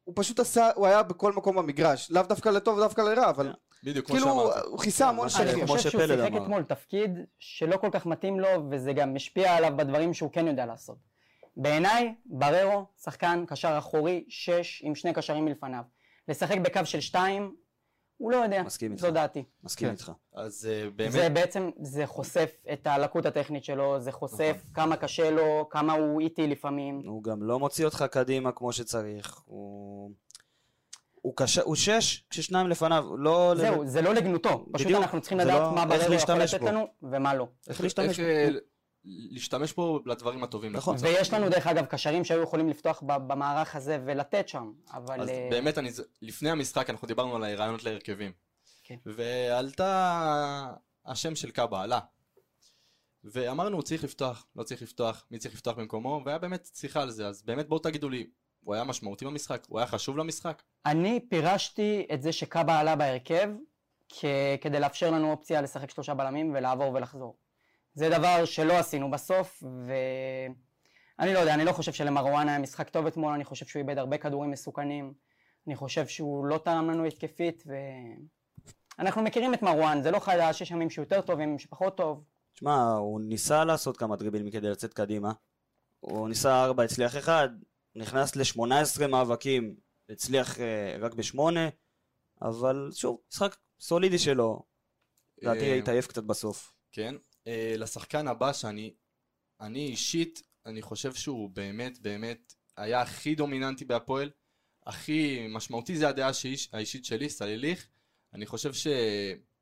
הוא 0.04 0.14
פשוט 0.18 0.40
עשה, 0.40 0.70
הוא 0.76 0.88
היה 0.88 1.04
בכל 1.04 1.34
מקום 1.34 1.56
במגרש, 1.56 2.12
לאו 2.12 2.24
דווקא 2.24 2.50
לטוב, 2.50 2.80
דווקא 2.80 3.02
לרע, 3.02 3.30
אבל 3.30 3.54
בדיוק 3.84 4.06
כמו 4.06 4.16
כאילו, 4.16 4.30
שאמרת. 4.30 4.66
הוא 4.66 4.80
כיסה 4.80 5.10
המון 5.10 5.26
מה 5.26 5.30
שטחים. 5.30 5.60
אני 5.60 5.68
חושב 5.68 5.90
שהוא 5.90 6.08
שיחק. 6.08 6.32
אתמול 6.42 6.64
תפקיד 6.64 7.12
שלא 7.40 7.78
כל 7.78 7.90
כך 7.92 8.06
מתאים 8.06 8.40
לו, 8.40 8.50
וזה 8.72 8.94
גם 8.94 9.14
משפיע 9.14 9.56
עליו 9.56 9.74
בדברים 9.78 10.14
שהוא 10.14 10.32
כן 10.32 10.48
יודע 10.48 10.66
לעשות. 10.66 10.98
בעיניי, 11.58 12.14
בררו, 12.26 12.86
שחקן 13.04 13.44
קשר 13.48 13.78
אחורי, 13.78 14.26
שש, 14.30 14.82
עם 14.84 14.96
שני 14.96 15.14
קשרים 15.14 15.46
מלפניו. 15.46 15.84
לשחק 16.28 16.58
בקו 16.58 16.86
של 16.86 17.00
שתיים, 17.00 17.56
הוא 18.18 18.32
לא 18.32 18.38
יודע. 18.38 18.64
מסכים 18.64 18.92
איתך. 18.92 19.02
זו 19.02 19.12
דעתי. 19.12 19.44
מסכים 19.64 19.88
כן. 19.88 19.92
איתך. 19.92 20.12
אז 20.36 20.70
אה, 20.72 20.90
באמת, 20.96 21.12
זה 21.12 21.30
בעצם, 21.30 21.70
זה 21.82 22.06
חושף 22.06 22.52
את 22.74 22.88
הלקות 22.88 23.26
הטכנית 23.26 23.64
שלו, 23.64 24.00
זה 24.00 24.12
חושף 24.12 24.58
כמה 24.74 24.98
קשה 24.98 25.32
לו, 25.32 25.68
כמה 25.70 25.94
הוא 25.94 26.22
איטי 26.22 26.48
לפעמים. 26.48 27.02
הוא 27.06 27.24
גם 27.24 27.44
לא 27.44 27.60
מוציא 27.60 27.86
אותך 27.86 28.06
קדימה 28.12 28.52
כמו 28.52 28.74
שצריך. 28.74 29.42
הוא... 29.46 30.12
הוא, 31.22 31.34
קשה, 31.36 31.62
הוא 31.62 31.76
שש 31.76 32.24
כששניים 32.30 32.68
לפניו, 32.68 33.18
לא... 33.18 33.54
זהו, 33.58 33.88
זה 33.88 34.02
לא 34.02 34.14
לגנותו. 34.14 34.66
פשוט 34.74 34.88
בדיוק. 34.88 35.02
אנחנו 35.02 35.22
צריכים 35.22 35.38
לדעת 35.38 35.62
לא- 35.62 35.76
מה 35.76 35.82
איך 35.82 35.90
בררו 35.90 36.14
יכול 36.14 36.36
לתת 36.36 36.60
בו. 36.60 36.68
לנו 36.68 36.88
ומה 37.04 37.34
לא. 37.36 37.48
איך 37.70 37.82
להשתמש 37.82 38.20
איך 38.20 38.28
אה, 38.28 38.50
להשתמש 39.06 39.74
פה 39.74 40.00
לדברים 40.06 40.44
הטובים. 40.44 40.74
נכון. 40.74 40.96
לקבוצה. 40.96 41.14
ויש 41.14 41.34
לנו 41.34 41.50
דרך 41.50 41.68
אגב 41.68 41.86
קשרים 41.86 42.24
שהיו 42.24 42.44
יכולים 42.44 42.70
לפתוח 42.70 43.04
במערך 43.06 43.76
הזה 43.76 44.00
ולתת 44.06 44.48
שם, 44.48 44.72
אבל... 44.94 45.22
אז 45.22 45.30
אה, 45.30 45.48
באמת, 45.52 45.78
אני, 45.78 45.90
לפני 46.22 46.50
המשחק 46.50 46.90
אנחנו 46.90 47.08
דיברנו 47.08 47.36
על 47.36 47.44
הרעיונות 47.44 47.84
להרכבים. 47.84 48.32
כן. 48.84 48.96
ועלתה 49.06 50.74
השם 51.06 51.36
של 51.36 51.52
קאבה, 51.52 51.82
עלה. 51.82 52.00
ואמרנו, 53.24 53.76
הוא 53.76 53.84
צריך 53.84 54.04
לפתוח, 54.04 54.48
לא 54.56 54.64
צריך 54.64 54.82
לפתוח, 54.82 55.26
מי 55.32 55.38
צריך 55.38 55.54
לפתוח 55.54 55.78
במקומו, 55.78 56.22
והיה 56.26 56.38
באמת 56.38 56.70
שיחה 56.74 57.02
על 57.02 57.12
זה, 57.12 57.28
אז 57.28 57.44
באמת 57.44 57.68
בואו 57.68 57.80
תגידו 57.80 58.10
לי, 58.10 58.28
הוא 58.68 58.76
היה 58.76 58.84
משמעותי 58.84 59.26
במשחק? 59.26 59.66
הוא 59.70 59.80
היה 59.80 59.88
חשוב 59.88 60.18
למשחק? 60.18 60.64
אני 60.86 61.20
פירשתי 61.30 62.08
את 62.14 62.22
זה 62.22 62.32
שקאבה 62.32 62.80
עלה 62.80 62.96
בהרכב 62.96 63.50
כ- 64.10 64.26
כדי 64.62 64.80
לאפשר 64.80 65.12
לנו 65.12 65.32
אופציה 65.32 65.62
לשחק 65.62 65.90
שלושה 65.90 66.14
בלמים 66.14 66.54
ולעבור 66.56 66.94
ולחזור. 66.94 67.38
זה 67.94 68.10
דבר 68.10 68.46
שלא 68.46 68.74
עשינו 68.74 69.12
בסוף, 69.12 69.64
אני 71.20 71.34
לא 71.34 71.40
יודע, 71.40 71.54
אני 71.54 71.66
לא 71.66 71.72
חושב 71.72 71.92
שלמרואן 71.92 72.50
היה 72.50 72.60
משחק 72.60 72.90
טוב 72.90 73.06
אתמול, 73.06 73.34
אני 73.34 73.44
חושב 73.44 73.66
שהוא 73.66 73.80
איבד 73.80 73.98
הרבה 73.98 74.18
כדורים 74.18 74.52
מסוכנים, 74.52 75.14
אני 75.68 75.76
חושב 75.76 76.08
שהוא 76.08 76.46
לא 76.46 76.58
תרם 76.58 76.90
לנו 76.90 77.06
התקפית, 77.06 77.64
ואנחנו 79.00 79.22
מכירים 79.22 79.54
את 79.54 79.62
מרואן, 79.62 80.02
זה 80.04 80.12
לא 80.12 80.20
חדש, 80.20 80.62
יש 80.62 80.72
ימים 80.72 80.90
שיותר 80.90 81.22
טוב, 81.22 81.40
ימים 81.40 81.60
שפחות 81.60 81.98
טוב. 81.98 82.24
תשמע, 82.54 82.92
הוא 82.94 83.22
ניסה 83.22 83.66
לעשות 83.66 83.98
כמה 83.98 84.16
דריבלים 84.16 84.52
כדי 84.52 84.70
לצאת 84.70 84.94
קדימה. 84.94 85.32
הוא 86.00 86.30
ניסה 86.30 86.64
ארבע, 86.64 86.84
הצליח 86.84 87.18
אחד, 87.18 87.50
נכנס 87.98 88.36
ל-18 88.36 89.08
מאבקים, 89.08 89.76
הצליח 90.10 90.60
אה, 90.60 90.98
רק 91.00 91.14
בשמונה, 91.14 91.70
אבל 92.42 92.90
שוב, 92.94 93.22
משחק 93.32 93.58
סולידי 93.80 94.20
שלו. 94.20 94.64
לדעתי 95.42 95.72
אה, 95.72 95.76
התעייף 95.76 96.08
קצת 96.08 96.24
בסוף. 96.24 96.74
כן. 96.92 97.16
אה, 97.48 97.76
לשחקן 97.78 98.28
הבא 98.28 98.54
שאני, 98.54 98.94
אני 99.62 99.88
אישית, 99.88 100.44
אני 100.66 100.82
חושב 100.82 101.14
שהוא 101.14 101.50
באמת 101.50 102.00
באמת 102.00 102.54
היה 102.78 103.02
הכי 103.02 103.36
דומיננטי 103.36 103.86
בהפועל, 103.86 104.30
הכי 104.86 105.48
משמעותי 105.50 105.98
זה 105.98 106.08
הדעה 106.08 106.34
שאיש, 106.34 106.70
האישית 106.74 107.06
שלי, 107.06 107.30
סליליך. 107.30 107.88
אני 108.34 108.46
חושב 108.46 108.74
ש... 108.74 108.88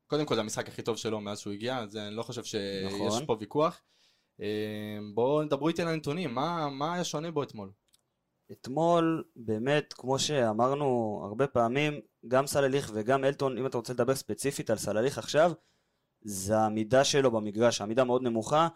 קודם 0.06 0.26
כל 0.26 0.34
זה 0.34 0.40
המשחק 0.40 0.68
הכי 0.68 0.82
טוב 0.82 0.96
שלו 0.96 1.20
מאז 1.20 1.38
שהוא 1.38 1.52
הגיע, 1.52 1.86
זה, 1.86 2.06
אני 2.06 2.14
לא 2.14 2.22
חושב 2.22 2.44
שיש 2.44 2.92
נכון. 2.92 3.26
פה 3.26 3.36
ויכוח. 3.40 3.82
אה, 4.40 4.98
בואו 5.14 5.44
דברו 5.44 5.68
איתי 5.68 5.82
על 5.82 5.88
הנתונים, 5.88 6.34
מה, 6.34 6.70
מה 6.70 6.94
היה 6.94 7.04
שונה 7.04 7.30
בו 7.30 7.42
אתמול? 7.42 7.70
אתמול, 8.52 9.24
באמת, 9.36 9.92
כמו 9.92 10.18
שאמרנו 10.18 11.20
הרבה 11.24 11.46
פעמים, 11.46 12.00
גם 12.28 12.46
סלליך 12.46 12.90
וגם 12.94 13.24
אלטון, 13.24 13.58
אם 13.58 13.66
אתה 13.66 13.76
רוצה 13.76 13.92
לדבר 13.92 14.14
ספציפית 14.14 14.70
על 14.70 14.76
סלליך 14.76 15.18
עכשיו, 15.18 15.52
זה 16.22 16.58
העמידה 16.58 17.04
שלו 17.04 17.30
במגרש, 17.30 17.80
העמידה 17.80 18.04
מאוד 18.04 18.22
נמוכה, 18.22 18.68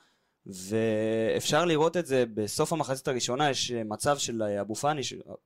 ואפשר 0.46 1.64
לראות 1.64 1.96
את 1.96 2.06
זה 2.06 2.24
בסוף 2.34 2.72
המחצית 2.72 3.08
הראשונה, 3.08 3.50
יש 3.50 3.70
מצב 3.70 4.18
של 4.18 4.42
אבו 4.42 4.74
פאני, 4.74 5.00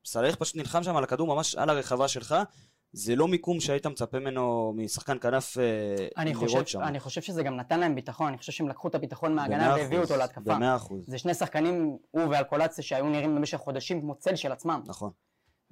סלליך 0.04 0.36
פשוט 0.36 0.56
נלחם 0.56 0.82
שם 0.82 0.96
על 0.96 1.04
הכדור 1.04 1.34
ממש 1.34 1.54
על 1.54 1.70
הרחבה 1.70 2.08
שלך, 2.08 2.34
זה 2.96 3.16
לא 3.16 3.28
מיקום 3.28 3.60
שהיית 3.60 3.86
מצפה 3.86 4.18
ממנו 4.18 4.72
משחקן 4.76 5.18
כנף 5.18 5.58
אה, 5.58 5.62
אני 6.16 6.32
לראות 6.32 6.48
חושב, 6.48 6.66
שם. 6.66 6.80
אני 6.82 7.00
חושב 7.00 7.20
שזה 7.20 7.42
גם 7.42 7.56
נתן 7.56 7.80
להם 7.80 7.94
ביטחון, 7.94 8.28
אני 8.28 8.38
חושב 8.38 8.52
שהם 8.52 8.68
לקחו 8.68 8.88
את 8.88 8.94
הביטחון 8.94 9.34
מההגנה 9.34 9.74
והביאו 9.76 10.00
אחוז, 10.00 10.10
אותו 10.10 10.22
להתקפה. 10.22 10.40
במאה 10.40 10.76
אחוז, 10.76 11.04
זה 11.06 11.18
שני 11.18 11.34
שחקנים, 11.34 11.98
הוא 12.10 12.22
ואלקולציה, 12.30 12.84
שהיו 12.84 13.08
נראים 13.08 13.34
במשך 13.34 13.58
חודשים 13.58 14.00
כמו 14.00 14.14
צל 14.14 14.36
של 14.36 14.52
עצמם. 14.52 14.82
נכון. 14.86 15.10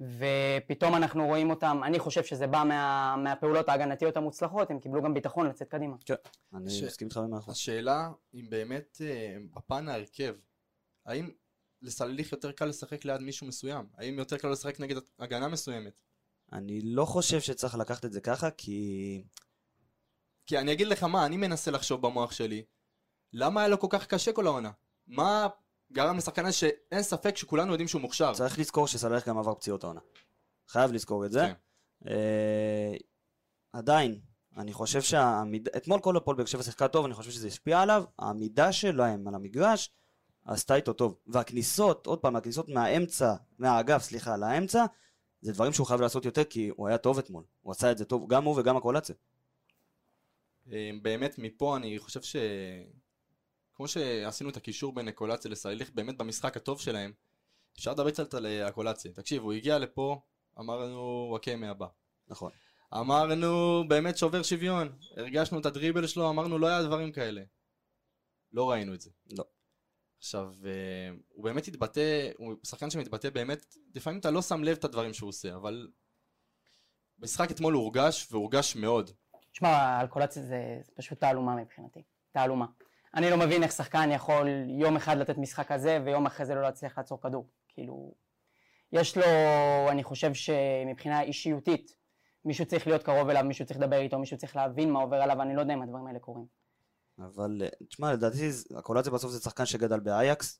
ופתאום 0.01 0.95
אנחנו 0.95 1.25
רואים 1.25 1.49
אותם, 1.49 1.81
אני 1.83 1.99
חושב 1.99 2.23
שזה 2.23 2.47
בא 2.47 2.63
מה, 2.67 3.15
מהפעולות 3.17 3.69
ההגנתיות 3.69 4.17
המוצלחות, 4.17 4.71
הם 4.71 4.79
קיבלו 4.79 5.01
גם 5.01 5.13
ביטחון 5.13 5.47
לצאת 5.47 5.67
קדימה. 5.67 5.95
אני 6.53 6.69
ש- 6.69 6.83
מסכים 6.83 7.07
איתך 7.07 7.17
במאה 7.17 7.39
אחוז. 7.39 7.53
השאלה 7.53 8.09
אם 8.33 8.45
באמת 8.49 9.01
אה, 9.01 9.37
בפן 9.53 9.89
ההרכב, 9.89 10.35
האם 11.05 11.29
לסלליך 11.81 12.31
יותר 12.31 12.51
קל 12.51 12.65
לשחק 12.65 13.05
ליד 13.05 13.21
מישהו 13.21 13.47
מסוים? 13.47 13.85
האם 13.97 14.17
יותר 14.17 14.37
קל 14.37 14.47
לשחק 14.49 14.79
נגד 14.79 14.95
הגנה 15.19 15.47
מסוימת? 15.47 15.93
אני 16.53 16.81
לא 16.81 17.05
חושב 17.05 17.39
שצריך 17.39 17.75
לקחת 17.75 18.05
את 18.05 18.13
זה 18.13 18.21
ככה, 18.21 18.51
כי... 18.51 19.23
כי 20.45 20.57
אני 20.57 20.73
אגיד 20.73 20.87
לך 20.87 21.03
מה, 21.03 21.25
אני 21.25 21.37
מנסה 21.37 21.71
לחשוב 21.71 22.01
במוח 22.01 22.31
שלי, 22.31 22.63
למה 23.33 23.61
היה 23.61 23.67
לו 23.67 23.79
כל 23.79 23.87
כך 23.89 24.07
קשה 24.07 24.33
כל 24.33 24.47
העונה? 24.47 24.71
מה 25.07 25.47
גרם 25.91 26.17
לשחקן 26.17 26.45
הזה 26.45 26.53
שאין 26.53 27.01
ספק 27.01 27.37
שכולנו 27.37 27.71
יודעים 27.71 27.87
שהוא 27.87 28.01
מוכשר? 28.01 28.33
צריך 28.33 28.59
לזכור 28.59 28.87
שסלליך 28.87 29.27
גם 29.27 29.37
עבר 29.37 29.55
פציעות 29.55 29.83
העונה. 29.83 29.99
חייב 30.67 30.91
לזכור 30.91 31.25
את 31.25 31.31
זה. 31.31 31.39
כן. 31.39 31.53
אה, 32.09 32.93
עדיין, 33.73 34.19
אני 34.57 34.73
חושב 34.73 35.01
שהעמידה, 35.01 35.71
אתמול 35.77 35.99
כל 35.99 36.17
הפועל 36.17 36.37
באר 36.37 36.45
שבע 36.45 36.63
שיחקה 36.63 36.87
טוב, 36.87 37.05
אני 37.05 37.13
חושב 37.13 37.31
שזה 37.31 37.47
השפיע 37.47 37.81
עליו, 37.81 38.03
העמידה 38.19 38.71
שלהם 38.71 39.27
על 39.27 39.35
המגרש 39.35 39.91
עשתה 40.45 40.75
איתו 40.75 40.93
טוב. 40.93 41.17
והכניסות, 41.27 42.07
עוד 42.07 42.19
פעם, 42.19 42.35
הכניסות 42.35 42.69
מהאמצע, 42.69 43.33
מהאגף, 43.59 44.03
סליחה, 44.03 44.37
לאמצע, 44.37 44.85
זה 45.43 45.53
דברים 45.53 45.73
שהוא 45.73 45.87
חייב 45.87 46.01
לעשות 46.01 46.25
יותר, 46.25 46.43
כי 46.43 46.71
הוא 46.75 46.87
היה 46.87 46.97
טוב 46.97 47.17
אתמול. 47.17 47.43
הוא 47.61 47.71
עשה 47.71 47.91
את 47.91 47.97
זה 47.97 48.05
טוב, 48.05 48.27
גם 48.29 48.43
הוא 48.43 48.59
וגם 48.59 48.77
הקולציה. 48.77 49.15
אה, 50.71 50.89
באמת 51.01 51.39
מפה 51.39 51.77
אני 51.77 51.99
חושב 51.99 52.21
ש... 52.21 52.35
כמו 53.75 53.87
שעשינו 53.87 54.49
את 54.49 54.57
הקישור 54.57 54.93
בין 54.93 55.07
אקולציה 55.07 55.51
לסליליך, 55.51 55.91
באמת 55.93 56.17
במשחק 56.17 56.57
הטוב 56.57 56.81
שלהם, 56.81 57.11
אפשר 57.77 57.91
לדבר 57.91 58.11
קצת 58.11 58.33
על 58.33 58.45
אה, 58.45 58.69
אקולציה. 58.69 59.11
תקשיב, 59.11 59.43
הוא 59.43 59.53
הגיע 59.53 59.79
לפה, 59.79 60.21
אמרנו 60.59 61.27
וואקמה 61.29 61.69
הבא. 61.69 61.87
נכון. 62.27 62.51
אמרנו 62.93 63.83
באמת 63.87 64.17
שובר 64.17 64.43
שוויון, 64.43 64.89
הרגשנו 65.17 65.59
את 65.59 65.65
הדריבל 65.65 66.07
שלו, 66.07 66.29
אמרנו 66.29 66.59
לא 66.59 66.67
היה 66.67 66.83
דברים 66.83 67.11
כאלה. 67.11 67.41
לא 68.53 68.71
ראינו 68.71 68.93
את 68.93 69.01
זה. 69.01 69.09
לא. 69.37 69.43
עכשיו, 70.23 70.53
אה, 70.65 71.09
הוא 71.29 71.43
באמת 71.43 71.67
התבטא, 71.67 72.29
הוא 72.37 72.55
שחקן 72.63 72.89
שמתבטא 72.89 73.29
באמת, 73.29 73.75
לפעמים 73.95 74.19
אתה 74.19 74.31
לא 74.31 74.41
שם 74.41 74.63
לב 74.63 74.77
את 74.77 74.83
הדברים 74.83 75.13
שהוא 75.13 75.29
עושה, 75.29 75.55
אבל 75.55 75.87
במשחק 77.17 77.51
אתמול 77.51 77.73
הורגש, 77.73 78.27
והורגש 78.31 78.75
מאוד. 78.75 79.11
תשמע, 79.51 80.01
אלקולציה 80.01 80.43
זה, 80.43 80.79
זה 80.83 80.91
פשוט 80.95 81.19
תעלומה 81.19 81.55
מבחינתי, 81.55 82.03
תעלומה. 82.31 82.65
אני 83.15 83.29
לא 83.29 83.37
מבין 83.37 83.63
איך 83.63 83.71
שחקן 83.71 84.09
יכול 84.11 84.47
יום 84.67 84.95
אחד 84.95 85.17
לתת 85.17 85.37
משחק 85.37 85.71
כזה 85.71 85.99
ויום 86.05 86.25
אחרי 86.25 86.45
זה 86.45 86.55
לא 86.55 86.61
להצליח 86.61 86.97
לעצור 86.97 87.21
כדור. 87.21 87.47
כאילו, 87.67 88.13
יש 88.91 89.17
לו, 89.17 89.23
אני 89.89 90.03
חושב 90.03 90.33
שמבחינה 90.33 91.21
אישיותית, 91.21 91.95
מישהו 92.45 92.65
צריך 92.65 92.87
להיות 92.87 93.03
קרוב 93.03 93.29
אליו, 93.29 93.43
מישהו 93.43 93.65
צריך 93.65 93.79
לדבר 93.79 93.99
איתו, 93.99 94.19
מישהו 94.19 94.37
צריך 94.37 94.55
להבין 94.55 94.91
מה 94.91 94.99
עובר 94.99 95.21
עליו, 95.21 95.41
אני 95.41 95.55
לא 95.55 95.61
יודע 95.61 95.73
אם 95.73 95.81
הדברים 95.81 96.07
האלה 96.07 96.19
קורים. 96.19 96.62
אבל, 97.19 97.61
אה, 97.61 97.85
תשמע, 97.89 98.13
לדעתי, 98.13 98.49
הקולציה 98.77 99.11
בסוף 99.11 99.31
זה 99.31 99.39
שחקן 99.39 99.65
שגדל 99.65 99.99
באייקס, 99.99 100.59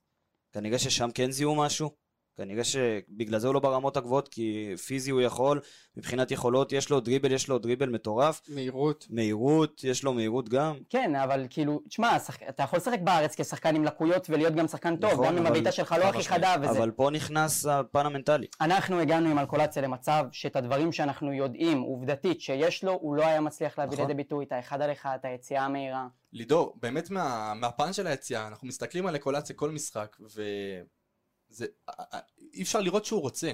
כנראה 0.51 0.79
ששם 0.79 1.09
כן 1.13 1.31
זיהו 1.31 1.55
משהו, 1.55 1.95
כנראה 2.37 2.63
שבגלל 2.63 3.39
זה 3.39 3.47
הוא 3.47 3.53
לא 3.53 3.59
ברמות 3.59 3.97
הגבוהות, 3.97 4.27
כי 4.27 4.73
פיזי 4.85 5.11
הוא 5.11 5.21
יכול, 5.21 5.59
מבחינת 5.97 6.31
יכולות, 6.31 6.71
יש 6.71 6.89
לו 6.89 6.99
דריבל, 6.99 7.31
יש 7.31 7.47
לו 7.49 7.59
דריבל 7.59 7.89
מטורף, 7.89 8.41
מהירות. 8.49 9.07
מהירות, 9.09 9.83
יש 9.83 10.03
לו 10.03 10.13
מהירות 10.13 10.49
גם. 10.49 10.75
כן, 10.89 11.15
אבל 11.15 11.47
כאילו, 11.49 11.81
תשמע, 11.89 12.19
שח... 12.19 12.37
אתה 12.49 12.63
יכול 12.63 12.77
לשחק 12.77 12.99
בארץ 13.03 13.35
כשחקן 13.41 13.75
עם 13.75 13.83
לקויות 13.83 14.29
ולהיות 14.29 14.55
גם 14.55 14.67
שחקן 14.67 14.95
טוב, 14.95 15.11
נכון, 15.11 15.25
גם 15.25 15.31
אם 15.33 15.37
אבל- 15.37 15.47
הבעיטה 15.47 15.71
שלך 15.71 15.95
לא 15.99 16.03
הכי. 16.05 16.23
חדה 16.23 16.55
וזה. 16.61 16.69
אבל 16.71 16.91
פה 16.91 17.09
נכנס 17.09 17.65
הפן 17.65 18.05
המנטלי. 18.05 18.47
אנחנו 18.61 18.99
הגענו 18.99 19.29
עם 19.29 19.39
אלקולציה 19.39 19.81
למצב 19.81 20.25
שאת 20.31 20.55
הדברים 20.55 20.91
שאנחנו 20.91 21.33
יודעים 21.33 21.81
עובדתית 21.81 22.41
שיש 22.41 22.83
לו, 22.83 22.91
הוא 23.01 23.15
לא 23.15 23.25
היה 23.25 23.41
מצליח 23.41 23.79
להביא 23.79 23.93
נכון. 23.93 24.07
לידי 24.07 24.23
ביטוי 24.23 24.45
את 24.45 24.51
האחד 24.51 24.81
על 24.81 24.91
אחד, 24.91 25.17
את 25.19 25.25
היציאה 25.25 25.65
המהירה. 25.65 26.07
לידור, 26.33 26.73
באמת 26.81 27.09
מה, 27.09 27.53
מהפן 27.55 27.93
של 27.93 28.07
היציאה, 28.07 28.47
אנחנו 28.47 28.67
מסתכלים 28.67 29.05
על 29.05 29.15
אקולציה 29.15 29.55
כל 29.55 29.71
משחק, 29.71 30.15
וזה... 31.53 31.65
אי 32.53 32.61
אפשר 32.63 32.81
לראות 32.81 33.05
שהוא 33.05 33.21
רוצה. 33.21 33.51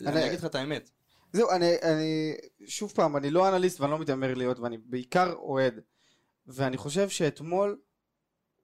אני- 0.00 0.08
אני 0.08 0.26
אגיד 0.26 0.38
לך 0.38 0.44
את 0.44 0.54
האמת. 0.54 0.90
זהו, 1.32 1.50
אני, 1.50 1.74
אני, 1.82 2.34
שוב 2.66 2.92
פעם, 2.92 3.16
אני 3.16 3.30
לא 3.30 3.48
אנליסט 3.48 3.80
ואני 3.80 3.92
לא 3.92 3.98
מתיימר 3.98 4.34
להיות, 4.34 4.58
ואני 4.58 4.78
בעיקר 4.78 5.32
אוהד. 5.32 5.80
ואני 6.46 6.76
חושב 6.76 7.08
שאתמול 7.08 7.80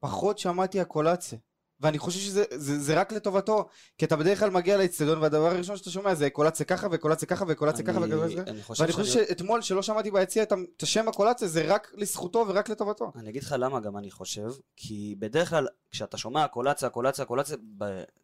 פחות 0.01 0.39
שמעתי 0.39 0.81
הקולציה. 0.81 1.39
ואני 1.81 1.99
חושב 1.99 2.21
שזה 2.21 2.45
זה, 2.51 2.79
זה 2.79 3.01
רק 3.01 3.13
לטובתו, 3.13 3.69
כי 3.99 4.05
אתה 4.05 4.17
בדרך 4.17 4.39
כלל 4.39 4.51
מגיע 4.51 4.77
לאצטדיון 4.77 5.19
והדבר 5.19 5.47
הראשון 5.47 5.77
שאתה 5.77 5.91
שומע 5.91 6.15
זה 6.15 6.31
קולציה 6.31 6.67
ככה 6.67 6.87
וקולציה 6.91 7.29
ככה 7.29 7.45
וקולציה 7.49 7.87
ככה 7.87 7.99
וקולציה 8.03 8.45
ככה. 8.45 8.63
חושב 8.63 8.83
ואני 8.83 8.93
חושב 8.93 9.13
שאני- 9.13 9.27
שאתמול 9.27 9.63
שלא 9.63 9.83
שמעתי 9.83 10.11
ביציע 10.11 10.43
את 10.43 10.53
השם 10.83 11.09
הקולציה 11.09 11.49
זה 11.49 11.63
רק 11.67 11.93
לזכותו 11.95 12.45
ורק 12.49 12.69
לטובתו. 12.69 13.13
אני 13.17 13.31
אגיד 13.31 13.43
לך 13.43 13.55
למה 13.59 13.81
גם 13.81 13.97
אני 13.97 14.11
חושב, 14.11 14.49
כי 14.77 15.15
בדרך 15.19 15.51
כלל 15.51 15.67
כשאתה 15.91 16.19
שומע 16.19 16.47
קולציה, 16.49 16.89
קולציה, 16.89 17.25
קולציה, 17.25 17.57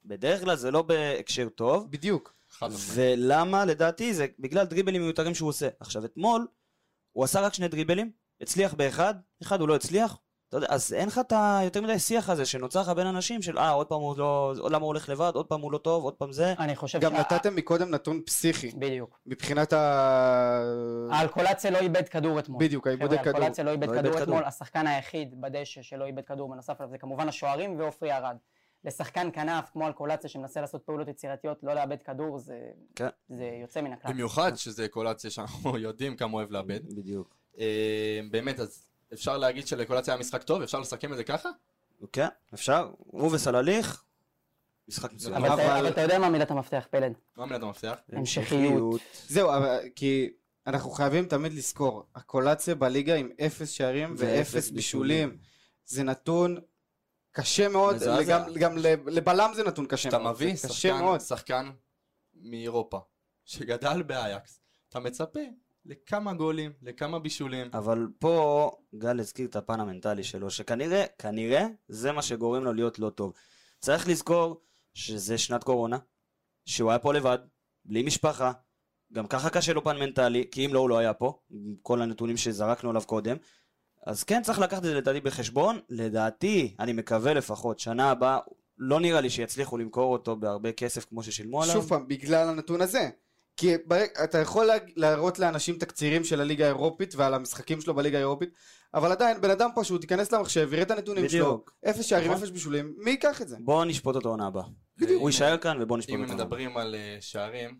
בדרך 0.04 0.40
כלל 0.40 0.56
זה 0.56 0.70
לא 0.70 0.82
בהקשר 0.82 1.48
טוב, 1.48 1.90
בדיוק. 1.90 2.32
ולמה 2.94 3.64
לדעתי 3.64 4.14
זה 4.14 4.26
בגלל 4.38 4.64
דריבלים 4.66 5.02
מיותרים 5.02 5.34
שהוא 5.34 5.48
עושה. 5.48 5.68
עכשיו 5.80 6.04
אתמול 6.04 6.46
הוא 7.12 7.24
עשה 7.24 7.40
רק 7.40 7.54
שני 7.54 7.68
דריבלים, 7.68 8.10
הצליח 8.40 8.74
באחד, 8.74 9.14
אחד 9.42 9.60
הוא 9.60 9.68
לא 9.68 9.74
הצליח, 9.74 10.16
אתה 10.52 10.58
יודע, 10.58 10.66
אז 10.70 10.92
אין 10.92 11.08
לך 11.08 11.18
את 11.18 11.32
היותר 11.36 11.80
מדי 11.80 11.98
שיח 11.98 12.28
הזה 12.30 12.46
שנוצר 12.46 12.80
לך 12.80 12.88
בין 12.88 13.06
אנשים 13.06 13.42
של 13.42 13.58
אה 13.58 13.70
עוד 13.70 13.86
פעם 13.86 14.00
הוא 14.00 14.18
לא, 14.18 14.54
למה 14.56 14.76
הוא 14.76 14.86
הולך 14.86 15.08
לבד, 15.08 15.32
עוד 15.34 15.46
פעם 15.46 15.60
הוא 15.60 15.72
לא 15.72 15.78
טוב, 15.78 16.04
עוד 16.04 16.14
פעם 16.14 16.32
זה. 16.32 16.54
אני 16.58 16.76
חושב 16.76 17.00
גם 17.00 17.12
שה- 17.12 17.20
נתתם 17.20 17.56
מקודם 17.56 17.90
נתון 17.90 18.20
פסיכי, 18.26 18.70
בדיוק. 18.78 19.20
מבחינת 19.26 19.72
ה... 19.72 19.78
האלקולציה 21.10 21.70
לא 21.70 21.78
איבד 21.78 22.08
כדור 22.08 22.38
אתמול. 22.38 22.64
בדיוק, 22.64 22.86
העיבודי 22.86 23.08
חבר'ה, 23.18 23.24
כדור. 23.24 23.34
האלקולציה 23.36 23.64
לא 23.64 23.70
איבד 23.70 23.86
לא 23.86 23.92
איבד 23.92 24.02
כדור 24.02 24.12
כדור. 24.12 24.22
אתמול, 24.24 24.44
השחקן 24.44 24.86
היחיד 24.86 25.40
בדשא 25.40 25.82
שלא 25.82 26.04
איבד 26.04 26.24
כדור 26.24 26.50
בנוסף 26.50 26.80
עליו 26.80 26.90
זה 26.90 26.98
כמובן 26.98 27.28
השוערים 27.28 27.78
ועופרי 27.80 28.12
ארד. 28.12 28.36
לשחקן 28.84 29.28
כנף 29.32 29.70
כמו 29.72 29.86
אלקולציה 29.86 30.30
שמנסה 30.30 30.60
לעשות 30.60 30.82
פעולות 30.82 31.08
יצירתיות, 31.08 31.58
לא 31.62 31.74
לאבד 31.74 32.02
כדור 32.02 32.38
זה 32.38 32.58
כן. 32.94 33.08
זה 33.28 33.50
יוצא 33.62 33.80
מן 33.80 33.92
הכלל. 33.92 34.12
במיוחד 34.12 34.52
שזה 34.56 34.84
אקולציה 34.84 35.30
שאנחנו 35.30 35.78
יודעים 35.86 36.16
כמה 36.16 36.30
הוא 36.30 36.38
אוהב 36.38 36.50
לאבד. 36.50 36.80
בדיוק. 36.96 37.36
אה, 37.58 38.20
באמת, 38.30 38.60
אז 38.60 38.91
אפשר 39.12 39.36
להגיד 39.38 39.66
שלקולציה 39.66 40.14
היה 40.14 40.20
משחק 40.20 40.42
טוב? 40.42 40.62
אפשר 40.62 40.80
לסכם 40.80 41.12
את 41.12 41.16
זה 41.16 41.24
ככה? 41.24 41.48
כן, 42.12 42.26
אפשר, 42.54 42.90
הוא 42.98 43.30
וסלליך, 43.34 44.04
משחק 44.88 45.12
מצוין. 45.12 45.34
אבל 45.34 45.44
אתה- 45.54 45.54
אבל- 45.54 45.76
אבל 45.78 45.88
אתה 45.88 46.00
יודע 46.00 46.18
מה 46.18 46.28
מילת 46.30 46.50
המפתח, 46.50 46.86
פלד? 46.90 47.12
מה 47.36 47.46
מילת 47.46 47.62
המפתח? 47.62 47.94
המשכיות. 48.12 49.00
זהו, 49.28 49.50
אבל, 49.56 49.78
כי 49.96 50.30
אנחנו 50.66 50.90
חייבים 50.90 51.24
תמיד 51.26 51.52
לזכור, 51.52 52.06
הקולציה 52.14 52.74
בליגה 52.74 53.14
עם 53.14 53.30
אפס 53.46 53.68
שערים 53.70 54.14
ואפס 54.18 54.70
בישולים. 54.70 55.36
זה 55.86 56.02
נתון 56.02 56.56
קשה 57.32 57.68
מאוד. 57.68 57.96
גם, 58.28 58.42
גם 58.60 58.78
לב- 58.78 59.08
לבלם 59.08 59.50
זה 59.54 59.64
נתון 59.64 59.86
קשה 59.86 60.18
מאוד. 60.18 60.34
מביא 60.34 60.54
זה 60.56 60.68
קשה 60.68 60.74
שחקן. 60.88 61.18
שחקן 61.18 61.70
מאירופה, 62.34 63.00
שגדל 63.44 64.02
באייקס, 64.02 64.60
אתה 64.88 65.00
מצפה 65.00 65.40
לכמה 65.86 66.32
גולים, 66.32 66.72
לכמה 66.82 67.18
בישולים. 67.18 67.70
אבל 67.72 68.08
פה 68.18 68.70
גל 68.94 69.20
הזכיר 69.20 69.46
את 69.46 69.56
הפן 69.56 69.80
המנטלי 69.80 70.24
שלו, 70.24 70.50
שכנראה, 70.50 71.04
כנראה, 71.18 71.66
זה 71.88 72.12
מה 72.12 72.22
שגורם 72.22 72.64
לו 72.64 72.72
להיות 72.72 72.98
לא 72.98 73.10
טוב. 73.10 73.32
צריך 73.80 74.08
לזכור 74.08 74.62
שזה 74.94 75.38
שנת 75.38 75.64
קורונה, 75.64 75.98
שהוא 76.66 76.90
היה 76.90 76.98
פה 76.98 77.14
לבד, 77.14 77.38
בלי 77.84 78.02
משפחה, 78.02 78.52
גם 79.12 79.26
ככה 79.26 79.50
קשה 79.50 79.72
לו 79.72 79.84
פן 79.84 79.98
מנטלי, 79.98 80.44
כי 80.50 80.66
אם 80.66 80.74
לא 80.74 80.78
הוא 80.78 80.88
לא 80.88 80.98
היה 80.98 81.14
פה, 81.14 81.38
עם 81.50 81.74
כל 81.82 82.02
הנתונים 82.02 82.36
שזרקנו 82.36 82.90
עליו 82.90 83.02
קודם. 83.06 83.36
אז 84.06 84.24
כן 84.24 84.42
צריך 84.42 84.58
לקחת 84.58 84.78
את 84.78 84.82
זה 84.82 84.94
לדעתי 84.94 85.20
בחשבון, 85.20 85.78
לדעתי, 85.88 86.76
אני 86.78 86.92
מקווה 86.92 87.34
לפחות, 87.34 87.78
שנה 87.78 88.10
הבאה, 88.10 88.38
לא 88.78 89.00
נראה 89.00 89.20
לי 89.20 89.30
שיצליחו 89.30 89.78
למכור 89.78 90.12
אותו 90.12 90.36
בהרבה 90.36 90.72
כסף 90.72 91.04
כמו 91.04 91.22
ששילמו 91.22 91.62
עליו. 91.62 91.74
שוב 91.74 91.88
פעם, 91.88 92.08
בגלל 92.08 92.48
הנתון 92.48 92.80
הזה. 92.80 93.10
כי 93.56 93.74
ברק, 93.86 94.10
אתה 94.24 94.38
יכול 94.38 94.66
לה, 94.66 94.74
להראות 94.96 95.38
לאנשים 95.38 95.78
תקצירים 95.78 96.24
של 96.24 96.40
הליגה 96.40 96.64
האירופית 96.64 97.14
ועל 97.14 97.34
המשחקים 97.34 97.80
שלו 97.80 97.94
בליגה 97.94 98.18
האירופית, 98.18 98.50
אבל 98.94 99.12
עדיין 99.12 99.40
בן 99.40 99.50
אדם 99.50 99.70
פשוט 99.76 100.02
ייכנס 100.02 100.32
למחשב, 100.32 100.68
יראה 100.72 100.82
את 100.82 100.90
הנתונים 100.90 101.28
שלו, 101.28 101.44
בדיוק. 101.44 101.74
אפס 101.90 102.04
שערים, 102.04 102.30
נכון. 102.30 102.42
אפס 102.42 102.50
בישולים, 102.50 102.94
מי 102.98 103.10
ייקח 103.10 103.42
את 103.42 103.48
זה? 103.48 103.56
בואו 103.60 103.84
נשפוט 103.84 104.16
אותו 104.16 104.28
עונה 104.28 104.46
הבאה. 104.46 104.64
בדיוק. 104.98 105.20
הוא 105.20 105.30
יישאר 105.30 105.56
כאן 105.56 105.82
ובואו 105.82 105.98
נשפוט 105.98 106.14
אם 106.14 106.22
אותו. 106.22 106.32
הבאה. 106.32 106.44
מדברים 106.44 106.76
על 106.76 106.94
אה, 106.94 107.16
שערים, 107.20 107.78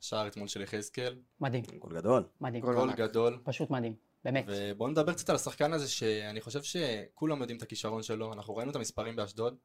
השער 0.00 0.26
אתמול 0.26 0.48
של 0.48 0.62
יחזקאל, 0.62 1.16
מדהים, 1.40 1.64
גול 1.78 1.94
גדול. 1.94 2.24
מדהים. 2.40 2.62
גול. 2.62 2.92
גדול. 2.92 3.38
פשוט 3.44 3.70
מדהים, 3.70 3.94
באמת. 4.24 4.44
ובואו 4.48 4.88
נדבר 4.88 5.12
קצת 5.12 5.30
על 5.30 5.36
השחקן 5.36 5.72
הזה 5.72 5.88
שאני 5.88 6.40
חושב 6.40 6.62
שכולם 6.62 7.40
יודעים 7.40 7.56
את 7.56 7.62
הכישרון 7.62 8.02
שלו, 8.02 8.32
אנחנו 8.32 8.56
ראינו 8.56 8.70
את 8.70 8.76
המספרים 8.76 9.16
באשדוד, 9.16 9.56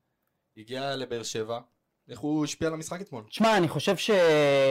הגיע 0.58 0.96
לבאר 0.96 1.24
שבע, 1.24 1.60
איך 2.10 2.20
הוא 2.20 2.44
השפיע 2.44 2.68
על 2.68 2.74
המשחק 2.74 3.02
אתמול. 3.02 3.24
תשמע, 3.30 3.58
אני 3.58 3.68
חושב 3.68 3.98
ש... 3.98 4.12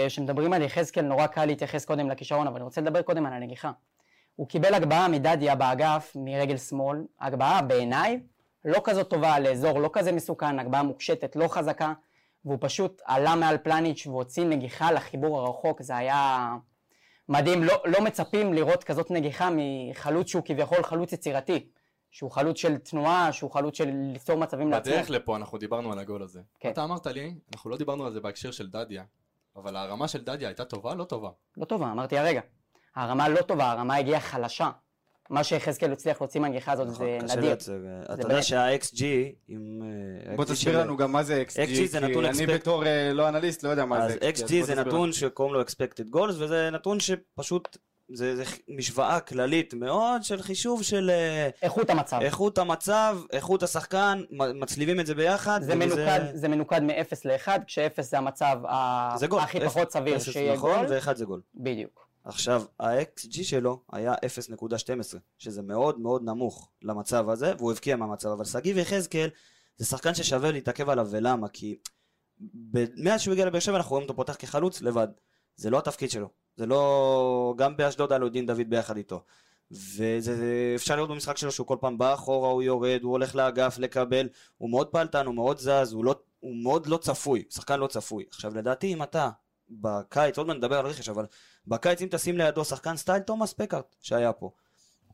שמדברים 0.08 0.52
על 0.52 0.62
יחזקאל, 0.62 1.04
נורא 1.04 1.26
קל 1.26 1.44
להתייחס 1.44 1.84
קודם 1.84 2.10
לכישרון, 2.10 2.46
אבל 2.46 2.56
אני 2.56 2.64
רוצה 2.64 2.80
לדבר 2.80 3.02
קודם 3.02 3.26
על 3.26 3.32
הנגיחה. 3.32 3.72
הוא 4.36 4.48
קיבל 4.48 4.74
הגבהה 4.74 5.08
מדדיה 5.08 5.54
באגף, 5.54 6.12
מרגל 6.16 6.56
שמאל. 6.56 6.98
הגבהה, 7.20 7.62
בעיניי, 7.62 8.20
לא 8.64 8.80
כזאת 8.84 9.10
טובה 9.10 9.38
לאזור, 9.38 9.78
לא 9.80 9.90
כזה 9.92 10.12
מסוכן, 10.12 10.58
הגבהה 10.58 10.82
מוקשטת, 10.82 11.36
לא 11.36 11.48
חזקה, 11.48 11.92
והוא 12.44 12.58
פשוט 12.60 13.02
עלה 13.04 13.34
מעל 13.34 13.58
פלניץ' 13.58 14.06
והוציא 14.06 14.44
נגיחה 14.44 14.92
לחיבור 14.92 15.40
הרחוק, 15.40 15.82
זה 15.82 15.96
היה 15.96 16.50
מדהים. 17.28 17.64
לא, 17.64 17.74
לא 17.84 18.00
מצפים 18.00 18.54
לראות 18.54 18.84
כזאת 18.84 19.10
נגיחה 19.10 19.48
מחלוץ 19.52 20.28
שהוא 20.28 20.42
כביכול 20.44 20.82
חלוץ 20.82 21.12
יצירתי. 21.12 21.66
שהוא 22.14 22.30
חלוץ 22.30 22.58
של 22.58 22.76
תנועה, 22.78 23.32
שהוא 23.32 23.50
חלוץ 23.50 23.76
של 23.78 23.90
ליצור 24.12 24.36
מצבים 24.38 24.70
לעצמו. 24.70 24.92
בדרך 24.92 25.10
לפה 25.10 25.36
אנחנו 25.36 25.58
דיברנו 25.58 25.92
על 25.92 25.98
הגול 25.98 26.22
הזה. 26.22 26.40
כן. 26.60 26.70
אתה 26.70 26.84
אמרת 26.84 27.06
לי, 27.06 27.34
אנחנו 27.54 27.70
לא 27.70 27.76
דיברנו 27.76 28.06
על 28.06 28.12
זה 28.12 28.20
בהקשר 28.20 28.50
של 28.50 28.70
דדיה, 28.70 29.04
אבל 29.56 29.76
הרמה 29.76 30.08
של 30.08 30.24
דדיה 30.24 30.48
הייתה 30.48 30.64
טובה? 30.64 30.94
לא 30.94 31.04
טובה. 31.04 31.30
לא 31.56 31.64
טובה, 31.64 31.92
אמרתי 31.92 32.18
הרגע. 32.18 32.40
הרמה 32.94 33.28
לא 33.28 33.42
טובה, 33.42 33.70
הרמה 33.70 33.96
הגיעה 33.96 34.20
חלשה. 34.20 34.70
מה 35.30 35.44
שיחזקאל 35.44 35.92
הצליח 35.92 36.20
להוציא 36.20 36.40
מהנגיחה 36.40 36.72
הזאת 36.72 36.88
נכון, 36.88 37.26
זה 37.26 37.36
נדיר. 37.36 37.52
אתה 38.14 38.22
יודע. 38.22 38.42
שה-XG, 38.42 39.04
עם... 39.48 39.82
אה, 40.30 40.36
בוא 40.36 40.44
XG 40.44 40.48
תסביר 40.48 40.80
לנו 40.80 40.96
גם 40.96 41.12
מה 41.12 41.22
זה 41.22 41.44
XG, 41.48 41.52
XG 41.56 41.86
זה 41.86 42.00
כי 42.00 42.06
נתון 42.06 42.24
אני 42.24 42.44
expect- 42.44 42.50
בתור 42.52 42.86
אה, 42.86 43.12
לא 43.12 43.28
אנליסט 43.28 43.62
לא 43.62 43.68
יודע 43.68 43.84
מה 43.84 43.98
אז 44.04 44.12
זה 44.12 44.18
XG 44.18 44.22
בוא 44.22 44.32
זה 44.46 44.72
תסביר 44.72 44.80
נתון. 44.80 45.12
שקוראים 45.12 45.54
לו 45.54 45.62
expected 45.62 46.14
goals, 46.16 46.34
וזה 46.38 46.70
נתון 46.72 47.00
שפשוט, 47.00 47.76
זה 48.12 48.36
זה 48.36 48.44
משוואה 48.68 49.20
כללית 49.20 49.74
מאוד 49.74 50.22
של 50.24 50.42
חישוב 50.42 50.82
של 50.82 51.10
אה, 51.10 51.48
איכות 51.62 51.90
המצב. 51.90 52.18
איכות 52.22 52.58
המצב, 52.58 53.18
איכות 53.32 53.62
השחקן, 53.62 54.22
מצליבים 54.30 55.00
את 55.00 55.06
זה 55.06 55.14
ביחד. 55.14 55.60
זה 55.62 55.74
מנוקד, 55.74 56.20
זה 56.34 56.48
מנוקד 56.48 56.80
מ-0 56.82 56.92
ל-1, 57.24 57.48
כש-0 57.66 58.02
זה 58.02 58.18
המצב 58.18 58.58
זה 59.16 59.26
גול. 59.26 59.40
הכי 59.40 59.58
אפס- 59.58 59.64
פחות 59.64 59.90
סביר 59.92 60.18
שיהיה 60.18 60.54
נכון, 60.54 60.76
גול. 60.78 60.86
ואחד 60.88 61.16
זה 61.16 61.24
גול. 61.24 61.40
בדיוק. 61.54 62.04
עכשיו, 62.24 62.62
ה-XG 62.80 63.42
שלו 63.44 63.80
היה 63.92 64.14
0.12, 64.14 64.76
שזה 65.38 65.62
מאוד 65.62 66.00
מאוד 66.00 66.22
נמוך 66.24 66.70
למצב 66.82 67.28
הזה, 67.28 67.52
והוא 67.58 67.72
הבקיע 67.72 67.96
מהמצב, 67.96 68.28
אבל 68.28 68.44
שגיב 68.44 68.78
יחזקאל 68.78 69.28
זה 69.76 69.86
שחקן 69.86 70.14
ששווה 70.14 70.50
להתעכב 70.50 70.88
עליו, 70.88 71.08
ולמה? 71.10 71.48
כי 71.48 71.78
מאז 72.96 73.20
שהוא 73.20 73.32
הגיע 73.32 73.46
לבאר 73.46 73.60
שבע 73.60 73.76
אנחנו 73.76 73.90
רואים 73.90 74.02
אותו 74.02 74.16
פותח 74.16 74.36
כחלוץ 74.38 74.82
לבד. 74.82 75.08
זה 75.56 75.70
לא 75.70 75.78
התפקיד 75.78 76.10
שלו. 76.10 76.43
זה 76.56 76.66
לא... 76.66 77.54
גם 77.58 77.76
באשדוד 77.76 78.12
היה 78.12 78.18
לו 78.18 78.28
דין 78.28 78.46
דוד 78.46 78.68
ביחד 78.70 78.96
איתו. 78.96 79.22
וזה 79.70 80.36
זה- 80.36 80.72
אפשר 80.76 80.96
לראות 80.96 81.10
במשחק 81.10 81.36
שלו 81.36 81.52
שהוא 81.52 81.66
כל 81.66 81.76
פעם 81.80 81.98
בא 81.98 82.14
אחורה, 82.14 82.48
הוא 82.50 82.62
יורד, 82.62 83.00
הוא 83.02 83.12
הולך 83.12 83.34
לאגף 83.34 83.78
לקבל, 83.78 84.28
הוא 84.58 84.70
מאוד 84.70 84.86
פעלתן, 84.86 85.26
הוא 85.26 85.34
מאוד 85.34 85.58
זז, 85.58 85.92
הוא, 85.92 86.04
לא, 86.04 86.14
הוא 86.40 86.56
מאוד 86.62 86.86
לא 86.86 86.96
צפוי, 86.96 87.44
שחקן 87.50 87.80
לא 87.80 87.86
צפוי. 87.86 88.24
עכשיו 88.30 88.54
לדעתי 88.54 88.92
אם 88.92 89.02
אתה 89.02 89.30
בקיץ, 89.70 90.38
עוד 90.38 90.46
מעט 90.46 90.56
נדבר 90.56 90.78
על 90.78 90.86
רכש, 90.86 91.08
אבל 91.08 91.26
בקיץ 91.66 92.02
אם 92.02 92.08
תשים 92.10 92.38
לידו 92.38 92.64
שחקן 92.64 92.96
סטייל 92.96 93.22
תומאס 93.22 93.52
פקארט 93.52 93.96
שהיה 94.00 94.32
פה, 94.32 94.50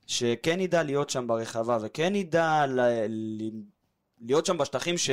שכן 0.06 0.60
ידע 0.60 0.82
להיות 0.82 1.10
שם 1.10 1.26
ברחבה 1.26 1.78
וכן 1.82 2.14
ידע 2.14 2.66
ל... 2.66 2.80
ל... 3.08 3.50
להיות 4.20 4.46
שם 4.46 4.58
בשטחים 4.58 4.98
ש... 4.98 5.10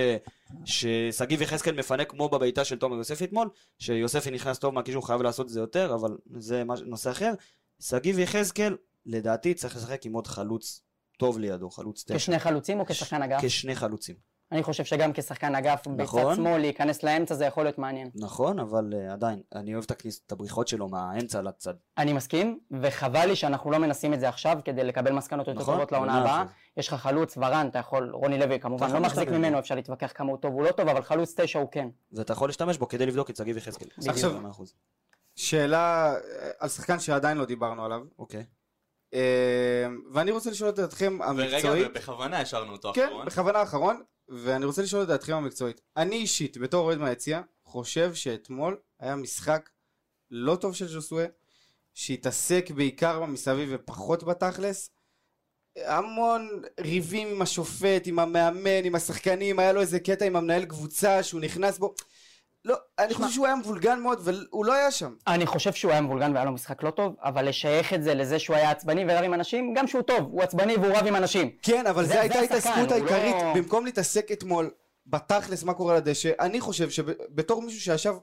ששגיב 0.66 1.42
יחזקאל 1.42 1.76
מפנה 1.76 2.06
כמו 2.06 2.30
בביתה 2.30 2.66
של 2.66 2.78
תומר 2.78 2.96
יוספי 2.96 3.24
אתמול, 3.24 3.50
שיוספי 3.80 4.32
נכנס 4.32 4.60
טוב 4.60 4.74
מהקישור 4.74 5.08
חייב 5.08 5.22
לעשות 5.22 5.46
את 5.46 5.52
זה 5.52 5.60
יותר, 5.60 5.96
אבל 5.96 6.18
זה 6.38 6.64
נושא 6.86 7.12
אחר. 7.12 7.34
שגיב 7.80 8.20
יחזקאל, 8.20 8.78
לדעתי 9.06 9.54
צריך 9.54 9.76
לשחק 9.76 10.06
עם 10.06 10.14
עוד 10.14 10.28
חלוץ 10.28 10.82
טוב 11.18 11.40
לידו, 11.40 11.70
חלוץ 11.70 12.04
תשע. 12.04 12.18
כשני 12.18 12.40
חלוצים 12.40 12.80
או 12.80 12.86
כשחקן 12.86 13.22
אגף? 13.22 13.40
כשני 13.42 13.76
חלוצים. 13.76 14.16
אני 14.52 14.64
חושב 14.64 14.84
שגם 14.84 15.14
כשחקן 15.14 15.56
אגף 15.56 15.88
בצד 15.88 16.04
נכון. 16.04 16.36
שמאל 16.36 16.58
להיכנס 16.58 17.04
לאמצע 17.04 17.36
זה 17.36 17.46
יכול 17.46 17.64
להיות 17.64 17.78
מעניין. 17.78 18.10
נכון, 18.16 18.60
אבל 18.60 18.94
uh, 18.94 19.14
עדיין, 19.14 19.42
אני 19.56 19.74
אוהב 19.74 19.84
את, 19.84 19.92
הכניס, 19.92 20.22
את 20.28 20.32
הבריחות 20.32 20.68
שלו 20.68 20.88
מהאמצע 20.88 21.42
לצד. 21.42 21.74
אני 21.98 22.14
מסכים, 22.14 22.60
וחבל 22.82 23.26
לי 23.26 23.36
שאנחנו 23.36 23.72
לא 23.72 23.78
מנסים 23.78 24.14
את 24.14 24.20
זה 24.20 24.30
עכשיו 24.30 24.58
כדי 24.66 24.84
לקבל 24.84 25.12
מסקנות 25.12 25.48
יותר 25.48 25.60
נכון, 25.60 25.74
טובות 25.74 25.92
לעונה 25.92 26.22
הבאה. 26.22 26.46
יש 26.78 26.88
לך 26.88 26.94
חלוץ, 26.94 27.38
ורן, 27.38 27.68
אתה 27.68 27.80
יכול, 27.80 28.10
רוני 28.14 28.38
לוי 28.38 28.60
כמובן, 28.60 28.92
לא 28.92 29.00
מחזיק 29.00 29.30
ממנו, 29.30 29.54
בו. 29.54 29.60
אפשר 29.60 29.76
להתווכח 29.76 30.12
כמה 30.16 30.32
הוא 30.32 30.38
טוב, 30.38 30.54
הוא 30.54 30.64
לא 30.64 30.72
טוב, 30.72 30.90
אבל 30.90 31.02
חלוץ 31.02 31.40
תשע 31.40 31.60
הוא 31.60 31.68
כן. 31.72 31.88
ואתה 32.12 32.34
יכול 32.34 32.50
להשתמש 32.50 32.78
בו 32.78 32.88
כדי 32.88 33.06
לבדוק 33.06 33.30
את 33.30 33.36
שגיב 33.36 33.58
יחזקאל. 33.58 33.88
עכשיו-. 34.08 34.34
שאלה 35.36 36.14
אה, 36.14 36.50
על 36.60 36.70
שחקן 36.70 37.00
שעדיין 37.00 37.38
לא 37.38 37.46
דיברנו 37.46 37.86
עליו, 37.86 38.02
אוקיי. 38.20 38.44
אה, 39.14 39.88
ואני 40.14 40.32
רוצה 40.32 40.50
לשאול 40.52 40.70
את 40.70 40.76
דעתכם 40.76 41.18
ורגע, 41.38 41.56
המקצועית, 41.56 41.94
בכוונה 41.94 42.40
השארנו 42.40 42.72
אותו 42.72 42.92
כן, 42.94 43.08
אחרון. 43.08 43.26
בכוונה 43.26 43.64
אחרון, 43.64 44.02
ואני 44.30 44.66
רוצה 44.66 44.82
לשאול 44.82 45.04
את 45.04 45.08
דעתכם 45.08 45.34
המקצועית. 45.34 45.82
אני 45.98 46.16
אישית, 46.16 46.58
בתור 46.58 46.86
אוהד 46.86 46.98
מהיציע, 46.98 47.42
חושב 47.64 48.14
שאתמול 48.14 48.78
היה 49.00 49.16
משחק 49.16 49.70
לא 50.32 50.56
טוב 50.56 50.76
של 50.76 50.88
ז'וסווה, 50.88 51.26
שהתעסק 51.94 52.72
בעיקר 52.72 53.20
במסביב 53.20 53.70
ופחות 53.72 54.24
בתכלס. 54.24 54.90
המון 55.76 56.62
ריבים 56.80 57.28
עם 57.28 57.42
השופט, 57.42 58.08
עם 58.08 58.20
המאמן, 58.20 58.84
עם 58.84 58.96
השחקנים, 58.96 59.60
היה 59.60 59.74
לו 59.74 59.82
איזה 59.82 60.00
קטע 60.00 60.26
עם 60.26 60.36
המנהל 60.36 60.66
קבוצה 60.66 61.24
שהוא 61.24 61.42
נכנס 61.42 61.78
בו. 61.78 61.94
לא, 62.66 62.76
אני 63.00 63.14
חושב 63.14 63.30
שהוא 63.30 63.46
היה 63.46 63.56
מבולגן 63.56 64.00
מאוד, 64.00 64.20
והוא 64.24 64.66
לא 64.66 64.74
היה 64.74 64.92
שם. 64.92 65.14
אני 65.28 65.46
חושב 65.46 65.74
שהוא 65.74 65.92
היה 65.92 66.02
מבולגן 66.02 66.32
והיה 66.34 66.46
לו 66.46 66.52
משחק 66.52 66.84
לא 66.84 66.90
טוב, 66.92 67.16
אבל 67.24 67.48
לשייך 67.50 67.94
את 67.94 68.04
זה 68.04 68.14
לזה 68.14 68.40
שהוא 68.40 68.56
היה 68.56 68.72
עצבני 68.72 69.06
ורב 69.08 69.24
עם 69.24 69.34
אנשים, 69.34 69.74
גם 69.74 69.88
שהוא 69.88 70.02
טוב, 70.02 70.20
הוא 70.32 70.42
עצבני 70.44 70.76
והוא 70.76 70.96
רב 70.98 71.08
עם 71.08 71.16
אנשים. 71.16 71.52
כן, 71.62 71.88
אבל 71.88 72.06
זה- 72.06 72.14
זו 72.14 72.20
הייתה 72.20 72.40
ההתעסקות 72.40 72.76
הוא 72.92 72.94
העיקרית, 72.94 73.36
לא- 73.36 73.54
במקום 73.56 73.86
להתעסק 73.86 74.32
אתמול 74.32 74.70
בתכלס 75.08 75.64
מה 75.64 75.74
קורה 75.74 75.92
על 75.92 75.98
הדשא, 75.98 76.32
אני 76.40 76.60
חושב 76.62 76.90
שבתור 76.90 77.62
מישהו 77.62 77.82
שישב 77.82 78.14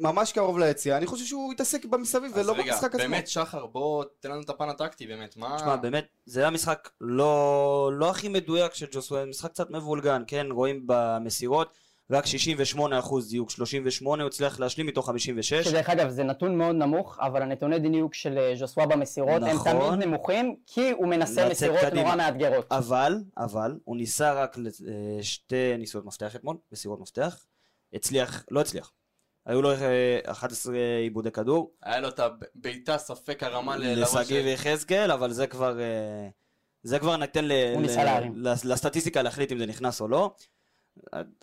ממש 0.00 0.32
קרוב 0.32 0.58
ליציאה, 0.58 0.96
אני 0.96 1.06
חושב 1.06 1.24
שהוא 1.24 1.52
התעסק 1.52 1.84
במסביב 1.84 2.32
אז 2.38 2.38
ולא 2.46 2.52
רגע, 2.52 2.62
במשחק 2.72 2.94
עצמו. 2.94 2.98
באמת 2.98 3.28
שחר, 3.28 3.66
בוא 3.66 4.04
תן 4.20 4.30
לנו 4.30 4.40
את 4.42 4.50
הפן 4.50 4.68
הטקטי 4.68 5.06
באמת, 5.06 5.36
מה... 5.36 5.56
תשמע, 5.56 5.76
באמת, 5.76 6.04
זה 6.26 6.40
היה 6.40 6.50
משחק 6.50 6.88
לא, 7.00 7.90
לא 7.94 8.10
הכי 8.10 8.28
מדויק 8.28 8.74
של 8.74 8.86
ג'וסווה, 8.92 9.24
משחק 9.24 9.50
קצת 9.50 9.70
מבולגן, 9.70 10.22
כן, 10.26 10.46
רואים 10.50 10.82
במסירות, 10.86 11.72
רק 12.10 12.24
68% 12.76 12.78
דיוק, 13.28 13.50
38 13.50 14.22
הוא 14.22 14.28
הצליח 14.28 14.60
להשלים 14.60 14.86
מתוך 14.86 15.06
56. 15.06 15.52
שדרך 15.68 15.90
אגב 15.90 16.08
זה 16.08 16.22
נתון 16.24 16.58
מאוד 16.58 16.76
נמוך, 16.76 17.18
אבל 17.20 17.42
הנתוני 17.42 17.78
דיוק 17.78 18.14
של 18.14 18.38
אה, 18.38 18.56
ז'וסווה 18.56 18.86
במסירות 18.86 19.42
הם 19.42 19.48
נכון. 19.54 19.72
תמיד 19.94 20.06
נמוכים, 20.08 20.56
כי 20.66 20.90
הוא 20.90 21.08
מנסה 21.08 21.48
מסירות 21.48 21.78
קדימה. 21.80 22.02
נורא 22.02 22.16
מאתגרות. 22.16 22.66
אבל, 22.72 23.14
אבל, 23.38 23.78
הוא 23.84 23.96
ניסה 23.96 24.32
רק 24.32 24.56
לשתי 25.18 25.76
ניסיונות 25.78 26.06
מפתח 26.06 26.36
אתמול, 26.36 26.56
מסירות 26.72 27.00
מפתח, 27.00 27.44
הצליח, 27.92 28.44
לא 28.50 28.60
הצליח. 28.60 28.92
היו 29.46 29.62
לו 29.62 29.70
אה, 29.72 29.76
11 30.26 30.74
עיבודי 31.02 31.30
כדור, 31.30 31.72
היה 31.82 32.00
לו 32.00 32.08
את 32.08 32.20
הבעיטה 32.20 32.98
ספק 32.98 33.42
הרמה 33.42 33.76
ל- 33.76 33.94
לראש 34.00 34.14
לשגיב 34.14 34.46
יחזקאל, 34.46 35.10
אבל 35.12 35.32
זה 35.32 35.46
כבר, 35.46 35.80
אה, 35.80 36.28
זה 36.82 36.98
כבר 36.98 37.16
ניתן 37.16 37.44
ל- 37.44 37.52
הוא 37.74 37.82
ל- 37.82 37.86
ניסה 37.86 38.04
להרים. 38.04 38.32
לס- 38.36 38.64
לסטטיסטיקה 38.64 39.22
להחליט 39.22 39.52
אם 39.52 39.58
זה 39.58 39.66
נכנס 39.66 40.00
או 40.00 40.08
לא. 40.08 40.34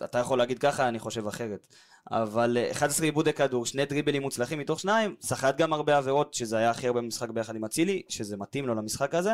אתה 0.04 0.18
יכול 0.18 0.38
להגיד 0.38 0.58
ככה, 0.58 0.88
אני 0.88 0.98
חושב 0.98 1.26
אחרת. 1.26 1.66
אבל 2.10 2.56
אה, 2.56 2.70
11 2.70 3.06
עיבודי 3.06 3.32
כדור, 3.32 3.66
שני 3.66 3.86
דריבלים 3.86 4.22
מוצלחים 4.22 4.58
מתוך 4.58 4.80
שניים, 4.80 5.16
סחט 5.20 5.56
גם 5.56 5.72
הרבה 5.72 5.96
עבירות, 5.96 6.34
שזה 6.34 6.58
היה 6.58 6.70
הכי 6.70 6.86
הרבה 6.86 7.00
משחק 7.00 7.28
ביחד 7.28 7.56
עם 7.56 7.64
אצילי, 7.64 8.02
שזה 8.08 8.36
מתאים 8.36 8.66
לו 8.66 8.74
למשחק 8.74 9.14
הזה, 9.14 9.32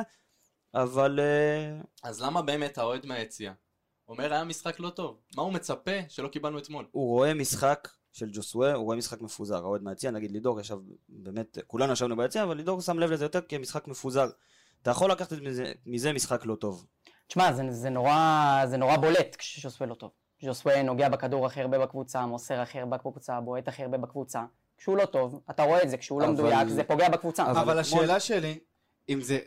אבל 0.75 1.21
אה, 1.21 1.81
אז 2.03 2.23
למה 2.23 2.43
באמת 2.43 2.79
האוהד 2.79 3.07
מהיציע 3.07 3.53
אומר 4.09 4.33
היה 4.33 4.45
משחק 4.45 4.81
לא 4.81 4.91
טוב. 4.91 5.21
מה 5.37 5.43
הוא 5.43 5.53
מצפה 5.53 5.91
שלא 6.09 6.29
קיבלנו 6.29 6.59
אתמול? 6.59 6.87
הוא 6.91 7.09
רואה 7.09 7.35
משחק 7.35 7.89
של 8.12 8.31
ג'וסווה, 8.33 8.75
הוא 8.75 8.85
רואה 8.85 8.97
משחק 8.97 9.21
מפוזר. 9.21 9.57
האוהד 9.57 9.83
מהיציע, 9.83 10.11
נגיד 10.11 10.31
לידור 10.31 10.61
ישב, 10.61 10.79
באמת, 11.09 11.59
כולנו 11.67 11.93
ישבנו 11.93 12.17
ביציע, 12.17 12.43
אבל 12.43 12.57
לידור 12.57 12.81
שם 12.81 12.99
לב 12.99 13.11
לזה 13.11 13.25
יותר 13.25 13.41
כמשחק 13.49 13.89
מפוזר. 13.89 14.29
אתה 14.83 14.91
יכול 14.91 15.11
לקחת 15.11 15.33
מזה, 15.33 15.73
מזה 15.87 16.12
משחק 16.12 16.47
לא 16.47 16.55
טוב. 16.55 16.87
תשמע, 17.27 17.53
זה, 17.53 17.62
זה, 17.70 17.91
נורא, 17.91 18.16
זה 18.66 18.77
נורא 18.77 18.97
בולט 18.97 19.37
כשז'וסווה 19.37 19.87
לא 19.87 19.95
טוב. 19.95 20.11
ז'וסווה 20.43 20.83
נוגע 20.83 21.09
בכדור 21.09 21.47
הכי 21.47 21.61
הרבה 21.61 21.79
בקבוצה, 21.79 22.27
מוסר 22.27 22.61
הכי 22.61 22.79
הרבה 22.81 22.97
בקבוצה, 22.97 23.41
בועט 23.41 23.68
הכי 23.68 23.83
הרבה 23.83 23.99
בקבוצה. 23.99 24.43
כשהוא 24.79 24.97
לא 24.97 25.05
טוב, 25.07 25.41
אתה 25.51 25.62
רואה 25.62 25.83
את 25.83 25.91
זה, 25.91 25.97
כשהוא 25.97 26.20
לא 26.20 26.27
אבל- 26.27 26.33
מדויק, 26.35 26.68
זה 26.68 26.85
פוגע 26.85 27.09
בקבוצה. 27.09 27.43
אבל 27.51 27.61
אתמול- 27.61 27.79
השאלה 27.79 28.20
שלי, 28.20 28.59
אם 29.09 29.20
זה... 29.20 29.39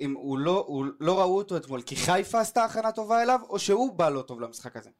אם 0.00 0.14
הוא 0.16 0.38
לא, 0.38 0.64
הוא 0.66 0.86
לא 1.00 1.20
ראו 1.20 1.36
אותו 1.36 1.56
אתמול 1.56 1.82
כי 1.82 1.96
חיפה 1.96 2.40
עשתה 2.40 2.64
הכנה 2.64 2.92
טובה 2.92 3.22
אליו, 3.22 3.40
או 3.48 3.58
שהוא 3.58 3.92
בא 3.92 4.08
לא 4.08 4.22
טוב 4.22 4.40
למשחק 4.40 4.76
הזה? 4.76 4.90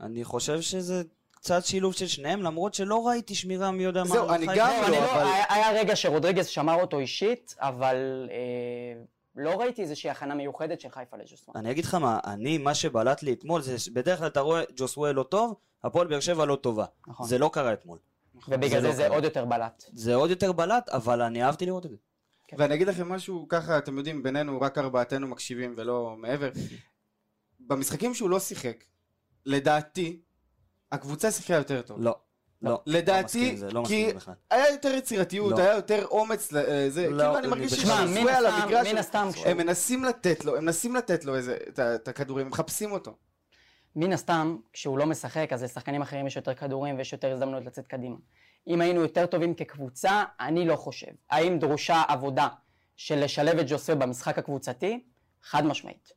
אני 0.00 0.24
חושב 0.24 0.60
שזה 0.60 1.02
קצת 1.30 1.64
שילוב 1.64 1.92
של 1.94 2.06
שניהם, 2.06 2.42
למרות 2.42 2.74
שלא 2.74 3.06
ראיתי 3.08 3.34
שמירה 3.34 3.70
מי 3.70 3.82
יודע 3.84 4.02
מה. 4.02 4.08
זהו, 4.08 4.30
אני. 4.30 4.46
גם 4.46 4.54
לא, 4.80 4.86
אני 4.86 4.96
לא, 4.96 5.12
אבל- 5.12 5.22
היה, 5.24 5.44
היה 5.48 5.80
רגע 5.80 5.96
שרודריגז 5.96 6.46
שמר 6.46 6.80
אותו 6.80 6.98
אישית, 6.98 7.54
אבל 7.58 8.28
אה, 8.30 9.02
לא 9.36 9.60
ראיתי 9.60 9.82
איזושהי 9.82 10.10
הכנה 10.10 10.34
מיוחדת 10.34 10.80
של 10.80 10.90
חיפה 10.90 11.16
לג'וסווה. 11.16 11.60
אני 11.60 11.70
אגיד 11.70 11.84
לך 11.84 11.94
מה, 11.94 12.20
אני, 12.24 12.58
מה 12.58 12.74
שבלט 12.74 13.22
לי 13.22 13.32
אתמול, 13.32 13.62
זה 13.62 13.76
בדרך 13.92 14.18
כלל 14.18 14.28
אתה 14.28 14.40
רואה 14.40 14.62
ג'וסווה 14.76 15.12
לא 15.12 15.22
טוב, 15.22 15.54
הפועל 15.84 16.06
באר 16.06 16.20
שבע 16.20 16.44
לא 16.44 16.56
טובה. 16.56 16.84
נכון. 17.06 17.26
זה 17.26 17.38
לא 17.38 17.50
קרה 17.52 17.72
אתמול. 17.72 17.98
ובגלל 18.48 18.68
זה 18.68 18.80
זה 18.80 18.88
לא 18.88 18.92
זה. 18.92 19.08
עוד 19.08 19.24
יותר 19.24 19.44
בלט. 19.44 19.84
זה 19.92 20.14
עוד 20.14 20.30
יותר 20.30 20.52
בלט, 20.52 20.88
אבל 20.88 21.22
אני 21.22 21.44
אהבתי 21.44 21.66
לראות 21.66 21.86
את 21.86 21.90
זה. 21.90 21.96
ואני 22.58 22.74
אגיד 22.74 22.88
לכם 22.88 23.08
משהו 23.08 23.46
ככה, 23.48 23.78
אתם 23.78 23.98
יודעים, 23.98 24.22
בינינו 24.22 24.60
רק 24.60 24.78
ארבעתנו 24.78 25.28
מקשיבים 25.28 25.74
ולא 25.76 26.14
מעבר. 26.18 26.50
במשחקים 27.60 28.14
שהוא 28.14 28.30
לא 28.30 28.40
שיחק, 28.40 28.84
לדעתי, 29.46 30.20
הקבוצה 30.92 31.30
שיחקה 31.30 31.54
יותר 31.54 31.82
טוב. 31.82 32.00
לא. 32.00 32.16
לא. 32.62 32.80
לדעתי, 32.86 33.12
לא 33.14 33.24
מסכים 33.24 33.50
עם 33.50 33.56
זה, 33.56 33.70
לא 33.70 33.82
מסכים 33.82 34.08
עם 34.10 34.18
כי 34.18 34.24
זה. 34.26 34.32
היה 34.50 34.70
יותר 34.70 34.88
יצירתיות, 34.94 35.52
לא. 35.52 35.58
היה 35.58 35.74
יותר 35.74 36.04
אומץ, 36.06 36.52
לזה, 36.52 37.10
לא, 37.10 37.16
כאילו 37.16 37.30
אני 37.32 37.38
אני 37.38 37.46
מרגיש 37.46 37.72
בכלל- 37.72 37.82
תשמע, 37.84 38.06
ששופוי 38.06 38.22
מן 38.22 38.28
על 38.28 38.46
הסתם, 38.46 38.62
המגרש, 38.62 38.86
מן 38.92 38.98
הסתם, 38.98 39.28
הם 39.44 39.56
מנסים 39.56 40.04
לתת 40.04 40.44
לו, 40.44 40.56
הם 40.56 40.64
מנסים 40.64 40.96
לתת 40.96 41.24
לו 41.24 41.34
איזה, 41.36 41.56
את 41.68 41.78
ה- 41.78 41.94
את 41.94 42.08
הכדורים, 42.08 42.46
הם 42.46 42.50
מחפשים 42.52 42.92
אותו. 42.92 43.14
מן 43.96 44.12
הסתם, 44.12 44.56
כשהוא 44.72 44.98
לא 44.98 45.06
משחק, 45.06 45.48
אז 45.52 45.62
לשחקנים 45.62 46.02
אחרים 46.02 46.26
יש 46.26 46.36
יותר 46.36 46.54
כדורים 46.54 46.98
ויש 46.98 47.12
יותר 47.12 47.32
הזדמנות 47.32 47.64
לצאת 47.64 47.86
קדימה. 47.86 48.16
אם 48.66 48.80
היינו 48.80 49.00
יותר 49.00 49.26
טובים 49.26 49.54
כקבוצה, 49.54 50.24
אני 50.40 50.66
לא 50.66 50.76
חושב. 50.76 51.06
האם 51.30 51.58
דרושה 51.58 52.02
עבודה 52.08 52.48
של 52.96 53.24
לשלב 53.24 53.58
את 53.58 53.66
ג'וסה 53.68 53.94
במשחק 53.94 54.38
הקבוצתי? 54.38 55.04
חד 55.42 55.66
משמעית. 55.66 56.12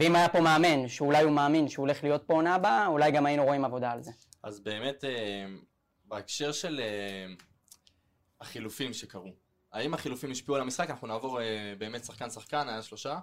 ואם 0.00 0.16
היה 0.16 0.28
פה 0.28 0.40
מאמן, 0.40 0.88
שאולי 0.88 1.22
הוא 1.22 1.32
מאמין 1.32 1.68
שהוא 1.68 1.82
הולך 1.86 2.04
להיות 2.04 2.22
פה 2.26 2.34
עונה 2.34 2.54
הבאה, 2.54 2.86
אולי 2.86 3.10
גם 3.10 3.26
היינו 3.26 3.44
רואים 3.44 3.64
עבודה 3.64 3.90
על 3.90 4.02
זה. 4.02 4.10
אז 4.42 4.60
באמת, 4.60 5.04
אה, 5.04 5.10
בהקשר 6.10 6.52
של 6.52 6.80
אה, 6.80 7.26
החילופים 8.40 8.92
שקרו, 8.92 9.32
האם 9.72 9.94
החילופים 9.94 10.30
השפיעו 10.30 10.56
על 10.56 10.62
המשחק? 10.62 10.90
אנחנו 10.90 11.06
נעבור 11.06 11.40
אה, 11.40 11.74
באמת 11.78 12.04
שחקן 12.04 12.30
שחקן, 12.30 12.68
היה 12.68 12.82
שלושה. 12.82 13.18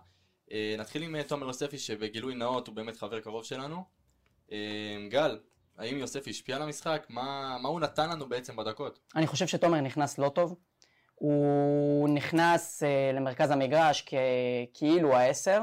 אה, 0.52 0.76
נתחיל 0.80 1.04
עם 1.04 1.24
תומר 1.24 1.48
יוספי, 1.48 1.78
שבגילוי 1.78 2.36
נאות 2.36 2.68
הוא 2.68 2.76
באמת 2.76 2.98
חבר 2.98 3.20
קרוב 3.20 3.44
שלנו. 3.44 3.84
גל, 5.10 5.40
האם 5.78 5.98
יוספי 5.98 6.30
השפיע 6.30 6.56
על 6.56 6.62
המשחק? 6.62 7.06
מה, 7.10 7.58
מה 7.62 7.70
הוא 7.70 7.80
נתן 7.80 8.10
לנו 8.10 8.30
בעצם 8.30 8.56
בדקות? 8.56 9.00
אני 9.16 9.28
חושב 9.28 9.48
שתומר 9.48 9.82
נכנס 9.82 10.18
לא 10.18 10.30
טוב. 10.30 10.56
הוא 11.16 12.10
נכנס 12.10 12.84
uh, 12.84 13.16
למרכז 13.16 13.52
המגרש 13.52 14.04
כ- 14.06 14.14
כאילו 14.74 15.16
העשר, 15.16 15.62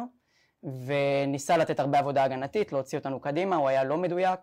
וניסה 0.86 1.56
לתת 1.56 1.80
הרבה 1.80 1.98
עבודה 1.98 2.24
הגנתית, 2.24 2.72
להוציא 2.72 2.98
אותנו 2.98 3.20
קדימה, 3.20 3.56
הוא 3.56 3.68
היה 3.68 3.84
לא 3.84 3.96
מדויק. 3.96 4.40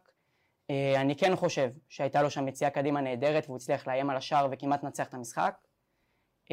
Uh, 0.71 0.99
אני 0.99 1.15
כן 1.15 1.35
חושב 1.35 1.69
שהייתה 1.89 2.21
לו 2.21 2.29
שם 2.29 2.47
יציאה 2.47 2.69
קדימה 2.69 3.01
נהדרת, 3.01 3.43
והוא 3.45 3.55
הצליח 3.55 3.87
לאיים 3.87 4.09
על 4.09 4.17
השער 4.17 4.47
וכמעט 4.51 4.83
לנצח 4.83 5.07
את 5.07 5.13
המשחק. 5.13 5.55
Uh, 6.45 6.51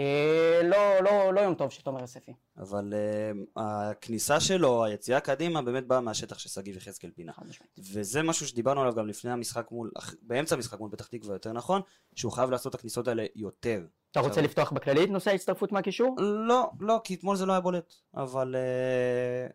לא, 0.65 1.01
לא, 1.01 1.35
לא 1.35 1.41
יום 1.41 1.55
טוב 1.55 1.71
של 1.71 1.83
תומר 1.83 2.01
יוספי. 2.01 2.33
אבל 2.59 2.93
uh, 2.93 3.61
הכניסה 3.61 4.41
שלו, 4.41 4.85
היציאה 4.85 5.21
קדימה, 5.21 5.63
באמת 5.63 5.87
באה 5.87 6.01
מהשטח 6.01 6.39
ששגיב 6.39 6.77
יחזקאל 6.77 7.11
פינה. 7.11 7.33
וזה 7.79 8.23
משהו 8.23 8.47
שדיברנו 8.47 8.81
עליו 8.81 8.95
גם 8.95 9.07
לפני 9.07 9.31
המשחק 9.31 9.71
מול, 9.71 9.91
באמצע 10.23 10.55
המשחק 10.55 10.81
מול 10.81 10.91
פתח 10.91 11.07
תקווה 11.07 11.35
יותר 11.35 11.53
נכון, 11.53 11.81
שהוא 12.15 12.33
חייב 12.33 12.51
לעשות 12.51 12.75
את 12.75 12.79
הכניסות 12.79 13.09
האלה 13.09 13.25
יותר. 13.37 13.87
אתה 14.11 14.21
רוצה 14.21 14.31
עכשיו- 14.31 14.45
לפתוח 14.45 14.73
בכללי 14.73 15.05
את 15.05 15.09
נושא 15.09 15.31
ההצטרפות 15.31 15.73
מהקישור? 15.73 16.17
לא, 16.19 16.71
לא, 16.81 17.01
כי 17.05 17.15
אתמול 17.15 17.37
זה 17.37 17.47
לא 17.47 17.53
היה 17.53 17.61
בולט. 17.61 17.95
אבל 18.15 18.55
uh, 18.55 19.53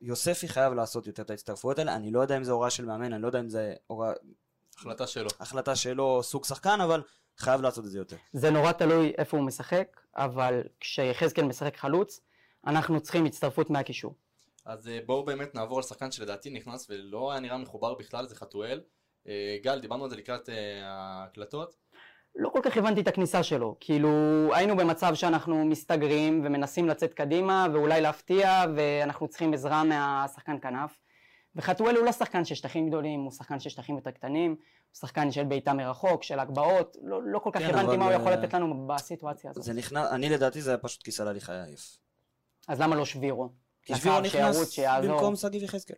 יוספי 0.00 0.48
חייב 0.48 0.72
לעשות 0.72 1.06
יותר 1.06 1.22
את 1.22 1.30
ההצטרפויות 1.30 1.78
האלה. 1.78 1.96
אני 1.96 2.10
לא 2.10 2.20
יודע 2.20 2.36
אם 2.36 2.44
זה 2.44 2.52
הוראה 2.52 2.70
של 2.70 2.84
מאמן, 2.84 3.12
אני 3.12 3.22
לא 3.22 3.26
יודע 3.26 3.40
אם 3.40 3.48
זה 3.48 3.74
הוראה, 3.86 4.12
החלטה 4.76 5.06
שלו. 5.06 5.28
החלטה 5.40 5.76
שלו, 5.76 6.22
סוג 6.22 6.44
שחקן, 6.44 6.80
אבל 6.80 7.02
חייב 7.38 7.60
לעשות 7.60 7.84
את 7.84 7.90
זה 7.90 7.98
יותר. 7.98 8.16
זה 8.32 8.50
נורא 8.50 8.72
תלוי 8.72 9.12
איפה 9.18 9.36
הוא 9.36 9.46
משחק, 9.46 10.00
אבל 10.16 10.62
כשיחזקאל 10.80 11.44
משחק 11.44 11.76
חלוץ, 11.76 12.20
אנחנו 12.66 13.00
צריכים 13.00 13.24
הצטרפות 13.24 13.70
מהקישור. 13.70 14.14
אז 14.64 14.88
אה, 14.88 14.98
בואו 15.06 15.24
באמת 15.24 15.54
נעבור 15.54 15.78
על 15.78 15.82
שחקן 15.82 16.10
שלדעתי 16.10 16.50
נכנס 16.50 16.86
ולא 16.90 17.30
היה 17.30 17.40
נראה 17.40 17.58
מחובר 17.58 17.94
בכלל, 17.94 18.26
זה 18.26 18.36
חתואל. 18.36 18.80
אה, 19.28 19.56
גל, 19.62 19.80
דיברנו 19.80 20.04
על 20.04 20.10
זה 20.10 20.16
לקראת 20.16 20.48
אה, 20.48 20.80
ההקלטות. 20.84 21.76
לא 22.38 22.48
כל 22.48 22.60
כך 22.62 22.76
הבנתי 22.76 23.00
את 23.00 23.08
הכניסה 23.08 23.42
שלו, 23.42 23.76
כאילו 23.80 24.08
היינו 24.54 24.76
במצב 24.76 25.14
שאנחנו 25.14 25.64
מסתגרים 25.64 26.42
ומנסים 26.44 26.88
לצאת 26.88 27.14
קדימה 27.14 27.66
ואולי 27.72 28.00
להפתיע 28.00 28.64
ואנחנו 28.76 29.28
צריכים 29.28 29.54
עזרה 29.54 29.84
מהשחקן 29.84 30.56
כנף 30.62 30.98
וחתואל 31.56 31.96
הוא 31.96 32.04
לא 32.04 32.12
שחקן 32.12 32.44
של 32.44 32.54
שטחים 32.54 32.88
גדולים, 32.88 33.20
הוא 33.20 33.30
שחקן 33.30 33.60
של 33.60 33.70
שטחים 33.70 33.96
יותר 33.96 34.10
קטנים, 34.10 34.50
הוא 34.50 34.58
שחקן 35.00 35.30
של 35.30 35.44
בעיטה 35.44 35.72
מרחוק, 35.72 36.22
של 36.22 36.38
הגבהות, 36.38 36.96
לא, 37.02 37.22
לא 37.22 37.38
כל 37.38 37.50
כך 37.52 37.60
כן, 37.60 37.74
הבנתי 37.74 37.96
מה 37.96 38.04
הוא 38.04 38.12
יכול 38.12 38.32
אה, 38.32 38.36
לתת 38.36 38.54
לנו 38.54 38.86
בסיטואציה 38.86 39.50
הזאת. 39.50 39.62
זה 39.62 39.72
נכנס, 39.72 40.08
אני 40.10 40.28
לדעתי 40.28 40.62
זה 40.62 40.70
היה 40.70 40.78
פשוט 40.78 41.02
כיסה 41.02 41.24
להליך 41.24 41.50
היה 41.50 41.64
עייף. 41.64 41.98
אז 42.68 42.80
למה 42.80 42.96
לא 42.96 43.04
שבירו? 43.04 43.48
כי 43.82 43.94
שבירו 43.94 44.20
נכנס 44.20 44.70
שיעזור. 44.70 45.12
במקום 45.14 45.36
שגיב 45.36 45.62
יחזקאל. 45.62 45.96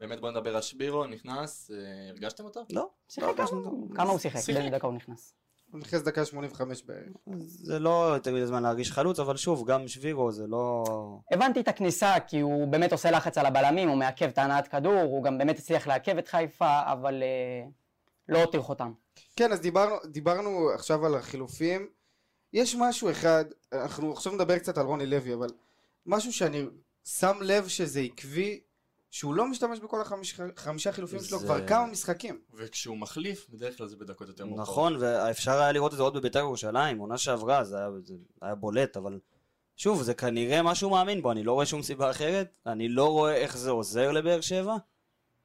באמת 0.00 0.20
בואו 0.20 0.32
נדבר 0.32 0.56
על 0.56 0.62
שבירו, 0.62 1.06
נכנס, 1.06 1.70
אה, 1.70 1.76
הרגשתם 2.10 2.44
אותו? 2.44 2.60
לא, 2.70 2.88
שיחק 3.08 3.28
לא, 3.28 3.46
כמה- 3.46 3.60
לא, 3.60 3.70
כמה 3.96 4.10
הוא 4.10 4.18
שיחק? 4.18 4.40
שיחק. 4.40 4.60
באיזה 4.60 4.76
דקה 4.76 4.86
הוא 4.86 4.94
נכנס? 4.94 5.34
הוא 5.70 5.80
נכנס 5.80 6.02
דקה 6.02 6.24
85 6.24 6.82
בערך. 6.82 7.12
זה 7.38 7.78
לא 7.78 8.12
יותר 8.14 8.34
מדי 8.34 8.46
זמן 8.46 8.62
להרגיש 8.62 8.92
חלוץ, 8.92 9.18
אבל 9.18 9.36
שוב, 9.36 9.66
גם 9.70 9.88
שבירו 9.88 10.32
זה 10.32 10.46
לא... 10.46 10.84
הבנתי 11.32 11.60
את 11.60 11.68
הכניסה 11.68 12.14
כי 12.26 12.40
הוא 12.40 12.68
באמת 12.68 12.92
עושה 12.92 13.10
לחץ 13.10 13.38
על 13.38 13.46
הבלמים, 13.46 13.88
הוא 13.88 13.96
מעכב 13.96 14.28
את 14.28 14.38
ההנעת 14.38 14.68
כדור, 14.68 15.00
הוא 15.00 15.24
גם 15.24 15.38
באמת 15.38 15.58
הצליח 15.58 15.86
לעכב 15.86 16.18
את 16.18 16.28
חיפה, 16.28 16.80
אבל 16.92 17.22
אה, 17.22 17.68
לא 18.28 18.42
הותיר 18.42 18.62
חותם. 18.62 18.92
כן, 19.36 19.52
אז 19.52 19.60
דיברנו, 19.60 19.96
דיברנו 20.04 20.70
עכשיו 20.74 21.06
על 21.06 21.14
החילופים. 21.14 21.88
יש 22.52 22.74
משהו 22.78 23.10
אחד, 23.10 23.44
אנחנו 23.72 24.12
עכשיו 24.12 24.32
נדבר 24.32 24.58
קצת 24.58 24.78
על 24.78 24.86
רוני 24.86 25.06
לוי, 25.06 25.34
אבל 25.34 25.48
משהו 26.06 26.32
שאני 26.32 26.64
שם 27.04 27.36
לב 27.40 27.68
שזה 27.68 28.00
עקבי, 28.00 28.60
שהוא 29.10 29.34
לא 29.34 29.46
משתמש 29.46 29.78
בכל 29.78 30.00
החמישה 30.00 30.44
חמישה 30.56 30.92
חילופים 30.92 31.20
שלו 31.20 31.38
זה- 31.38 31.44
כבר 31.44 31.66
כמה 31.66 31.86
משחקים. 31.86 32.40
וכשהוא 32.54 32.96
מחליף, 32.98 33.46
בדרך 33.50 33.76
כלל 33.78 33.86
זה 33.86 33.96
בדקות 33.96 34.28
יותר 34.28 34.46
מאוחרות. 34.46 34.68
נכון, 34.68 34.96
ואפשר 35.00 35.60
היה 35.60 35.72
לראות 35.72 35.92
את 35.92 35.96
זה 35.96 36.02
עוד 36.02 36.14
בבית"ר 36.14 36.38
ירושלים, 36.38 36.98
עונה 36.98 37.18
שעברה, 37.18 37.64
זה 37.64 37.76
היה, 37.78 37.88
זה 38.04 38.14
היה 38.42 38.54
בולט, 38.54 38.96
אבל 38.96 39.18
שוב, 39.76 40.02
זה 40.02 40.14
כנראה 40.14 40.62
מה 40.62 40.74
שהוא 40.74 40.90
מאמין 40.92 41.22
בו, 41.22 41.32
אני 41.32 41.42
לא 41.44 41.52
רואה 41.52 41.66
שום 41.66 41.82
סיבה 41.82 42.10
אחרת, 42.10 42.48
אני 42.66 42.88
לא 42.88 43.06
רואה 43.06 43.34
איך 43.34 43.56
זה 43.56 43.70
עוזר 43.70 44.12
לבאר 44.12 44.40
שבע. 44.40 44.76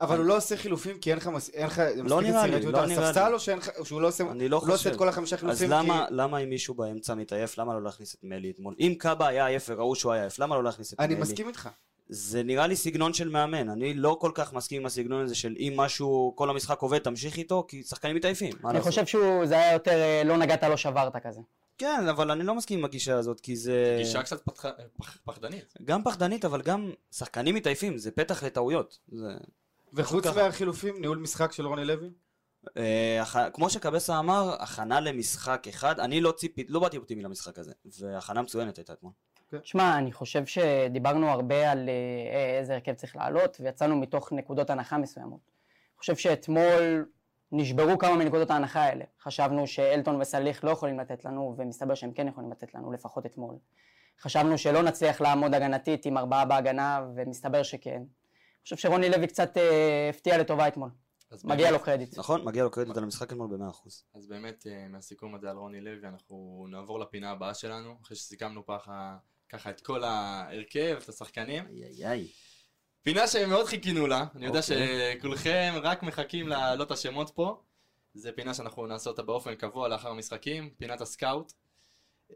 אבל 0.01 0.18
הוא 0.18 0.26
לא 0.26 0.38
עושה 0.38 0.57
חילופים 0.57 0.99
כי 0.99 1.09
אין 1.09 1.18
לך 1.18 1.28
לך 1.28 1.34
מספיק 1.34 1.55
יצירתיות 1.55 2.74
לא 2.74 2.80
על 2.82 2.89
נראה 2.89 3.09
הספסל. 3.09 3.34
או 3.34 3.39
או 3.78 3.86
שהוא 3.86 4.01
לא 4.01 4.07
עושה 4.07 4.24
אני 4.32 4.49
לא 4.49 4.61
לא. 4.68 4.76
את 4.91 4.95
כל 4.95 5.09
החמישה 5.09 5.36
אז 5.36 5.39
חילופים 5.39 5.70
למה, 5.70 6.05
כי... 6.07 6.13
למה 6.13 6.38
אם 6.38 6.49
מישהו 6.49 6.74
באמצע 6.74 7.16
מתעייף, 7.16 7.57
למה 7.57 7.74
לא 7.74 7.84
להכניס 7.84 8.16
את 8.16 8.20
מלי 8.24 8.51
אתמול? 8.51 8.76
אם 8.80 8.93
קאבה 8.97 9.28
היה 9.28 9.45
עייף 9.45 9.66
וראו 9.70 9.95
שהוא 9.95 10.11
היה 10.11 10.22
עייף, 10.22 10.39
למה 10.39 10.55
לא 10.55 10.63
להכניס 10.63 10.93
את 10.93 10.99
מלי? 10.99 11.07
אני 11.13 11.22
מסכים 11.22 11.47
איתך. 11.47 11.70
זה 12.10 12.43
נראה 12.43 12.68
לי 12.68 12.76
סגנון 12.76 13.14
של 13.14 13.30
מאמן, 13.30 13.70
אני 13.70 13.93
לא 13.93 14.18
כל 14.22 14.32
כך 14.34 14.53
מסכים 14.53 14.82
עם 14.82 14.86
הסגנון 14.86 15.24
הזה 15.24 15.36
של 15.36 15.56
אם 15.60 15.74
משהו, 15.76 16.34
כל 16.36 16.49
המשחק 16.49 16.80
עובד, 16.82 16.97
תמשיך 16.99 17.38
איתו, 17.38 17.66
כי 17.68 17.84
שחקנים 17.84 18.16
מתעייפים, 18.16 18.53
אני 18.66 18.74
לעשות? 18.74 18.88
חושב 18.89 19.06
שזה 19.06 19.56
היה 19.58 19.74
יותר 19.74 19.91
אה, 19.91 20.22
לא 20.26 20.38
נגעת 20.38 20.64
לא 20.64 20.78
שברת 20.78 21.16
כזה. 21.28 21.41
כן, 21.78 22.08
אבל 22.10 22.32
אני 22.32 22.43
לא 22.43 22.56
מסכים 22.56 22.80
עם 22.80 22.86
הגישה 22.86 23.18
הזאת, 23.18 23.39
כי 23.39 23.56
זה... 23.56 23.95
גישה 23.97 24.24
קצת 24.24 24.41
פתח- 24.41 24.66
פח- 24.97 25.18
פחדנית. 25.26 25.74
גם 25.86 26.03
פחדנית, 26.03 26.45
אבל 26.45 26.62
גם 26.62 26.91
שחקנים 27.12 27.56
מתעייפים, 27.56 27.97
זה 27.97 28.12
פתח 28.12 28.43
לטעויות. 28.43 28.99
זה... 29.12 29.28
וחוץ. 29.93 30.26
מהחילופים, 30.28 31.01
ניהול 31.01 31.18
משחק 31.18 31.51
של 31.51 31.66
רוני 31.68 31.86
לוי? 31.86 32.10
אה, 32.78 33.24
כמו 33.53 33.70
שקבסה 33.70 34.20
אמר, 34.20 34.56
הכנה 34.60 34.99
למשחק 34.99 35.66
אחד, 35.70 35.99
אני 35.99 36.22
לא 36.22 36.32
ציפית, 36.32 36.70
לא 36.70 36.80
באתי 36.80 36.97
אופטימי 36.97 37.24
למשחק 37.24 37.60
הזה, 37.60 37.72
והכנה 37.99 38.41
מצוינת 38.41 38.78
הייתה 38.78 38.93
אתמול. 38.93 39.12
שמע, 39.64 39.97
אני 39.97 40.12
חושב 40.12 40.45
שדיברנו 40.45 41.30
הרבה 41.30 41.72
על 41.72 41.89
אה, 41.89 42.58
איזה 42.60 42.74
הרכב 42.74 42.93
צריך 42.93 43.16
לעלות, 43.16 43.58
ויצאנו 43.62 43.95
מתוך 43.95 44.32
נקודות 44.34 44.70
הנחה 44.70 44.97
מסוימות. 44.97 45.39
אני 45.49 45.99
חושב 45.99 46.16
שאתמול 46.16 47.06
נשברו 47.51 47.97
כמה 47.97 48.16
מנקודות 48.16 48.51
ההנחה 48.51 48.82
האלה. 48.82 49.06
חשבנו 49.22 49.68
שאלטון 49.68 50.22
וסליח 50.22 50.64
לא 50.64 50.72
יכולים 50.72 50.99
לתת 50.99 51.26
לנו, 51.26 51.56
ומסתבר 51.58 51.95
שהם 51.95 52.12
כן 52.12 52.28
יכולים 52.28 52.51
לתת 52.51 52.74
לנו, 52.74 52.91
לפחות 52.91 53.26
אתמול. 53.26 53.56
חשבנו 54.22 54.58
שלא 54.58 54.84
נצליח 54.84 55.22
לעמוד 55.22 55.53
הגנתית 55.53 56.06
עם 56.06 56.18
ארבעה 56.18 56.45
בהגנה, 56.45 57.06
ומסתבר 57.16 57.64
שכן. 57.64 58.03
חושב 58.64 58.76
שרוני 58.78 59.10
לוי 59.10 59.28
קצת 59.28 59.58
אה, 59.58 60.10
הפתיע 60.10 60.38
לטובה 60.38 60.68
אתמול. 60.68 60.89
מגיע 61.43 61.56
באמת- 61.58 61.72
לו 61.72 61.86
קרדיט. 61.86 62.18
נכון, 62.18 62.45
מגיע 62.45 62.64
לו 62.64 62.72
קרדיט 62.72 62.97
על 62.97 63.03
המשחק 63.03 63.32
אתמול 63.32 63.47
במאה 63.47 63.70
אחוז. 63.70 64.03
אז 64.16 64.28
באמת 64.28 64.68
אה, 64.68 64.88
מהסיכום 64.88 65.36
הזה 65.36 65.49
על 65.49 65.58
רוני 65.58 65.82
לוי 65.82 66.08
אנחנו 66.08 66.66
נעבור 66.70 66.99
לפינה 66.99 67.32
הבאה 67.32 67.53
שלנו, 67.53 67.95
אחרי 68.03 68.18
שסיכמנו 68.18 68.66
ככה, 68.66 69.18
ככה 69.49 69.69
את 69.69 69.81
כל 69.81 70.03
ההרכב, 70.03 70.97
את 71.03 71.09
השחקנים. 71.09 71.65
איי 71.67 71.83
איי 71.83 72.07
איי. 72.07 72.27
פינה 73.01 73.27
שמאוד 73.27 73.65
חיכינו 73.65 74.07
לה, 74.07 74.25
אני 74.35 74.45
יודע 74.45 74.59
אוקיי. 74.59 75.17
שכולכם 75.17 75.73
רק 75.81 76.03
מחכים 76.03 76.47
להעלות 76.47 76.91
השמות 76.91 77.29
פה. 77.35 77.61
זה 78.13 78.31
פינה 78.31 78.53
שאנחנו 78.53 78.87
נעשה 78.87 79.09
אותה 79.09 79.23
באופן 79.23 79.55
קבוע 79.55 79.87
לאחר 79.87 80.09
המשחקים, 80.09 80.69
פינת 80.77 81.01
הסקאוט. 81.01 81.53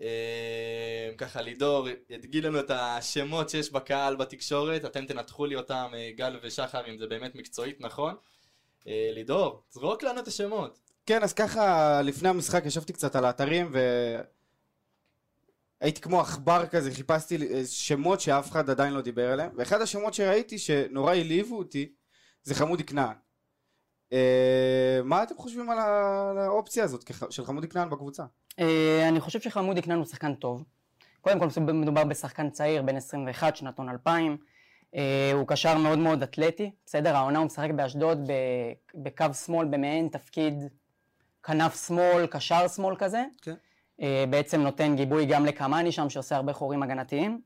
אה, 0.01 1.09
ככה 1.17 1.41
לידור 1.41 1.87
ידגיל 2.09 2.47
לנו 2.47 2.59
את 2.59 2.71
השמות 2.71 3.49
שיש 3.49 3.71
בקהל 3.71 4.15
בתקשורת, 4.15 4.85
אתם 4.85 5.05
תנתחו 5.05 5.45
לי 5.45 5.55
אותם, 5.55 5.91
אה, 5.93 6.11
גל 6.15 6.39
ושחר, 6.43 6.89
אם 6.89 6.97
זה 6.97 7.07
באמת 7.07 7.35
מקצועית 7.35 7.81
נכון. 7.81 8.15
אה, 8.87 9.09
לידור, 9.13 9.63
זרוק 9.69 10.03
לנו 10.03 10.19
את 10.19 10.27
השמות. 10.27 10.79
כן, 11.05 11.23
אז 11.23 11.33
ככה, 11.33 12.01
לפני 12.01 12.29
המשחק 12.29 12.65
ישבתי 12.65 12.93
קצת 12.93 13.15
על 13.15 13.25
האתרים 13.25 13.69
ו... 13.73 13.79
הייתי 15.81 16.01
כמו 16.01 16.21
עכבר 16.21 16.65
כזה, 16.65 16.91
חיפשתי 16.91 17.53
אה, 17.53 17.61
שמות 17.65 18.21
שאף 18.21 18.51
אחד 18.51 18.69
עדיין 18.69 18.93
לא 18.93 19.01
דיבר 19.01 19.31
עליהם, 19.31 19.51
ואחד 19.55 19.81
השמות 19.81 20.13
שראיתי 20.13 20.57
שנורא 20.57 21.11
העליבו 21.11 21.57
אותי, 21.57 21.91
זה 22.43 22.55
חמודי 22.55 22.83
כנען. 22.83 23.15
אה, 24.13 24.99
מה 25.03 25.23
אתם 25.23 25.35
חושבים 25.37 25.69
על 25.69 25.79
ה- 25.79 26.29
על 26.31 26.37
האופציה 26.37 26.83
הזאת 26.83 27.11
של 27.29 27.45
חמודי 27.45 27.67
כנען 27.67 27.89
בקבוצה? 27.89 28.23
אה, 28.59 29.07
אני 29.09 29.19
חושב 29.19 29.39
שחמודי 29.41 29.81
כנען 29.81 29.97
הוא 29.97 30.05
שחקן 30.05 30.33
טוב. 30.35 30.63
קודם 31.21 31.39
כל 31.39 31.47
מדובר 31.73 32.03
בשחקן 32.03 32.49
צעיר, 32.49 32.81
בן 32.81 32.95
21, 32.95 33.55
שנתון 33.55 33.89
2000. 33.89 34.37
אה, 34.95 35.31
הוא 35.33 35.47
קשר 35.47 35.77
מאוד 35.77 35.99
מאוד 35.99 36.23
אתלטי, 36.23 36.71
בסדר? 36.85 37.15
העונה 37.15 37.39
הוא 37.39 37.45
משחק 37.45 37.69
באשדוד 37.75 38.29
בקו 38.95 39.25
שמאל 39.33 39.67
במעין 39.67 40.07
תפקיד 40.07 40.53
כנף 41.43 41.87
שמאל, 41.87 42.27
קשר 42.27 42.67
שמאל 42.67 42.95
כזה. 42.95 43.23
כן. 43.41 43.53
בעצם 44.29 44.61
נותן 44.61 44.95
גיבוי 44.95 45.25
גם 45.25 45.45
לקמאני 45.45 45.91
שם 45.91 46.09
שעושה 46.09 46.35
הרבה 46.35 46.53
חורים 46.53 46.83
הגנתיים. 46.83 47.41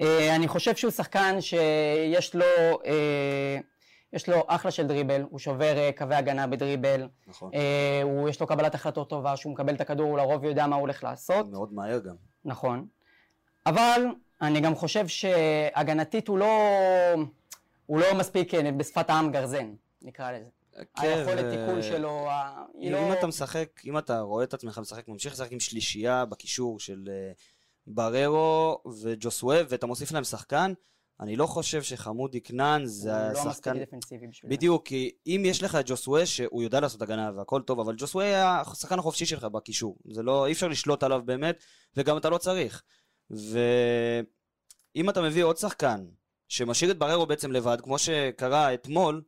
אה, 0.00 0.36
אני 0.36 0.48
חושב 0.48 0.76
שהוא 0.76 0.90
שחקן 0.90 1.40
שיש 1.40 2.34
לו, 2.34 2.44
אה, 2.86 3.58
יש 4.12 4.28
לו 4.28 4.44
אחלה 4.46 4.70
של 4.70 4.86
דריבל, 4.86 5.22
הוא 5.30 5.38
שובר 5.38 5.78
אה, 5.78 5.90
קווי 5.96 6.14
הגנה 6.14 6.46
בדריבל, 6.46 7.08
נכון. 7.26 7.50
אה, 7.54 8.00
הוא, 8.02 8.28
יש 8.28 8.40
לו 8.40 8.46
קבלת 8.46 8.74
החלטות 8.74 9.10
טובה, 9.10 9.36
שהוא 9.36 9.52
מקבל 9.52 9.74
את 9.74 9.80
הכדור, 9.80 10.10
הוא 10.10 10.18
לרוב 10.18 10.44
יודע 10.44 10.66
מה 10.66 10.76
הוא 10.76 10.80
הולך 10.80 11.04
לעשות, 11.04 11.50
מאוד 11.50 11.72
מהר 11.72 11.98
גם. 11.98 12.14
נכון. 12.44 12.86
אבל 13.66 14.06
אני 14.42 14.60
גם 14.60 14.74
חושב 14.74 15.08
שהגנתית 15.08 16.28
הוא 16.28 16.38
לא, 16.38 16.52
הוא 17.86 18.00
לא 18.00 18.06
מספיק 18.14 18.54
אה, 18.54 18.72
בשפת 18.72 19.10
העם 19.10 19.32
גרזן, 19.32 19.74
נקרא 20.02 20.32
לזה. 20.32 20.48
היכולת 20.96 21.38
כן, 21.38 21.46
ו- 21.46 21.66
תיקול 21.66 21.82
שלו, 21.82 22.30
ה- 22.30 22.64
היא 22.78 22.88
אם 22.88 22.92
לא... 22.92 23.12
אתה 23.12 23.26
משחק, 23.26 23.68
אם 23.84 23.98
אתה 23.98 24.20
רואה 24.20 24.44
את 24.44 24.54
עצמך 24.54 24.78
משחק, 24.78 25.08
ממשיך 25.08 25.32
לשחק 25.32 25.52
עם 25.52 25.60
שלישייה 25.60 26.24
בקישור 26.24 26.80
של 26.80 27.08
אה, 27.08 27.32
בררו 27.86 28.82
וג'וסווה, 29.02 29.60
ואתה 29.68 29.86
מוסיף 29.86 30.12
להם 30.12 30.24
שחקן, 30.24 30.72
אני 31.20 31.36
לא 31.36 31.46
חושב 31.46 31.82
שחמודי 31.82 32.40
כנען 32.40 32.86
זה 32.86 33.14
הוא 33.14 33.22
לא 33.22 33.30
מספיק 33.30 33.46
השחקן... 33.46 33.78
דפנסיבי 33.82 34.26
בשביל 34.26 34.50
זה. 34.50 34.56
בדיוק, 34.56 34.86
כי 34.86 35.10
אם 35.26 35.42
יש 35.46 35.62
לך 35.62 35.74
את 35.74 35.84
ג'וסווה 35.88 36.26
שהוא 36.26 36.62
יודע 36.62 36.80
לעשות 36.80 37.02
הגנה 37.02 37.30
והכל 37.36 37.62
טוב, 37.62 37.80
אבל 37.80 37.94
ג'וסווה 37.98 38.60
השחקן 38.60 38.98
החופשי 38.98 39.26
שלך 39.26 39.44
בקישור. 39.44 39.96
זה 40.12 40.22
לא, 40.22 40.46
אי 40.46 40.52
אפשר 40.52 40.68
לשלוט 40.68 41.02
עליו 41.02 41.22
באמת, 41.24 41.62
וגם 41.96 42.16
אתה 42.16 42.30
לא 42.30 42.38
צריך. 42.38 42.82
ואם 43.30 45.10
אתה 45.10 45.22
מביא 45.22 45.44
עוד 45.44 45.56
שחקן 45.56 46.04
שמשאיר 46.48 46.90
את 46.90 46.98
בררו 46.98 47.26
בעצם 47.26 47.52
לבד, 47.52 47.78
כמו 47.82 47.98
שקרה 47.98 48.74
אתמול, 48.74 49.22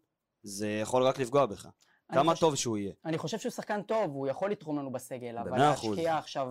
זה 0.44 0.68
יכול 0.82 1.02
רק 1.02 1.18
לפגוע 1.18 1.46
בך. 1.46 1.68
כמה 2.12 2.32
חושב- 2.32 2.40
טוב 2.40 2.54
שהוא 2.54 2.78
יהיה. 2.78 2.92
אני 3.04 3.18
חושב 3.18 3.38
שהוא 3.38 3.52
שחקן 3.52 3.82
טוב, 3.82 4.10
הוא 4.10 4.28
יכול 4.28 4.50
לתרום 4.50 4.78
לנו 4.78 4.92
בסגל, 4.92 5.38
אבל. 5.38 5.58
להשקיע 5.58 6.18
עכשיו 6.18 6.48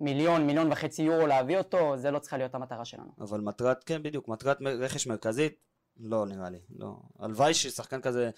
במיליון, 0.00 0.46
מיליון 0.46 0.72
וחצי 0.72 1.02
יורו 1.02 1.26
להביא 1.26 1.58
אותו, 1.58 1.96
זה 1.96 2.10
לא 2.10 2.18
צריכה 2.18 2.36
להיות 2.36 2.54
המטרה 2.54 2.84
שלנו. 2.84 3.10
אבל 3.20 3.40
מטרת, 3.40 3.84
כן, 3.84 4.02
בדיוק, 4.02 4.28
מטרת 4.28 4.58
רכש 4.62 5.06
מרכזית, 5.06 5.60
לא 5.96 6.26
נראה 6.26 6.50
לי, 6.50 6.58
לא. 6.76 6.96
הלוואי 7.18 7.54
ששחקן 7.54 8.00
כזה, 8.00 8.30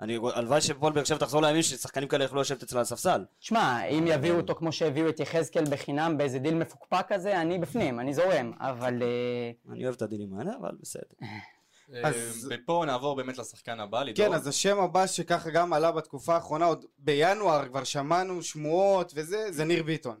אני, 0.00 0.18
הלוואי 0.34 0.60
שפועל 0.60 0.92
באר 0.92 1.04
שבע 1.04 1.18
תחזור 1.18 1.42
לימים 1.42 1.62
ששחקנים 1.62 2.08
כאלה 2.08 2.24
יוכלו 2.24 2.40
לשבת 2.40 2.62
אצלה 2.62 2.78
על 2.78 2.82
הספסל. 2.82 3.24
תשמע, 3.40 3.84
אם 3.84 4.04
יביאו 4.06 4.36
אותו 4.36 4.54
כמו 4.54 4.72
שהביאו 4.72 5.08
את 5.08 5.20
יחזקאל 5.20 5.64
בחינם 5.70 6.18
באיזה 6.18 6.38
דיל 6.38 6.54
מפוקפק 6.54 7.04
כזה, 7.08 7.40
אני 7.40 7.58
בפנים, 7.58 8.00
אני 8.00 8.14
זורם, 8.14 8.52
אבל 8.60 9.02
אה, 9.02 9.72
אני 9.72 9.84
אוהב 9.84 9.94
את 9.94 10.02
הדילים 10.02 10.38
האלה, 10.38 10.52
אבל 10.60 10.70
בסדר. 10.80 11.02
אז- 12.04 12.48
אה, 12.52 12.58
ופה 12.62 12.82
נעבור 12.86 13.16
באמת 13.16 13.38
לשחקן 13.38 13.80
הבא, 13.80 14.02
לידור. 14.02 14.26
כן, 14.26 14.32
אז 14.32 14.46
השם 14.46 14.78
הבא 14.78 15.06
שככה 15.06 15.50
גם 15.50 15.72
עלה 15.72 15.92
בתקופה 15.92 16.34
האחרונה, 16.34 16.64
עוד 16.64 16.84
בינואר 16.98 17.68
כבר 17.68 17.84
שמענו 17.84 18.42
שמועות 18.42 19.12
וזה, 19.16 19.52
זה 19.52 19.64
ניר 19.64 19.82
ביטון. 19.82 20.20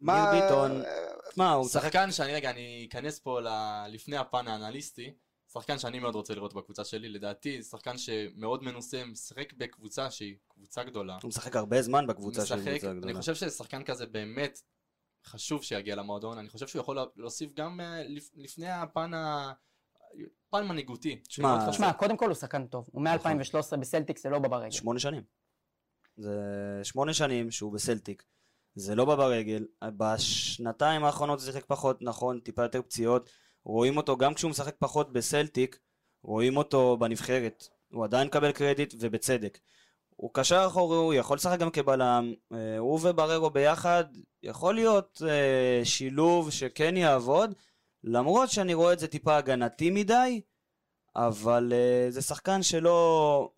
מה- 0.00 0.32
ניר 0.32 0.42
ביטון, 0.42 0.82
מה, 1.36 1.52
הוא 1.52 1.64
משחק... 1.66 1.82
שחקן 1.82 2.12
שאני, 2.12 2.32
רגע, 2.34 2.50
אני 2.50 2.86
אכנס 2.90 3.18
פה 3.18 3.40
ל- 3.40 3.86
לפני 3.88 4.16
הפן 4.16 4.48
האנליסטי. 4.48 5.14
שחקן 5.52 5.78
שאני 5.78 5.98
מאוד 5.98 6.14
רוצה 6.14 6.34
לראות 6.34 6.54
בקבוצה 6.54 6.84
שלי, 6.84 7.08
לדעתי, 7.08 7.62
שחקן 7.62 7.98
שמאוד 7.98 8.62
מנוסה, 8.64 9.04
משחק 9.04 9.52
בקבוצה 9.52 10.10
שהיא 10.10 10.34
קבוצה 10.48 10.84
גדולה. 10.84 11.18
הוא 11.22 11.28
משחק 11.28 11.56
הרבה 11.56 11.82
זמן 11.82 12.06
בקבוצה 12.06 12.42
משחק, 12.42 12.58
קבוצה 12.58 12.90
אני 12.90 12.98
גדולה. 13.00 13.14
חושב 13.20 13.34
ששחקן 13.34 13.82
כזה 13.84 14.06
באמת 14.06 14.62
חשוב 15.26 15.62
שיגיע 15.62 15.94
למועדון, 15.96 16.38
אני 16.38 16.48
חושב 16.48 16.66
שהוא 16.66 16.80
יכול 16.80 16.98
להוסיף 17.16 17.50
גם 17.54 17.80
אה, 17.80 18.02
לפ- 18.08 18.30
לפני 18.36 18.70
הפן 18.70 19.14
ה... 19.14 19.52
פן 20.50 20.68
מנהיגותי. 20.68 21.22
תשמע, 21.22 21.92
קודם 21.92 22.16
כל 22.16 22.26
הוא 22.26 22.34
שחקן 22.34 22.66
טוב, 22.66 22.88
הוא 22.92 23.02
מ-2013 23.02 23.76
בסלטיק, 23.80 24.18
זה 24.18 24.30
לא 24.30 24.38
בא 24.38 24.48
ברגל. 24.48 24.70
שמונה 24.70 24.98
שנים. 24.98 25.22
זה 26.16 26.40
שמונה 26.82 27.14
שנים 27.14 27.50
שהוא 27.50 27.72
בסלטיק. 27.72 28.22
זה 28.74 28.94
לא 28.94 29.04
בא 29.04 29.14
ברגל. 29.16 29.66
בשנתיים 29.84 31.04
האחרונות 31.04 31.38
הוא 31.40 31.46
שיחק 31.46 31.64
פחות, 31.64 32.02
נכון, 32.02 32.40
טיפה 32.40 32.62
יותר 32.62 32.82
פציעות. 32.82 33.30
רואים 33.64 33.96
אותו, 33.96 34.16
גם 34.16 34.34
כשהוא 34.34 34.50
משחק 34.50 34.76
פחות 34.78 35.12
בסלטיק, 35.12 35.78
רואים 36.22 36.56
אותו 36.56 36.96
בנבחרת. 36.96 37.68
הוא 37.92 38.04
עדיין 38.04 38.26
מקבל 38.26 38.52
קרדיט, 38.52 38.94
ובצדק. 39.00 39.58
הוא 40.16 40.30
קשר 40.34 40.64
אחורי, 40.66 40.96
הוא 40.96 41.14
יכול 41.14 41.36
לשחק 41.36 41.58
גם 41.58 41.70
כבלם. 41.70 42.32
אה, 42.52 42.78
הוא 42.78 43.00
ובררו 43.02 43.50
ביחד, 43.50 44.04
יכול 44.42 44.74
להיות 44.74 45.22
אה, 45.28 45.84
שילוב 45.84 46.50
שכן 46.50 46.96
יעבוד, 46.96 47.54
למרות 48.10 48.50
שאני 48.50 48.74
רואה 48.74 48.92
את 48.92 48.98
זה 48.98 49.08
טיפה 49.08 49.36
הגנתי 49.36 49.90
מדי, 49.90 50.40
אבל 51.16 51.72
אה, 51.72 52.10
זה 52.10 52.22
שחקן 52.22 52.62
שלא... 52.62 53.50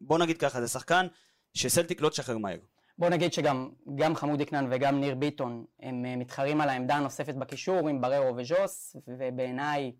בוא 0.00 0.18
נגיד 0.18 0.38
ככה, 0.38 0.60
זה 0.60 0.68
שחקן 0.68 1.06
שסלטיק 1.54 2.00
לא 2.00 2.08
תשחרר 2.08 2.38
מהר. 2.38 2.58
בוא 2.98 3.08
נגיד 3.08 3.32
שגם 3.32 3.70
גם 3.94 4.14
חמודי 4.14 4.46
כנען 4.46 4.66
וגם 4.70 5.00
ניר 5.00 5.14
ביטון 5.14 5.64
הם 5.80 6.04
אה, 6.04 6.16
מתחרים 6.16 6.60
על 6.60 6.68
העמדה 6.68 6.94
הנוספת 6.94 7.34
בקישור 7.34 7.88
עם 7.88 8.00
בררו 8.00 8.36
וז'וס, 8.36 8.96
ובעיניי 9.06 9.92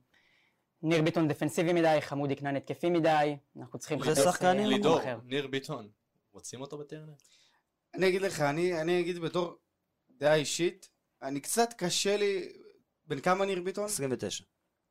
ניר 0.82 1.02
ביטון 1.02 1.28
דפנסיבי 1.28 1.72
מדי, 1.72 1.98
חמודי 2.00 2.36
כנען 2.36 2.56
התקפי 2.56 2.90
מדי, 2.90 3.36
אנחנו 3.56 3.78
צריכים 3.78 4.02
זה 4.02 4.10
לחפש, 4.10 4.26
אה, 4.26 4.32
שחקנים. 4.32 4.66
לידור, 4.66 4.98
אחר. 4.98 5.18
ניר 5.24 5.46
ביטון, 5.46 5.88
רוצים 6.32 6.60
אותו 6.60 6.78
בטרנר? 6.78 7.12
אני 7.94 8.08
אגיד 8.08 8.22
לך, 8.22 8.40
אני, 8.40 8.80
אני 8.80 9.00
אגיד 9.00 9.18
בתור 9.18 9.58
דעה 10.10 10.34
אישית, 10.34 10.88
אני 11.22 11.40
קצת 11.40 11.72
קשה 11.72 12.16
לי, 12.16 12.48
בן 13.06 13.20
כמה 13.20 13.44
ניר 13.44 13.62
ביטון? 13.62 13.84
29. 13.84 14.44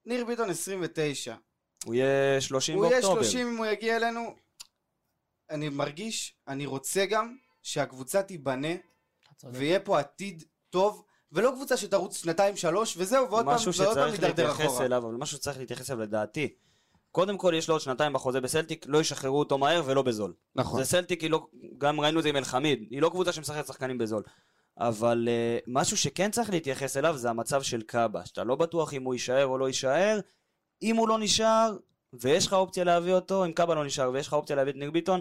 ניר 0.05 0.25
ביטון 0.25 0.49
29. 0.49 1.35
הוא 1.85 1.95
יהיה 1.95 2.41
30 2.41 2.77
הוא 2.77 2.85
יהיה 2.85 3.01
באוקטובר. 3.01 3.23
30 3.23 3.47
אם 3.47 3.57
הוא 3.57 3.65
יגיע 3.65 3.97
אלינו. 3.97 4.35
אני 5.49 5.69
מרגיש, 5.69 6.35
אני 6.47 6.65
רוצה 6.65 7.05
גם 7.05 7.37
שהקבוצה 7.61 8.23
תיבנה. 8.23 8.67
ויהיה 9.43 9.79
פה 9.79 9.99
עתיד 9.99 10.43
טוב, 10.69 11.05
ולא 11.31 11.51
קבוצה 11.55 11.77
שתרוץ 11.77 12.17
שנתיים 12.17 12.57
שלוש 12.57 12.97
וזהו, 12.97 13.29
ועוד 13.29 13.45
פעם, 13.45 13.55
משהו 13.55 13.73
ועוד 13.73 13.97
פעם 13.97 14.07
שצריך 14.07 14.21
נידרדר 14.21 14.47
להתייחס 14.47 14.65
אחורה. 14.65 14.85
אליו, 14.85 15.07
אבל 15.07 15.15
משהו 15.15 15.37
שצריך 15.37 15.57
להתייחס 15.57 15.89
אליו 15.89 16.01
לדעתי. 16.01 16.53
קודם 17.11 17.37
כל 17.37 17.53
יש 17.57 17.67
לו 17.67 17.75
עוד 17.75 17.81
שנתיים 17.81 18.13
בחוזה 18.13 18.41
בסלטיק, 18.41 18.85
לא 18.87 19.01
ישחררו 19.01 19.39
אותו 19.39 19.57
מהר 19.57 19.83
ולא 19.85 20.01
בזול. 20.01 20.33
נכון. 20.55 20.83
זה 20.83 20.89
סלטיק, 20.89 21.21
היא 21.21 21.31
לא, 21.31 21.47
גם 21.77 21.99
ראינו 21.99 22.19
את 22.19 22.23
זה 22.23 22.29
עם 22.29 22.35
אלחמיד, 22.35 22.87
היא 22.89 23.01
לא 23.01 23.09
קבוצה 23.09 23.31
שמשחקת 23.31 23.67
שחקנים 23.67 23.97
בזול. 23.97 24.23
אבל 24.77 25.27
uh, 25.27 25.63
משהו 25.67 25.97
שכן 25.97 26.31
צריך 26.31 26.49
להתייחס 26.49 26.97
אליו 26.97 27.17
זה 27.17 27.29
המצב 27.29 27.61
של 27.61 27.81
קאבה, 27.81 28.25
שאתה 28.25 28.43
לא 28.43 28.55
בטוח 28.55 28.93
אם 28.93 29.03
הוא 29.03 29.13
יישאר 29.13 29.45
או 29.45 29.57
לא 29.57 29.67
יישאר. 29.67 30.19
אם 30.81 30.95
הוא 30.95 31.07
לא 31.07 31.19
נשאר, 31.19 31.77
ויש 32.13 32.47
לך 32.47 32.53
אופציה 32.53 32.83
להביא 32.83 33.13
אותו, 33.13 33.45
אם 33.45 33.51
קאבה 33.51 33.75
לא 33.75 33.85
נשאר 33.85 34.11
ויש 34.13 34.27
לך 34.27 34.33
אופציה 34.33 34.55
להביא 34.55 34.71
את 34.71 34.77
ניר 34.77 34.91
ביטון, 34.91 35.19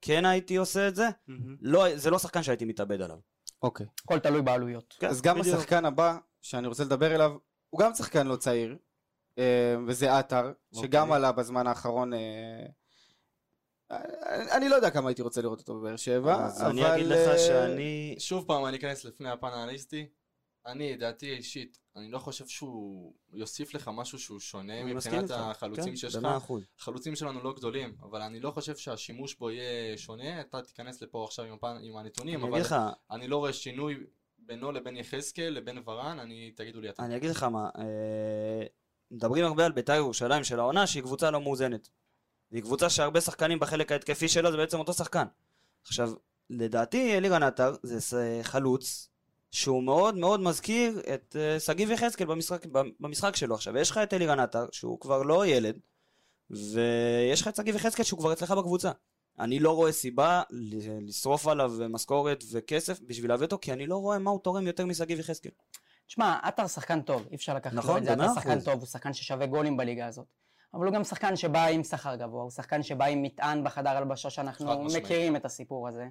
כן 0.00 0.24
הייתי 0.24 0.56
עושה 0.56 0.88
את 0.88 0.94
זה. 0.94 1.08
מהמם. 1.28 1.56
לא, 1.60 1.96
זה 1.96 2.10
לא 2.10 2.18
שחקן 2.18 2.42
שהייתי 2.42 2.64
מתאבד 2.64 3.00
עליו. 3.00 3.18
אוקיי. 3.62 3.86
הכל 4.04 4.18
תלוי 4.18 4.42
בעלויות. 4.42 4.96
כן, 4.98 5.06
אז 5.06 5.22
גם 5.22 5.38
בדיוק. 5.38 5.56
השחקן 5.56 5.84
הבא 5.84 6.18
שאני 6.42 6.66
רוצה 6.66 6.84
לדבר 6.84 7.14
אליו, 7.14 7.32
הוא 7.70 7.80
גם 7.80 7.94
שחקן 7.94 8.26
לא 8.26 8.36
צעיר, 8.36 8.76
אה, 9.38 9.76
וזה 9.86 10.18
עטר, 10.18 10.52
שגם 10.74 11.02
אוקיי. 11.02 11.16
עלה 11.16 11.32
בזמן 11.32 11.66
האחרון. 11.66 12.12
אני 14.26 14.52
אני 14.52 14.68
לא 14.68 14.74
יודע 14.74 14.90
כמה 14.90 15.08
הייתי 15.08 15.22
רוצה 15.22 15.42
לראות 15.42 15.58
אותו 15.60 15.74
בבאר 15.74 15.96
שבע, 15.96 16.44
אז 16.44 16.62
אבל... 16.62 16.70
אני 16.70 16.94
אגיד 16.94 17.06
לך 17.06 17.28
אה, 17.28 17.38
שאני... 17.38 18.16
שוב 18.18 18.44
פעם 18.46 18.66
אני 18.66 18.76
אכנס 18.76 19.04
לפני 19.04 19.30
הפן 19.30 19.48
האנליסטי. 19.48 20.08
אני, 20.66 20.96
דעתי 20.96 21.30
האישית, 21.30 21.78
אני 21.96 22.10
לא 22.10 22.18
חושב 22.18 22.46
שהוא 22.46 23.14
יוסיף 23.32 23.74
לך 23.74 23.90
משהו 23.94 24.18
שהוא 24.18 24.40
שונה 24.40 24.84
מבחינת. 24.84 25.30
החלוצים 25.30 25.84
כן, 25.84 25.96
שיש 25.96 26.14
לך. 26.14 26.28
החלוצים 26.78 27.16
שלנו 27.16 27.42
לא 27.42 27.52
גדולים, 27.52 27.96
אבל 28.02 28.22
אני 28.22 28.40
לא 28.40 28.50
חושב 28.50 28.76
שהשימוש 28.76 29.34
בו 29.34 29.50
יהיה 29.50 29.98
שונה. 29.98 30.40
אתה 30.40 30.62
תיכנס 30.62 31.02
לפה 31.02 31.24
עכשיו 31.24 31.44
עם, 31.44 31.52
הפן, 31.52 31.76
עם 31.82 31.96
הנתונים, 31.96 32.40
אני 32.40 32.50
אבל 32.50 32.60
לך, 32.60 32.76
אני 33.10 33.28
לא 33.28 33.36
רואה 33.36 33.52
שינוי 33.52 33.96
בינו 34.38 34.72
לבין 34.72 34.96
יחזקאל 34.96 35.48
לבין 35.48 35.78
ורן, 35.86 36.18
אני, 36.18 36.52
תגידו 36.56 36.80
לי 36.80 36.90
אתם. 36.90 37.04
אני 37.04 37.16
אגיד 37.16 37.30
לך 37.30 37.42
מה, 37.42 37.68
אה, 37.78 38.66
מדברים 39.10 39.44
הרבה 39.44 39.66
על 39.66 39.72
בית"ר 39.72 39.94
ירושלים 39.94 40.44
של 40.44 40.60
העונה 40.60 40.86
שהיא 40.86 41.02
קבוצה 41.02 41.30
לא 41.30 41.40
מאוזנת. 41.40 41.88
והיא 42.54 42.62
קבוצה 42.62 42.90
שהרבה 42.90 43.20
שחקנים 43.20 43.58
בחלק 43.58 43.92
ההתקפי 43.92 44.28
שלה 44.28 44.50
זה 44.50 44.56
בעצם 44.56 44.78
אותו 44.78 44.92
שחקן. 44.92 45.24
עכשיו, 45.86 46.10
לדעתי 46.50 47.16
אלירן 47.16 47.42
עטר 47.42 47.74
זה 47.82 48.40
חלוץ 48.42 49.08
שהוא 49.50 49.82
מאוד 49.82 50.16
מאוד 50.16 50.40
מזכיר 50.40 51.00
את 51.14 51.36
אה, 51.38 51.60
שגיב 51.60 51.90
יחזקאל 51.90 52.26
במשחק, 52.26 52.66
במשחק 53.00 53.36
שלו. 53.36 53.54
עכשיו, 53.54 53.78
יש 53.78 53.90
לך 53.90 53.98
את 53.98 54.14
אלירן 54.14 54.40
עטר 54.40 54.66
שהוא 54.72 55.00
כבר 55.00 55.22
לא 55.22 55.46
ילד, 55.46 55.78
ויש 56.50 57.40
לך 57.42 57.48
את 57.48 57.56
שגיב 57.56 57.76
יחזקאל 57.76 58.04
שהוא 58.04 58.18
כבר 58.18 58.32
אצלך 58.32 58.50
בקבוצה. 58.50 58.90
אני 59.38 59.58
לא 59.58 59.70
רואה 59.70 59.92
סיבה 59.92 60.42
לשרוף 60.50 61.46
עליו 61.46 61.72
משכורת 61.88 62.44
וכסף 62.52 63.00
בשביל 63.00 63.30
להביא 63.30 63.44
אותו, 63.44 63.58
כי 63.60 63.72
אני 63.72 63.86
לא 63.86 63.96
רואה 63.96 64.18
מה 64.18 64.30
הוא 64.30 64.40
תורם 64.40 64.66
יותר 64.66 64.86
משגיב 64.86 65.20
יחזקאל. 65.20 65.52
תשמע, 66.06 66.38
עטר 66.42 66.66
שחקן 66.66 67.02
טוב, 67.02 67.26
אי 67.30 67.36
אפשר 67.36 67.54
לקחת 67.54 67.72
נכון, 67.72 67.98
את 67.98 68.04
זה, 68.04 68.12
עטר 68.12 68.22
במאה 68.22 68.34
שחקן. 68.34 68.60
טוב, 68.60 68.74
הוא 68.74 68.86
שחקן 68.86 69.12
ששווה 69.12 69.46
גולים 69.46 69.76
בליגה 69.76 70.06
הזאת. 70.06 70.43
אבל 70.74 70.86
הוא 70.86 70.94
גם 70.94 71.04
שחקן 71.04 71.36
שבא 71.36 71.64
עם 71.64 71.84
שכר 71.84 72.16
גבוה, 72.16 72.42
הוא 72.42 72.50
שחקן 72.50 72.82
שבא 72.82 73.04
עם 73.04 73.22
מטען 73.22 73.64
בחדר 73.64 73.90
הלבשה 73.90 74.30
שאנחנו. 74.30 74.84
מכירים 74.84 75.36
את 75.36 75.44
הסיפור 75.44 75.88
הזה. 75.88 76.08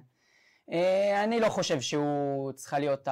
אה, 0.72 1.24
אני 1.24 1.40
לא 1.40 1.48
חושב 1.48 1.80
שהוא 1.80 2.52
צריכה 2.52 2.78
להיות 2.78 3.08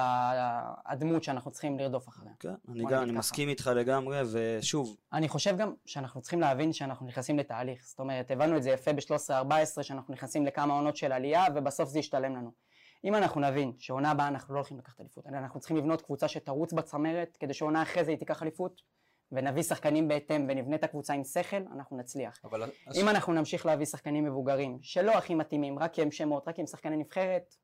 הדמות 0.85 1.23
שאנחנו 1.23 1.51
צריכים 1.51 1.79
לרדוף 1.79 2.07
אחריה. 2.07 2.31
כן, 2.39 2.53
אני 2.69 2.83
גם, 2.89 3.03
אני. 3.03 3.11
מסכים 3.11 3.49
איתך 3.49 3.71
לגמרי, 3.75 4.21
ושוב, 4.31 4.95
אני 5.13 5.29
חושב 5.29 5.57
גם 5.57 5.73
שאנחנו 5.85 6.21
צריכים 6.21 6.41
להבין 6.41 6.73
שאנחנו 6.73 7.05
נכנסים 7.05 7.39
לתהליך. 7.39 7.83
זאת 7.85 7.99
אומרת, 7.99 8.31
הבנו 8.31 8.57
את 8.57 8.63
זה 8.63 8.69
יפה 8.69 8.93
ב-13-14, 8.93 9.83
שאנחנו 9.83 10.13
נכנסים 10.13 10.45
לכמה 10.45 10.73
עונות 10.73 10.97
של 10.97 11.11
עלייה, 11.11 11.45
ובסוף 11.55 11.89
זה 11.89 11.99
ישתלם 11.99 12.35
לנו. 12.35 12.51
אם 13.03 13.15
אנחנו 13.15 13.41
נבין 13.41 13.73
שעונה 13.79 14.11
הבאה 14.11 14.27
אנחנו 14.27 14.53
לא 14.53 14.59
הולכים 14.59 14.77
לקחת 14.77 14.99
אליפות, 15.01 15.27
אלא 15.27 15.37
אנחנו 15.37 15.59
צריכים 15.59 15.77
לבנות 15.77 16.01
קבוצה 16.01 16.27
שתרוץ 16.27 16.73
בצמרת, 16.73 17.37
כדי 17.39 17.53
שעונה 17.53 17.81
אחרי 17.81 18.03
זה 18.03 18.11
היא 18.11 18.19
תיקח 18.19 18.43
אליפות, 18.43 18.81
ונביא 19.33 19.63
שחקנים 19.63 20.07
בהתאם 20.07 20.45
ונבנה 20.49 20.75
את 20.75 20.83
הקבוצה 20.83 21.13
עם 21.13 21.23
שכל, 21.23 21.63
אנחנו 21.75 21.97
נצליח. 21.97 22.39
אבל. 22.43 22.69
אם 22.95 23.09
אנחנו 23.09 23.33
נמשיך 23.33 23.65
להביא 23.65 23.85
שחקנים 23.85 24.23
מבוגרים, 24.23 24.79
שלא 24.81 25.11
הכי 25.11 25.35
מתאימים, 25.35 25.79
רק 25.79 25.93
כי 25.93 26.01
הם 26.01 26.11
שמות, 26.11 26.47
רק 26.47 26.55
כי 26.55 26.61
הם 26.61 26.67
שחקני 26.67 26.97
נבחרת, 26.97 27.55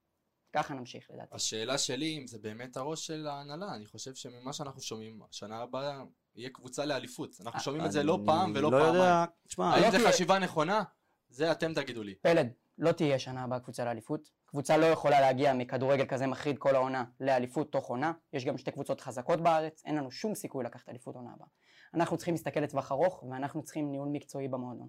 ככה 0.54 0.74
נמשיך 0.74 1.08
לדעתי. 1.14 1.36
השאלה 1.36 1.78
שלי 1.78 2.18
אם 2.18 2.28
זה 2.28 2.40
באמת 2.40 2.78
הראש 2.78 3.08
של 3.08 3.28
ההנהלה, 3.28 3.74
אני 3.76 3.86
חושב 3.86 4.16
שממה 4.16 4.54
שאנחנו 4.54 4.82
שומעים, 4.82 5.20
שנה 5.32 5.58
הבאה 5.58 6.04
יהיה 6.36 6.50
קבוצה 6.50 6.86
לאליפות. 6.86 7.36
אנחנו 7.42 7.60
שומעים 7.60 7.86
את 7.86 7.92
זה 7.92 8.04
לא 8.04 8.20
פעם 8.26 8.54
ולא 8.56 8.72
לא 8.72 8.78
פעמיים. 8.78 8.96
יודע, 8.96 9.26
תשמע, 9.48 9.74
האם 9.74 9.84
לא 9.84 9.92
זה 9.92 9.98
חשיבה 10.08 10.40
נכונה? 10.40 10.84
זה 11.30 11.52
אתם 11.52 11.74
תגידו 11.74 12.04
לי. 12.04 12.16
פלד, 12.16 12.54
לא 12.78 12.92
תהיה 12.92 13.20
שנה 13.20 13.44
הבאה 13.44 13.60
קבוצה 13.60 13.86
לאליפות. 13.86 14.39
קבוצה 14.50 14.78
לא 14.78 14.86
יכולה 14.86 15.22
להגיע 15.22 15.54
מכדורגל 15.54 16.06
כזה 16.06 16.28
מחריד 16.28 16.58
כל 16.58 16.76
העונה 16.76 17.04
לאליפות 17.20 17.72
תוך 17.72 17.88
עונה. 17.88 18.12
יש 18.34 18.46
גם 18.46 18.58
שתי 18.58 18.72
קבוצות 18.72 19.02
חזקות 19.02 19.42
בארץ, 19.42 19.82
אין 19.86 19.96
לנו 19.96 20.12
שום 20.12 20.36
סיכוי 20.36 20.64
לקחת 20.66 20.90
אליפות 20.90 21.16
עונה 21.16 21.30
הבאה. 21.36 21.48
אנחנו 21.94 22.18
צריכים 22.18 22.34
להסתכל 22.34 22.60
לטווח 22.60 22.92
ארוך, 22.92 23.24
ואנחנו 23.24 23.64
צריכים 23.64 23.92
ניהול 23.92 24.08
מקצועי 24.12 24.48
במועדון. 24.48 24.88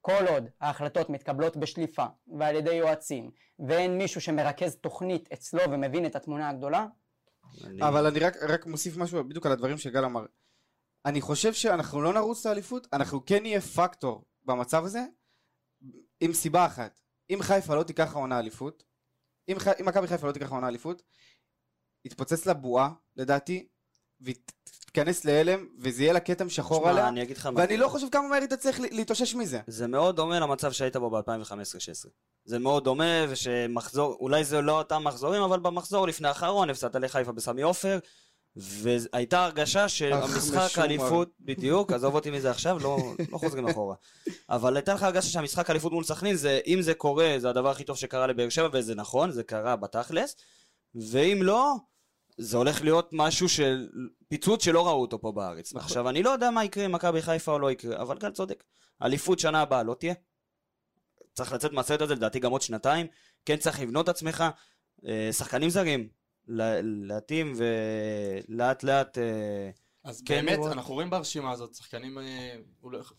כל 0.00 0.26
עוד 0.28 0.48
ההחלטות 0.60 1.10
מתקבלות 1.10 1.56
בשליפה 1.56 2.06
ועל 2.38 2.56
ידי 2.56 2.74
יועצים, 2.74 3.30
ואין 3.68 3.98
מישהו 3.98 4.20
שמרכז 4.20 4.76
תוכנית 4.76 5.32
אצלו 5.32 5.60
ומבין 5.70 6.06
את 6.06 6.16
התמונה 6.16 6.48
הגדולה, 6.48 6.86
אני- 7.64 7.82
אבל 7.88 8.06
אני 8.06 8.18
רק, 8.18 8.36
רק 8.48 8.66
מוסיף 8.66 8.96
משהו 8.96 9.24
בדיוק 9.24 9.46
על 9.46 9.52
הדברים 9.52 9.78
שגל 9.78 10.04
אמר. 10.04 10.26
אני 11.06 11.20
חושב 11.20 11.52
שאנחנו 11.52 12.02
לא 12.02 12.12
נרוץ 12.12 12.46
לאליפות, 12.46 12.86
אנחנו 12.92 13.24
כן 13.26 13.42
נהיה 13.42 13.60
פקטור 13.60 14.24
במצב 14.44 14.84
הזה, 14.84 15.04
עם 16.20 16.32
סיבה 16.32 16.66
אחת. 16.66 17.00
אם 17.30 17.38
חיפה 17.42 17.74
לא 17.74 17.82
תיקח 17.82 18.14
העונה 18.16 18.38
אליפות, 18.38 18.82
אם, 19.48 19.58
ח... 19.58 19.68
אם 19.80 19.86
מכבי 19.86 20.06
חיפה 20.06 20.26
לא 20.26 20.32
תיקח 20.32 20.52
העונה 20.52 20.68
אליפות, 20.68 21.02
יתפוצץ 22.04 22.46
לה 22.46 22.54
בועה, 22.54 22.90
לדעתי, 23.16 23.66
והיא 24.20 24.34
ת- 24.44 24.52
תיכנס 24.86 25.24
להלם, 25.24 25.66
וזה 25.78 26.02
יהיה 26.02 26.12
לה 26.12 26.20
כתם 26.20 26.48
שחור 26.48 26.78
תשמע, 26.78 26.90
עליה, 26.90 27.08
אני 27.08 27.22
אגיד 27.22 27.36
לך, 27.36 27.46
מה- 27.46 27.60
ואני 27.60 27.76
לא 27.76 27.88
חושב 27.88 28.06
כמה 28.12 28.28
מהר 28.28 28.40
היא 28.40 28.48
תצליח 28.48 28.80
להתאושש 28.80 29.34
מזה. 29.34 29.60
זה 29.66 29.86
מאוד 29.86 30.16
דומה 30.16 30.40
למצב 30.40 30.72
שהיית 30.72 30.96
בו 30.96 31.10
ב-2015-2016. 31.10 32.08
זה 32.44 32.58
מאוד 32.58 32.84
דומה, 32.84 33.24
ושמחזור, 33.28 34.16
אולי 34.20 34.44
זה 34.44 34.60
לא 34.60 34.78
אותם 34.78 35.04
מחזורים, 35.04 35.42
אבל 35.42 35.60
במחזור 35.60 36.06
לפני 36.08 36.28
האחרון 36.28 36.70
הפסדת 36.70 36.94
לחיפה 36.96 37.32
בסמי 37.32 37.62
עופר, 37.62 37.98
והייתה 38.56 39.44
הרגשה 39.44 39.88
שהמשחק. 39.88 40.78
האליפות, 40.78 41.30
בדיוק, 41.40 41.92
עזוב 41.92 42.14
אותי 42.14 42.30
מזה 42.30 42.50
עכשיו, 42.50 42.78
לא, 42.78 42.98
לא 43.32 43.38
חוזרים 43.38 43.68
אחורה. 43.68 43.94
אבל 44.50 44.76
הייתה 44.76 44.94
לך 44.94 45.02
הרגשה 45.02 45.28
שהמשחק 45.28 45.70
האליפות 45.70 45.92
מול 45.92 46.04
סכנין, 46.04 46.36
זה, 46.36 46.60
אם 46.66 46.82
זה 46.82 46.94
קורה, 46.94 47.34
זה 47.38 47.50
הדבר 47.50 47.70
הכי 47.70 47.84
טוב 47.84 47.96
שקרה 47.96 48.26
לבאר 48.26 48.48
שבע, 48.48 48.68
וזה 48.72 48.94
נכון, 48.94 49.30
זה 49.30 49.42
קרה 49.42 49.76
בתכלס, 49.76 50.36
ואם 50.94 51.40
לא, 51.42 51.74
זה 52.38 52.56
הולך 52.56 52.82
להיות 52.82 53.08
משהו 53.12 53.48
של 53.48 53.88
פיצוץ 54.28 54.64
שלא 54.64 54.86
ראו 54.86 55.00
אותו 55.00 55.20
פה 55.20 55.32
בארץ. 55.32 55.74
נכון. 55.74 55.86
עכשיו, 55.86 56.08
אני 56.08 56.22
לא 56.22 56.30
יודע 56.30 56.50
מה 56.50 56.64
יקרה 56.64 56.84
עם 56.84 56.92
מכבי 56.92 57.22
חיפה 57.22 57.52
או 57.52 57.58
לא 57.58 57.70
יקרה, 57.70 58.02
אבל 58.02 58.18
גל 58.18 58.30
צודק. 58.30 58.64
אליפות 59.02 59.38
שנה 59.38 59.60
הבאה 59.60 59.82
לא 59.82 59.94
תהיה. 59.94 60.14
צריך 61.34 61.52
לצאת 61.52 61.72
מהסרט 61.72 62.00
הזה, 62.00 62.14
לדעתי 62.14 62.38
גם 62.38 62.50
עוד 62.50 62.62
שנתיים. 62.62 63.06
כן 63.44 63.56
צריך 63.56 63.80
לבנות 63.80 64.04
את 64.04 64.08
עצמך. 64.08 64.44
אה, 65.06 65.28
שחקנים 65.32 65.70
זרים, 65.70 66.08
להתאים 66.82 67.52
ולאט 67.56 68.82
לאט... 68.82 69.18
אה, 69.18 69.70
אז 70.04 70.22
כן, 70.26 70.34
באמת, 70.46 70.58
לראות. 70.58 70.72
אנחנו 70.72 70.94
רואים 70.94 71.10
ברשימה 71.10 71.50
הזאת 71.52 71.74
שחקנים, 71.74 72.18
אה, 72.18 72.56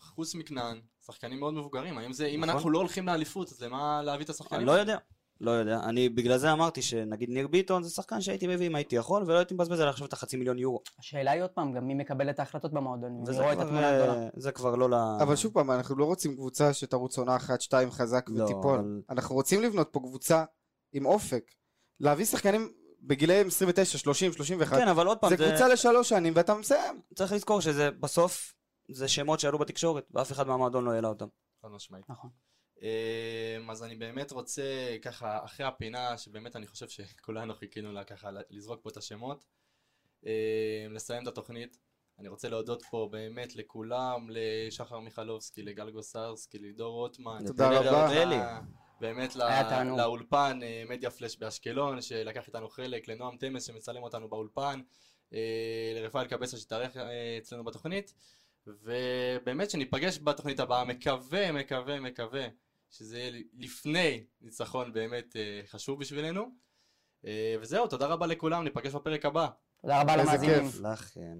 חוץ 0.00 0.34
מכנען, 0.34 0.80
שחקנים 1.06 1.40
מאוד 1.40 1.54
מבוגרים. 1.54 1.98
האם 1.98 2.12
זה, 2.12 2.26
אם 2.26 2.40
נכון. 2.40 2.50
אנחנו 2.50 2.70
לא 2.70 2.78
הולכים 2.78 3.06
לאליפות, 3.06 3.48
אז 3.52 3.62
למה 3.62 4.02
להביא 4.02 4.24
את 4.24 4.30
אני 4.30 4.34
השחקנים? 4.34 4.66
לא 4.66 4.72
יודע. 4.72 4.96
לא 5.40 5.50
יודע. 5.50 5.80
אני 5.84 6.08
בגלל 6.08 6.38
זה 6.38 6.52
אמרתי 6.52 6.82
שנגיד 6.82 7.30
ניר 7.30 7.48
ביטון 7.48 7.82
זה 7.82 7.90
שחקן 7.90 8.20
שהייתי 8.20 8.46
מביא 8.46 8.66
אם 8.66 8.74
הייתי 8.74 8.96
יכול, 8.96 9.22
ולא 9.22 9.38
הייתי 9.38 9.54
מבזבז 9.54 9.80
עליו 9.80 9.90
עכשיו 9.90 10.06
את 10.06 10.12
החצי 10.12 10.36
מיליון 10.36 10.58
יורו. 10.58 10.80
השאלה 10.98 11.30
היא 11.30 11.42
עוד 11.42 11.50
פעם, 11.50 11.72
גם 11.72 11.86
מי 11.86 11.94
מקבל 11.94 12.30
את 12.30 12.38
ההחלטות 12.38 12.72
במועדון, 12.72 13.12
מי 13.12 13.22
וזה 13.30 13.42
רואה 13.42 13.52
את 13.52 13.56
כבר, 13.58 13.66
התמונה 13.66 13.88
הגדולה. 13.88 14.22
אה, 14.22 14.28
זה 14.36 14.52
כבר 14.52 14.76
לא 14.76 14.90
ל... 14.90 14.94
אבל 14.94 15.36
שוב 15.36 15.52
פעם, 15.52 15.70
אנחנו 15.70 15.96
לא 15.96 16.04
רוצים 16.04 16.36
קבוצה 16.36 16.74
שתרוץ 16.74 17.18
עונה 17.18 17.36
אחת, 17.36 17.60
שתיים 17.60 17.90
חזק 17.90 18.26
לא, 18.28 18.44
ותיפול. 18.44 18.78
אבל- 18.78 19.00
אנחנו 19.10 19.34
רוצים 19.34 19.62
לבנות 19.62 19.88
פה 19.92 20.00
קבוצה 20.00 20.44
עם 20.92 21.06
אופק. 21.06 21.44
להביא 22.00 22.24
שחקנים 22.24 22.72
בגילאים 23.02 23.46
29, 23.46 23.98
30, 23.98 24.32
31. 24.32 24.76
כן, 24.76 24.88
אבל 24.88 25.06
עוד 25.06 25.18
פעם, 25.18 25.30
זה 25.30 25.36
זה... 25.36 25.48
קבוצה 25.48 25.68
לשלוש 25.68 26.08
שנים 26.08 26.32
ואתה 26.36 26.54
מסיים. 26.54 27.00
צריך 27.14 27.32
לזכור 27.32 27.60
שזה 27.60 27.90
בסוף, 27.90 28.54
זה 28.90 29.08
שמות 29.08 29.40
שעלו 29.40 29.58
בתקשורת, 29.58 30.04
ואף 30.10 30.32
אחד 30.32 30.46
מהמועדון 30.46 30.84
לא 30.84 30.90
העלה 30.90 31.08
אותם. 31.08 31.26
חד 31.62 31.68
משמעית. 31.68 32.04
נכון. 32.08 32.30
אמ, 32.82 33.70
אז 33.70 33.82
אני 33.82 33.94
באמת 33.96 34.32
רוצה, 34.32 34.96
ככה, 35.02 35.44
אחרי 35.44 35.66
הפינה, 35.66 36.18
שבאמת 36.18 36.56
אני 36.56 36.66
חושב 36.66 36.88
שכולנו 36.88 37.54
חיכינו 37.54 37.92
לה 37.92 38.04
ככה, 38.04 38.30
לזרוק 38.50 38.80
פה 38.82 38.90
את 38.90 38.96
השמות, 38.96 39.44
אמ, 40.26 40.30
לסיים 40.90 41.22
את 41.22 41.28
התוכנית. 41.28 41.78
אני 42.18 42.28
רוצה 42.28 42.48
להודות 42.48 42.82
פה 42.90 43.08
באמת 43.12 43.56
לכולם, 43.56 44.26
לשחר 44.30 44.98
מיכלובסקי, 44.98 45.62
לגל 45.62 45.90
גוסרסקי, 45.90 46.58
לידור 46.58 46.92
רוטמן. 46.92 47.46
תודה 47.46 47.68
רבה. 47.70 48.60
באמת 49.02 49.36
לא-. 49.36 49.46
לאולפן, 49.96 50.60
אה, 50.62 50.82
מדיה 50.88 51.10
פלאש 51.10 51.36
באשקלון, 51.36 52.00
שלקח 52.02 52.46
איתנו 52.46 52.68
חלק, 52.68 53.08
לנועם 53.08 53.36
תמס 53.36 53.66
שמצלם 53.66 54.02
אותנו 54.02 54.28
באולפן, 54.28 54.80
אה, 55.32 55.92
לרפאל 55.94 56.26
קבסה 56.26 56.56
שהתארח 56.56 56.96
אה, 56.96 57.38
אצלנו 57.38 57.64
בתוכנית, 57.64 58.14
ובאמת 58.66 59.70
שניפגש 59.70 60.18
בתוכנית 60.18 60.60
הבאה, 60.60 60.84
מקווה, 60.84 61.52
מקווה, 61.52 62.00
מקווה, 62.00 62.46
שזה 62.90 63.18
יהיה 63.18 63.42
לפני 63.58 64.24
ניצחון 64.40 64.92
באמת 64.92 65.36
חשוב 65.66 66.00
בשבילנו. 66.00 66.62
וזהו, 67.60 67.86
תודה 67.86 68.06
רבה 68.06 68.26
לכולם, 68.26 68.64
ניפגש 68.64 68.94
בפרק 68.94 69.24
הבא. 69.24 69.48
תודה 69.80 70.00
רבה 70.00 70.12
איזה 70.14 70.24
למאזינים. 70.24 70.70
כיף. 70.70 70.80
לכן. 70.80 71.38